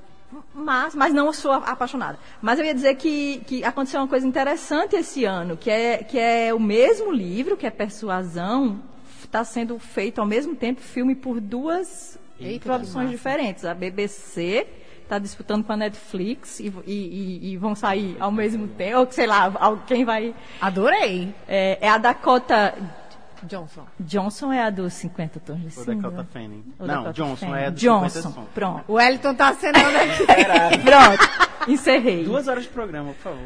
massa, 0.54 0.96
mas 0.96 1.12
não 1.14 1.32
sou 1.32 1.52
apaixonada. 1.52 2.18
Mas 2.42 2.58
eu 2.58 2.64
ia 2.64 2.74
dizer 2.74 2.94
que, 2.96 3.38
que 3.46 3.64
aconteceu 3.64 4.00
uma 4.00 4.08
coisa 4.08 4.26
interessante 4.26 4.94
esse 4.96 5.24
ano, 5.24 5.56
que 5.56 5.70
é, 5.70 5.98
que 5.98 6.18
é 6.18 6.52
o 6.54 6.60
mesmo 6.60 7.10
livro, 7.10 7.56
que 7.56 7.66
é 7.66 7.70
Persuasão, 7.70 8.78
está 9.22 9.42
sendo 9.44 9.78
feito 9.78 10.20
ao 10.20 10.26
mesmo 10.26 10.54
tempo 10.54 10.80
filme 10.80 11.14
por 11.14 11.40
duas 11.40 12.18
Eita, 12.40 12.64
produções 12.66 13.10
diferentes. 13.10 13.64
A 13.64 13.74
BBC 13.74 14.66
está 15.02 15.18
disputando 15.18 15.64
com 15.64 15.72
a 15.72 15.76
Netflix 15.76 16.60
e, 16.60 16.66
e- 16.86 16.92
e- 16.92 17.52
e 17.52 17.56
vão 17.56 17.74
sair 17.74 18.14
ao 18.20 18.30
mesmo 18.30 18.68
tempo, 18.68 18.98
ou 19.00 19.10
sei 19.10 19.26
lá, 19.26 19.50
alguém 19.58 20.04
vai... 20.04 20.34
Adorei. 20.60 21.34
É, 21.48 21.78
é 21.80 21.88
a 21.88 21.96
Dakota 21.98 22.74
Johnson. 23.46 23.84
Johnson 24.00 24.52
é 24.52 24.62
a 24.64 24.70
dos 24.70 24.92
50 24.94 25.40
tons 25.40 25.60
de 25.60 25.66
O 25.66 25.70
cinza. 25.70 25.94
Dakota 25.94 26.26
Fanning. 26.32 26.64
O 26.78 26.86
Não, 26.86 26.94
Dakota 26.94 27.12
Johnson 27.12 27.36
Fanning. 27.46 27.54
é 27.62 27.66
a 27.66 27.70
dos 27.70 27.80
Johnson, 27.80 28.08
50 28.22 28.34
Tons. 28.40 28.48
pronto. 28.54 28.84
O 28.88 28.92
Wellington 28.94 29.34
tá 29.34 29.48
acenando 29.48 29.78
aqui. 29.98 30.78
Pronto, 30.84 31.70
encerrei. 31.70 32.24
Duas 32.24 32.48
horas 32.48 32.64
de 32.64 32.70
programa, 32.70 33.12
por 33.12 33.22
favor. 33.32 33.38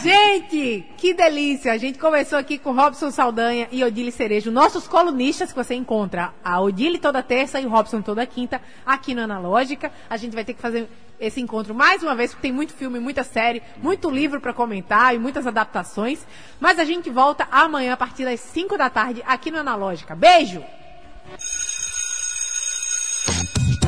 Gente, 0.00 0.86
que 0.96 1.12
delícia! 1.12 1.72
A 1.72 1.76
gente 1.76 1.98
começou 1.98 2.38
aqui 2.38 2.56
com 2.56 2.72
Robson 2.72 3.10
Saldanha 3.10 3.66
e 3.72 3.82
Odile 3.82 4.12
Cerejo, 4.12 4.50
nossos 4.50 4.86
colunistas 4.86 5.50
que 5.50 5.56
você 5.56 5.74
encontra 5.74 6.32
a 6.44 6.60
Odile 6.60 6.98
toda 6.98 7.20
terça 7.20 7.60
e 7.60 7.66
o 7.66 7.68
Robson 7.68 8.00
toda 8.00 8.24
quinta 8.24 8.62
aqui 8.86 9.12
no 9.12 9.22
Analógica. 9.22 9.90
A 10.08 10.16
gente 10.16 10.34
vai 10.34 10.44
ter 10.44 10.54
que 10.54 10.60
fazer 10.60 10.88
esse 11.18 11.40
encontro 11.40 11.74
mais 11.74 12.00
uma 12.00 12.14
vez, 12.14 12.30
porque 12.30 12.42
tem 12.42 12.52
muito 12.52 12.72
filme, 12.72 13.00
muita 13.00 13.24
série, 13.24 13.60
muito 13.78 14.08
livro 14.08 14.40
para 14.40 14.52
comentar 14.52 15.16
e 15.16 15.18
muitas 15.18 15.48
adaptações. 15.48 16.24
Mas 16.60 16.78
a 16.78 16.84
gente 16.84 17.10
volta 17.10 17.48
amanhã 17.50 17.92
a 17.92 17.96
partir 17.96 18.24
das 18.24 18.38
5 18.38 18.78
da 18.78 18.88
tarde 18.88 19.20
aqui 19.26 19.50
no 19.50 19.58
Analógica. 19.58 20.14
Beijo! 20.14 20.62